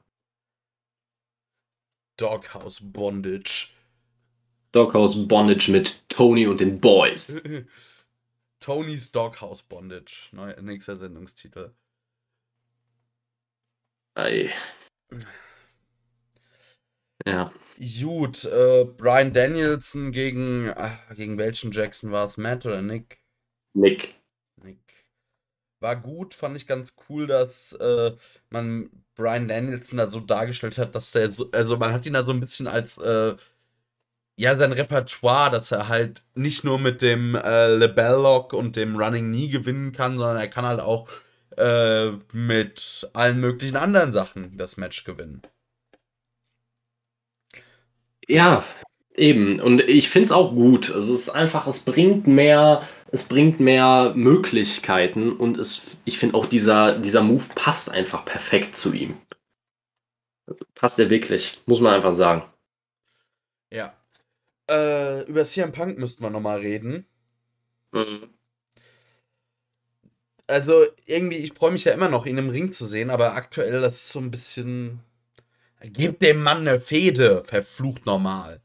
[2.18, 3.70] Doghouse Bondage.
[4.77, 7.40] Doghouse Bondage mit Tony und den Boys.
[8.61, 10.28] Tonys Doghouse Bondage.
[10.32, 11.74] Neu, nächster Sendungstitel.
[14.15, 14.53] Ei.
[17.24, 17.55] Ja.
[17.78, 22.36] Gut, äh, Brian Danielson gegen, ah, gegen welchen Jackson war es?
[22.36, 23.23] Matt oder Nick?
[23.73, 24.15] Nick.
[24.62, 24.78] Nick.
[25.81, 28.15] War gut, fand ich ganz cool, dass äh,
[28.51, 32.24] man Brian Danielson da so dargestellt hat, dass er so, also man hat ihn da
[32.24, 33.36] so ein bisschen als, äh,
[34.36, 38.96] ja, sein Repertoire, dass er halt nicht nur mit dem äh, Lebel Lock und dem
[38.96, 41.08] Running Knee gewinnen kann, sondern er kann halt auch
[41.56, 45.42] äh, mit allen möglichen anderen Sachen das Match gewinnen.
[48.28, 48.64] Ja,
[49.14, 49.60] eben.
[49.60, 50.90] Und ich finde es auch gut.
[50.90, 56.36] Also es ist einfach, es bringt mehr, es bringt mehr Möglichkeiten und es, ich finde
[56.36, 59.16] auch dieser, dieser Move passt einfach perfekt zu ihm.
[60.74, 62.44] Passt er wirklich, muss man einfach sagen.
[63.70, 63.95] Ja.
[64.70, 67.06] Äh, über CM Punk müssten wir nochmal reden.
[67.93, 68.30] Mhm.
[70.48, 73.80] Also, irgendwie, ich freue mich ja immer noch, ihn im Ring zu sehen, aber aktuell
[73.80, 75.01] das ist so ein bisschen.
[75.82, 78.60] Gebt dem Mann eine Fehde, verflucht normal.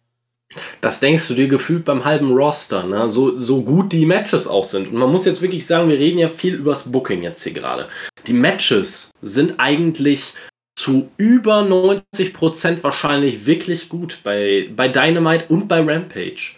[0.82, 3.10] Das denkst du dir gefühlt beim halben Roster, ne?
[3.10, 4.90] so, so gut die Matches auch sind.
[4.90, 7.88] Und man muss jetzt wirklich sagen, wir reden ja viel übers Booking jetzt hier gerade.
[8.28, 10.34] Die Matches sind eigentlich
[10.82, 16.56] zu über 90% wahrscheinlich wirklich gut bei, bei Dynamite und bei Rampage.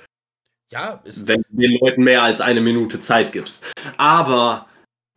[0.72, 1.28] Ja, ist.
[1.28, 3.72] wenn du den Leuten mehr als eine Minute Zeit gibst.
[3.98, 4.68] Aber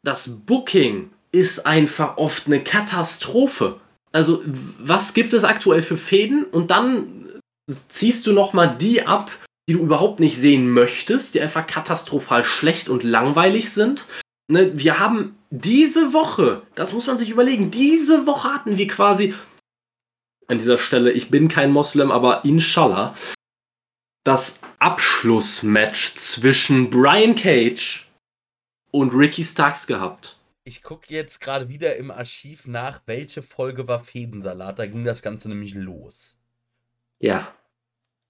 [0.05, 3.81] das Booking ist einfach oft eine Katastrophe.
[4.13, 6.45] Also, was gibt es aktuell für Fäden?
[6.45, 7.41] Und dann
[7.89, 9.31] ziehst du nochmal die ab,
[9.69, 14.07] die du überhaupt nicht sehen möchtest, die einfach katastrophal schlecht und langweilig sind.
[14.49, 19.35] Ne, wir haben diese Woche, das muss man sich überlegen, diese Woche hatten wir quasi
[20.49, 23.15] an dieser Stelle, ich bin kein Moslem, aber inshallah,
[24.25, 28.09] das Abschlussmatch zwischen Brian Cage
[28.91, 30.39] und Ricky Starks gehabt.
[30.65, 34.79] Ich gucke jetzt gerade wieder im Archiv nach, welche Folge war Fädensalat.
[34.81, 36.37] Da ging das Ganze nämlich los.
[37.21, 37.55] Ja,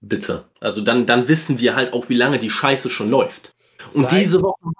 [0.01, 0.45] bitte.
[0.59, 3.55] Also dann, dann wissen wir halt auch, wie lange die Scheiße schon läuft.
[3.93, 4.71] Und Seit- diese Woche,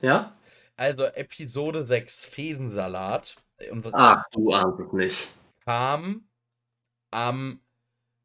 [0.00, 0.34] ja?
[0.78, 3.34] Also, Episode 6 Fädensalat.
[3.72, 5.26] Unsere Ach, du ahnst es nicht.
[5.64, 6.28] kam
[7.10, 7.58] am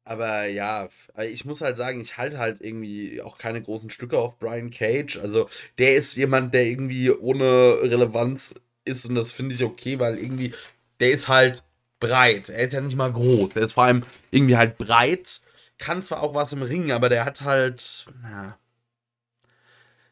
[0.05, 0.89] Aber ja,
[1.29, 5.17] ich muss halt sagen, ich halte halt irgendwie auch keine großen Stücke auf Brian Cage.
[5.19, 5.49] Also,
[5.79, 8.55] der ist jemand, der irgendwie ohne Relevanz
[8.85, 10.53] ist und das finde ich okay, weil irgendwie,
[11.01, 11.65] der ist halt
[12.01, 12.49] breit.
[12.49, 13.57] Er ist ja nicht mal groß.
[13.57, 15.41] Er ist vor allem irgendwie halt breit.
[15.79, 18.57] kann zwar auch was im Ring, aber der hat halt, ja.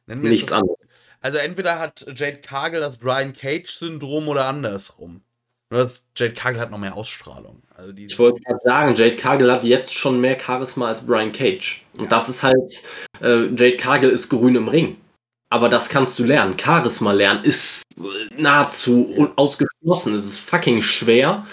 [0.06, 0.76] Nichts anderes.
[1.20, 5.22] Also entweder hat Jade Cargill das Brian Cage-Syndrom oder andersrum.
[5.70, 7.62] Nur das Jade Cargill hat noch mehr Ausstrahlung.
[7.74, 11.82] Also ich wollte gerade sagen, Jade Cargill hat jetzt schon mehr Charisma als Brian Cage.
[11.96, 12.10] Und ja.
[12.10, 12.82] das ist halt,
[13.22, 14.98] äh, Jade Cargill ist grün im Ring.
[15.48, 16.58] Aber das kannst du lernen.
[16.58, 17.82] Charisma lernen ist
[18.36, 20.14] nahezu ausgeschlossen.
[20.14, 21.46] Es ist fucking schwer.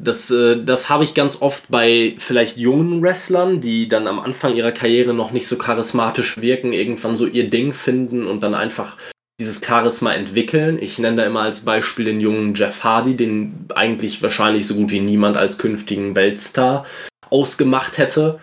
[0.00, 4.54] Das, äh, das habe ich ganz oft bei vielleicht jungen Wrestlern, die dann am Anfang
[4.54, 8.96] ihrer Karriere noch nicht so charismatisch wirken, irgendwann so ihr Ding finden und dann einfach
[9.40, 10.80] dieses Charisma entwickeln.
[10.80, 14.90] Ich nenne da immer als Beispiel den jungen Jeff Hardy, den eigentlich wahrscheinlich so gut
[14.90, 16.86] wie niemand als künftigen Weltstar
[17.30, 18.40] ausgemacht hätte.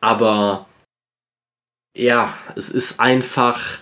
[0.00, 0.66] Aber
[1.96, 3.78] ja, es ist einfach.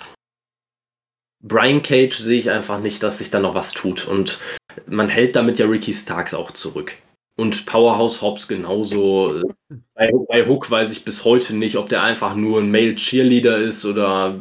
[1.42, 4.06] Brian Cage sehe ich einfach nicht, dass sich da noch was tut.
[4.06, 4.38] Und
[4.86, 6.97] man hält damit ja Ricky Starks auch zurück.
[7.36, 9.43] Und Powerhouse Hobbs genauso.
[9.94, 13.57] Bei, bei Hook weiß ich bis heute nicht, ob der einfach nur ein Male Cheerleader
[13.57, 14.39] ist oder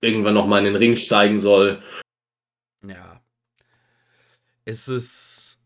[0.00, 1.82] irgendwann nochmal in den Ring steigen soll.
[2.86, 3.20] Ja.
[4.64, 5.58] Es ist.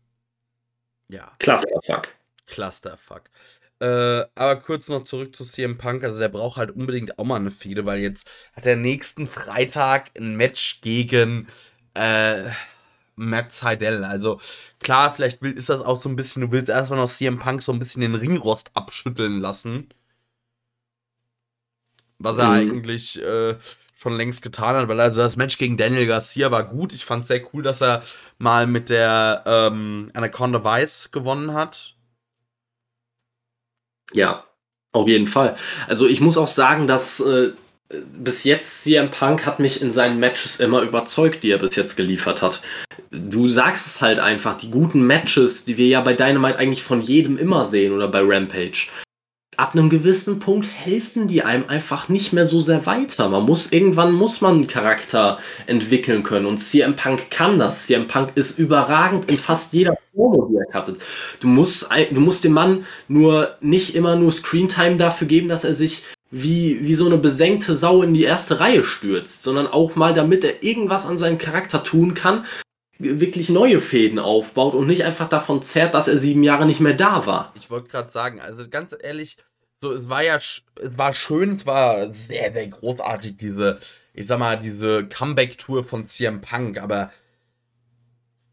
[1.07, 1.31] Ja.
[1.39, 2.09] Clusterfuck.
[2.45, 3.23] Clusterfuck.
[3.79, 6.03] Äh, aber kurz noch zurück zu CM Punk.
[6.03, 10.11] Also, der braucht halt unbedingt auch mal eine Fehde, weil jetzt hat er nächsten Freitag
[10.17, 11.47] ein Match gegen.
[11.93, 12.51] Äh,
[13.29, 14.03] Matt Seidel.
[14.03, 14.39] Also
[14.79, 17.61] klar, vielleicht will, ist das auch so ein bisschen, du willst erstmal noch CM Punk
[17.61, 19.89] so ein bisschen den Ringrost abschütteln lassen.
[22.19, 22.51] Was er mhm.
[22.51, 23.55] eigentlich äh,
[23.95, 26.93] schon längst getan hat, weil also das Match gegen Daniel Garcia war gut.
[26.93, 28.01] Ich fand es sehr cool, dass er
[28.37, 31.95] mal mit der ähm, Anaconda Vice gewonnen hat.
[34.13, 34.45] Ja,
[34.91, 35.55] auf jeden Fall.
[35.87, 37.53] Also ich muss auch sagen, dass äh,
[38.17, 41.95] bis jetzt CM Punk hat mich in seinen Matches immer überzeugt, die er bis jetzt
[41.95, 42.61] geliefert hat.
[43.11, 47.01] Du sagst es halt einfach, die guten Matches, die wir ja bei Dynamite eigentlich von
[47.01, 48.87] jedem immer sehen oder bei Rampage.
[49.57, 53.27] Ab einem gewissen Punkt helfen die einem einfach nicht mehr so sehr weiter.
[53.27, 57.85] Man muss irgendwann muss man einen Charakter entwickeln können und CM Punk kann das.
[57.85, 61.01] CM Punk ist überragend in fast jeder Promo, die er cuttet.
[61.41, 65.75] Du musst, du musst dem Mann nur nicht immer nur Screentime dafür geben, dass er
[65.75, 70.13] sich wie, wie so eine besenkte Sau in die erste Reihe stürzt, sondern auch mal,
[70.13, 72.45] damit er irgendwas an seinem Charakter tun kann,
[72.97, 76.93] wirklich neue Fäden aufbaut und nicht einfach davon zerrt, dass er sieben Jahre nicht mehr
[76.93, 77.51] da war.
[77.55, 79.37] Ich wollte gerade sagen, also ganz ehrlich,
[79.75, 80.63] so es war ja, es
[80.97, 83.79] war schön, es war sehr, sehr großartig, diese,
[84.13, 87.11] ich sag mal, diese Comeback-Tour von CM Punk, aber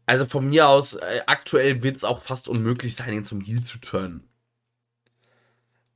[0.05, 3.63] also von mir aus, äh, aktuell wird es auch fast unmöglich sein, ihn zum Heal
[3.63, 4.28] zu turnen.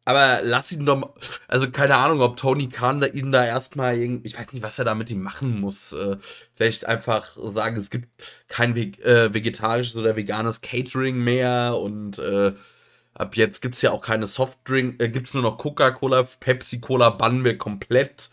[0.05, 1.15] Aber lass ihn doch,
[1.47, 4.77] also keine Ahnung, ob Tony Khan da ihn da erstmal irgendwie, ich weiß nicht, was
[4.77, 5.93] er da mit ihm machen muss.
[5.93, 6.17] Äh,
[6.55, 8.09] vielleicht einfach sagen, es gibt
[8.49, 12.51] kein äh, vegetarisches oder veganes Catering mehr und äh,
[13.13, 17.11] ab jetzt gibt es ja auch keine Softdrink, äh, gibt es nur noch Coca-Cola, Pepsi-Cola
[17.11, 18.29] bannen wir komplett.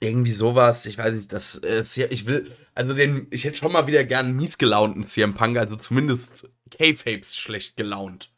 [0.00, 3.72] Irgendwie sowas, ich weiß nicht, das ist ja, ich will, also den, ich hätte schon
[3.72, 8.31] mal wieder gern mies gelaunten CM Punk, also zumindest K-Fapes schlecht gelaunt.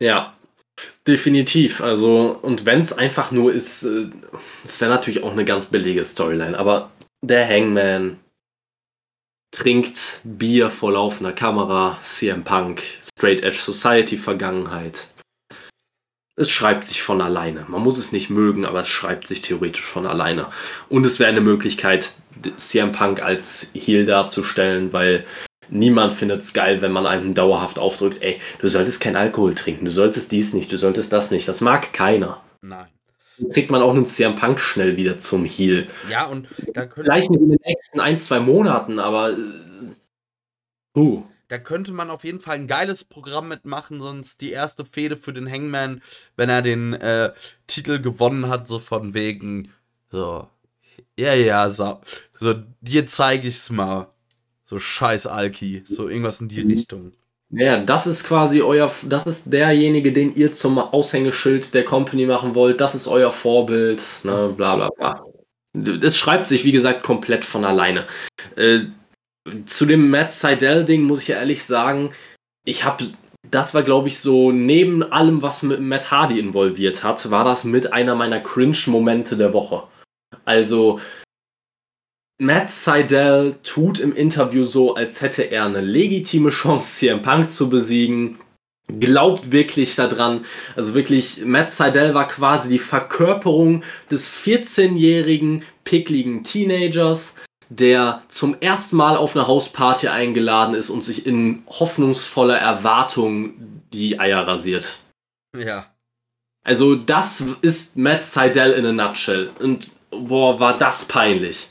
[0.00, 0.34] Ja,
[1.06, 1.80] definitiv.
[1.80, 4.08] Also, und wenn es einfach nur ist, äh,
[4.64, 6.90] es wäre natürlich auch eine ganz billige Storyline, aber
[7.22, 8.18] der Hangman
[9.52, 15.08] trinkt Bier vor laufender Kamera, CM Punk, Straight Edge Society Vergangenheit.
[16.36, 17.66] Es schreibt sich von alleine.
[17.68, 20.48] Man muss es nicht mögen, aber es schreibt sich theoretisch von alleine.
[20.88, 22.14] Und es wäre eine Möglichkeit,
[22.56, 25.26] CM Punk als Heel darzustellen, weil
[25.70, 29.84] niemand findet es geil, wenn man einem dauerhaft aufdrückt, ey, du solltest kein Alkohol trinken,
[29.84, 31.48] du solltest dies nicht, du solltest das nicht.
[31.48, 32.42] Das mag keiner.
[32.60, 32.88] Nein.
[33.38, 35.88] Dann kriegt man auch einen CM Punk schnell wieder zum Heal.
[36.10, 39.36] Ja, und da könnte Vielleicht nicht in den nächsten ein, zwei Monaten, aber.
[40.94, 41.22] Uh.
[41.48, 45.32] Da könnte man auf jeden Fall ein geiles Programm mitmachen, sonst die erste Fehde für
[45.32, 46.00] den Hangman,
[46.36, 47.32] wenn er den äh,
[47.66, 49.72] Titel gewonnen hat, so von wegen,
[50.12, 50.46] so,
[51.18, 52.00] ja, ja, so,
[52.34, 54.12] so dir zeige ich's mal.
[54.70, 56.70] So scheiß Alki, so irgendwas in die mhm.
[56.70, 57.12] Richtung.
[57.50, 62.54] Ja, das ist quasi euer, das ist derjenige, den ihr zum Aushängeschild der Company machen
[62.54, 65.24] wollt, das ist euer Vorbild, ne, bla bla bla.
[66.00, 68.06] Es schreibt sich, wie gesagt, komplett von alleine.
[68.54, 68.82] Äh,
[69.66, 72.12] zu dem Matt Seidel-Ding muss ich ehrlich sagen,
[72.64, 73.04] ich habe,
[73.50, 77.64] das war glaube ich so, neben allem, was mit Matt Hardy involviert hat, war das
[77.64, 79.82] mit einer meiner Cringe-Momente der Woche.
[80.44, 81.00] Also,
[82.40, 87.68] Matt Seidel tut im Interview so, als hätte er eine legitime Chance, CM Punk zu
[87.68, 88.38] besiegen.
[88.98, 90.46] Glaubt wirklich daran.
[90.74, 97.36] Also wirklich, Matt Seidel war quasi die Verkörperung des 14-jährigen, pickligen Teenagers,
[97.68, 104.18] der zum ersten Mal auf eine Hausparty eingeladen ist und sich in hoffnungsvoller Erwartung die
[104.18, 105.00] Eier rasiert.
[105.54, 105.92] Ja.
[106.64, 109.50] Also, das ist Matt Seidel in a nutshell.
[109.60, 111.69] Und boah, war das peinlich.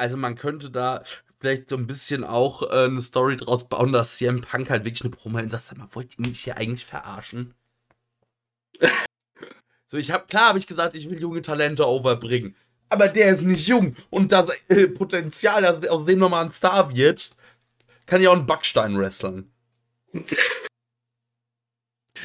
[0.00, 1.02] Also, man könnte da
[1.40, 5.02] vielleicht so ein bisschen auch äh, eine Story draus bauen, dass CM Punk halt wirklich
[5.02, 7.54] eine Promo und sagt, sag mal, wollt ihr mich hier eigentlich verarschen?
[9.86, 12.54] so, ich hab, klar habe ich gesagt, ich will junge Talente overbringen.
[12.90, 13.94] Aber der ist nicht jung.
[14.10, 17.34] Und das äh, Potenzial, dass aus dem nochmal ein Star wird,
[18.06, 19.52] kann ja auch ein Backstein wresteln.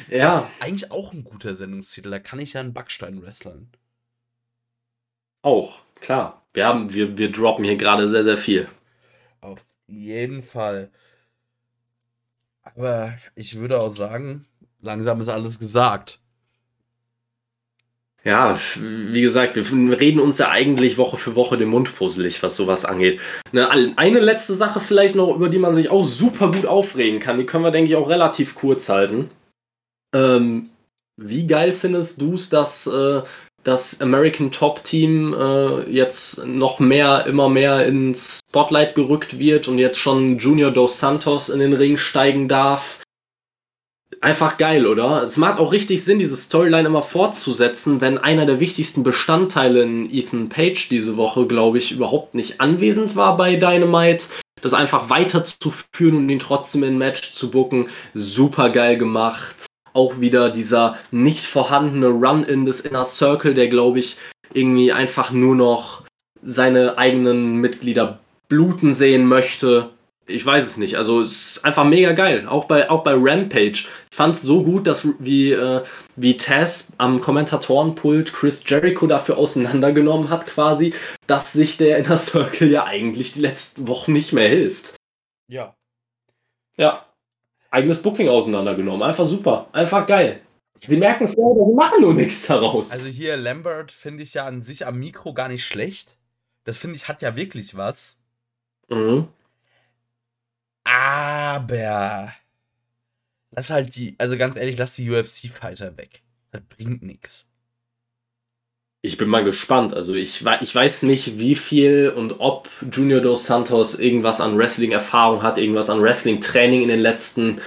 [0.08, 0.50] Ja.
[0.60, 2.10] Eigentlich auch ein guter Sendungstitel.
[2.10, 3.70] Da kann ich ja einen Backstein wresteln.
[5.42, 6.45] Auch, klar.
[6.56, 8.66] Wir, haben, wir, wir droppen hier gerade sehr, sehr viel.
[9.42, 9.58] Auf
[9.88, 10.90] jeden Fall.
[12.62, 14.46] Aber ich würde auch sagen,
[14.80, 16.18] langsam ist alles gesagt.
[18.24, 22.56] Ja, wie gesagt, wir reden uns ja eigentlich Woche für Woche den Mund fusselig, was
[22.56, 23.20] sowas angeht.
[23.52, 27.36] Ne, eine letzte Sache vielleicht noch, über die man sich auch super gut aufregen kann,
[27.36, 29.28] die können wir, denke ich, auch relativ kurz halten.
[30.14, 30.70] Ähm,
[31.18, 33.22] wie geil findest du es, dass äh,
[33.66, 39.78] das American Top Team äh, jetzt noch mehr, immer mehr ins Spotlight gerückt wird und
[39.78, 43.02] jetzt schon Junior Dos Santos in den Ring steigen darf?
[44.20, 45.24] Einfach geil, oder?
[45.24, 50.14] Es macht auch richtig Sinn, diese Storyline immer fortzusetzen, wenn einer der wichtigsten Bestandteile in
[50.14, 54.26] Ethan Page diese Woche, glaube ich, überhaupt nicht anwesend war bei Dynamite.
[54.62, 59.66] Das einfach weiterzuführen und ihn trotzdem in Match zu booken, super geil gemacht
[59.96, 64.16] auch wieder dieser nicht vorhandene Run-In des Inner Circle, der, glaube ich,
[64.52, 66.02] irgendwie einfach nur noch
[66.42, 69.90] seine eigenen Mitglieder bluten sehen möchte.
[70.28, 70.96] Ich weiß es nicht.
[70.96, 72.46] Also es ist einfach mega geil.
[72.48, 73.86] Auch bei, auch bei Rampage.
[74.10, 75.82] Ich fand es so gut, dass wie, äh,
[76.16, 80.94] wie Taz am Kommentatorenpult Chris Jericho dafür auseinandergenommen hat, quasi,
[81.26, 84.96] dass sich der Inner Circle ja eigentlich die letzten Wochen nicht mehr hilft.
[85.48, 85.74] Ja.
[86.76, 87.06] Ja
[87.76, 89.02] eigenes Booking auseinandergenommen.
[89.02, 89.68] Einfach super.
[89.72, 90.40] Einfach geil.
[90.80, 92.90] Wir merken es selber, wir machen nur nichts daraus.
[92.90, 96.16] Also hier Lambert finde ich ja an sich am Mikro gar nicht schlecht.
[96.64, 98.16] Das finde ich hat ja wirklich was.
[98.88, 99.28] Mhm.
[100.84, 102.32] Aber
[103.50, 106.22] lass halt die, also ganz ehrlich, lass die UFC-Fighter weg.
[106.52, 107.46] Das bringt nichts.
[109.02, 109.94] Ich bin mal gespannt.
[109.94, 115.42] Also ich, ich weiß nicht, wie viel und ob Junior Dos Santos irgendwas an Wrestling-Erfahrung
[115.42, 117.60] hat, irgendwas an Wrestling-Training in den letzten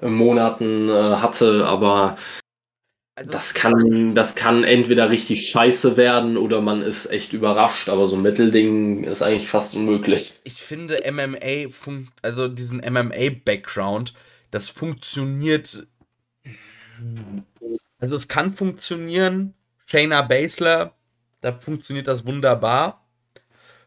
[0.00, 2.16] äh, Monaten äh, hatte, aber
[3.20, 8.08] also das kann, das kann entweder richtig scheiße werden oder man ist echt überrascht, aber
[8.08, 10.32] so ein Mittelding ist eigentlich fast unmöglich.
[10.44, 11.68] Ich finde MMA,
[12.22, 14.14] also diesen MMA-Background,
[14.50, 15.86] das funktioniert.
[17.98, 19.52] Also es kann funktionieren,
[19.90, 20.94] Shayna Baszler,
[21.40, 23.04] da funktioniert das wunderbar.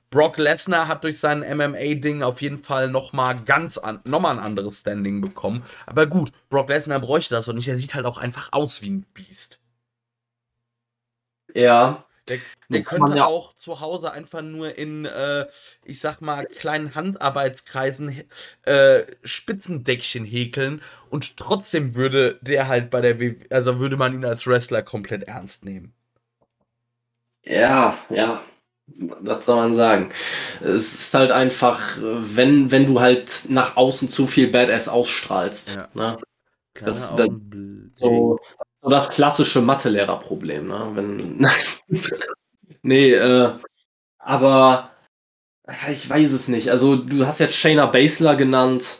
[0.10, 5.22] Brock Lesnar hat durch sein MMA-Ding auf jeden Fall nochmal an, noch ein anderes Standing
[5.22, 5.64] bekommen.
[5.86, 7.70] Aber gut, Brock Lesnar bräuchte das und nicht.
[7.70, 9.60] Er sieht halt auch einfach aus wie ein Biest.
[11.54, 12.06] Ja.
[12.30, 12.40] Der,
[12.70, 15.46] der könnte ja auch zu Hause einfach nur in, äh,
[15.84, 18.24] ich sag mal, kleinen Handarbeitskreisen
[18.64, 24.24] äh, Spitzendeckchen häkeln und trotzdem würde der halt bei der, w also würde man ihn
[24.26, 25.94] als Wrestler komplett ernst nehmen.
[27.44, 28.42] Ja, ja.
[28.88, 30.10] Was soll man sagen?
[30.62, 35.76] Es ist halt einfach, wenn, wenn du halt nach außen zu viel Badass ausstrahlst.
[35.76, 35.90] Ja.
[35.94, 36.18] Ne?
[36.74, 37.30] Das, das,
[37.94, 38.40] so,
[38.84, 40.92] so das klassische Mathelehrer-Problem, ne?
[40.94, 41.48] Wenn,
[42.82, 43.54] nee, äh,
[44.20, 44.92] aber
[45.90, 46.70] ich weiß es nicht.
[46.70, 49.00] Also, du hast jetzt Shayna Baszler genannt.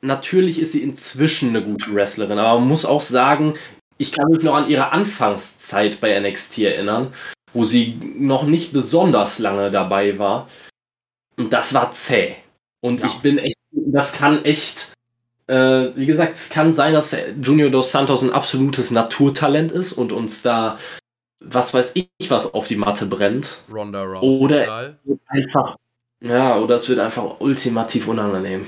[0.00, 3.56] Natürlich ist sie inzwischen eine gute Wrestlerin, aber man muss auch sagen,
[3.98, 7.12] ich kann mich noch an ihre Anfangszeit bei NXT erinnern,
[7.52, 10.48] wo sie noch nicht besonders lange dabei war.
[11.36, 12.36] Und das war zäh.
[12.80, 13.06] Und ja.
[13.06, 14.91] ich bin echt, das kann echt
[15.46, 20.12] äh, wie gesagt, es kann sein, dass Junior Dos Santos ein absolutes Naturtalent ist und
[20.12, 20.78] uns da,
[21.40, 23.62] was weiß ich, was auf die Matte brennt.
[23.70, 24.44] Ronda Rousey.
[24.44, 24.96] Oder
[25.26, 25.76] einfach,
[26.20, 28.66] ja, oder es wird einfach ultimativ unangenehm.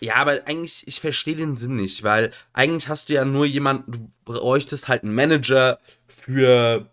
[0.00, 3.92] Ja, aber eigentlich, ich verstehe den Sinn nicht, weil eigentlich hast du ja nur jemanden,
[3.92, 6.86] du bräuchtest halt einen Manager für.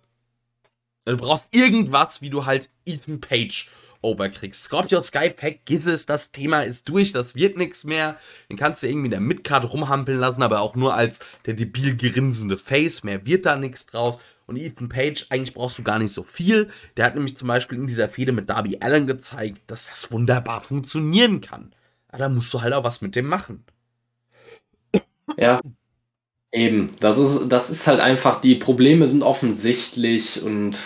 [1.05, 3.69] Du brauchst irgendwas, wie du halt Ethan Page
[4.01, 4.63] overkriegst.
[4.63, 8.17] Scorpio Sky Pack, Gizzes, das Thema ist durch, das wird nichts mehr.
[8.49, 11.95] Den kannst du irgendwie in der Midcard rumhampeln lassen, aber auch nur als der debil
[11.95, 13.03] grinsende Face.
[13.03, 14.19] Mehr wird da nichts draus.
[14.45, 16.69] Und Ethan Page, eigentlich brauchst du gar nicht so viel.
[16.95, 20.61] Der hat nämlich zum Beispiel in dieser Fehde mit Darby Allen gezeigt, dass das wunderbar
[20.61, 21.73] funktionieren kann.
[22.07, 23.65] Aber da musst du halt auch was mit dem machen.
[25.37, 25.61] Ja.
[26.53, 30.77] Eben, das ist, das ist halt einfach, die Probleme sind offensichtlich und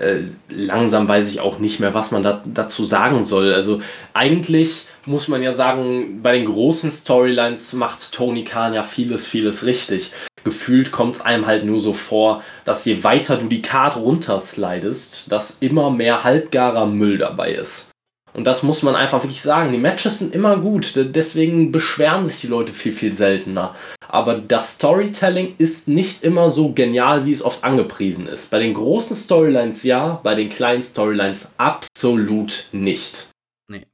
[0.00, 3.52] äh, langsam weiß ich auch nicht mehr, was man da, dazu sagen soll.
[3.52, 3.80] Also
[4.14, 9.64] eigentlich muss man ja sagen, bei den großen Storylines macht Tony Khan ja vieles, vieles
[9.66, 10.12] richtig.
[10.42, 15.30] gefühlt kommt es einem halt nur so vor, dass je weiter du die Card runterslidest,
[15.30, 17.89] dass immer mehr halbgarer Müll dabei ist.
[18.32, 19.72] Und das muss man einfach wirklich sagen.
[19.72, 23.74] Die Matches sind immer gut, deswegen beschweren sich die Leute viel, viel seltener.
[24.08, 28.50] Aber das Storytelling ist nicht immer so genial, wie es oft angepriesen ist.
[28.50, 33.28] Bei den großen Storylines ja, bei den kleinen Storylines absolut nicht.
[33.68, 33.86] Nee.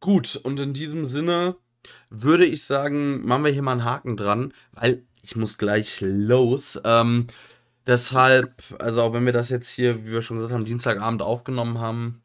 [0.00, 1.56] Gut, und in diesem Sinne
[2.10, 6.80] würde ich sagen, machen wir hier mal einen Haken dran, weil ich muss gleich los.
[6.84, 7.26] Ähm,
[7.86, 11.80] deshalb, also auch wenn wir das jetzt hier, wie wir schon gesagt haben, Dienstagabend aufgenommen
[11.80, 12.21] haben,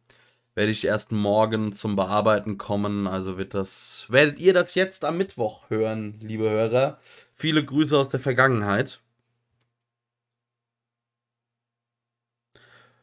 [0.58, 3.06] werde ich erst morgen zum Bearbeiten kommen.
[3.06, 7.00] Also wird das, werdet ihr das jetzt am Mittwoch hören, liebe Hörer.
[7.36, 9.00] Viele Grüße aus der Vergangenheit.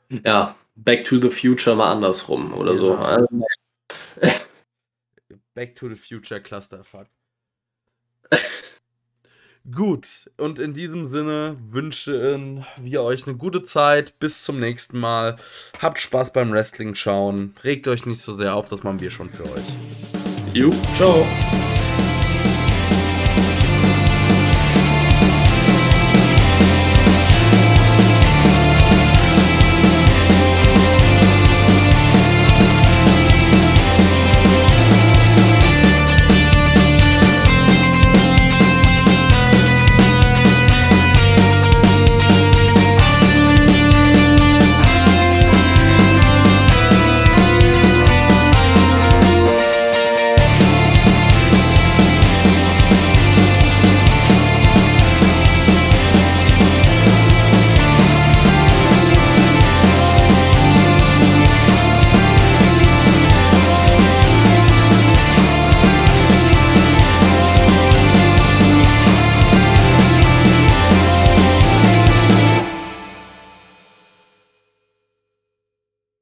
[0.08, 2.76] Ja, Back to the Future mal andersrum oder ja.
[2.76, 2.96] so.
[2.96, 3.28] Also,
[5.54, 7.06] Back to the Future Clusterfuck.
[9.72, 14.18] Gut, und in diesem Sinne wünschen wir euch eine gute Zeit.
[14.18, 15.36] Bis zum nächsten Mal.
[15.80, 17.54] Habt Spaß beim Wrestling schauen.
[17.64, 19.64] Regt euch nicht so sehr auf, das machen wir schon für euch.
[20.52, 21.24] Jo, ciao.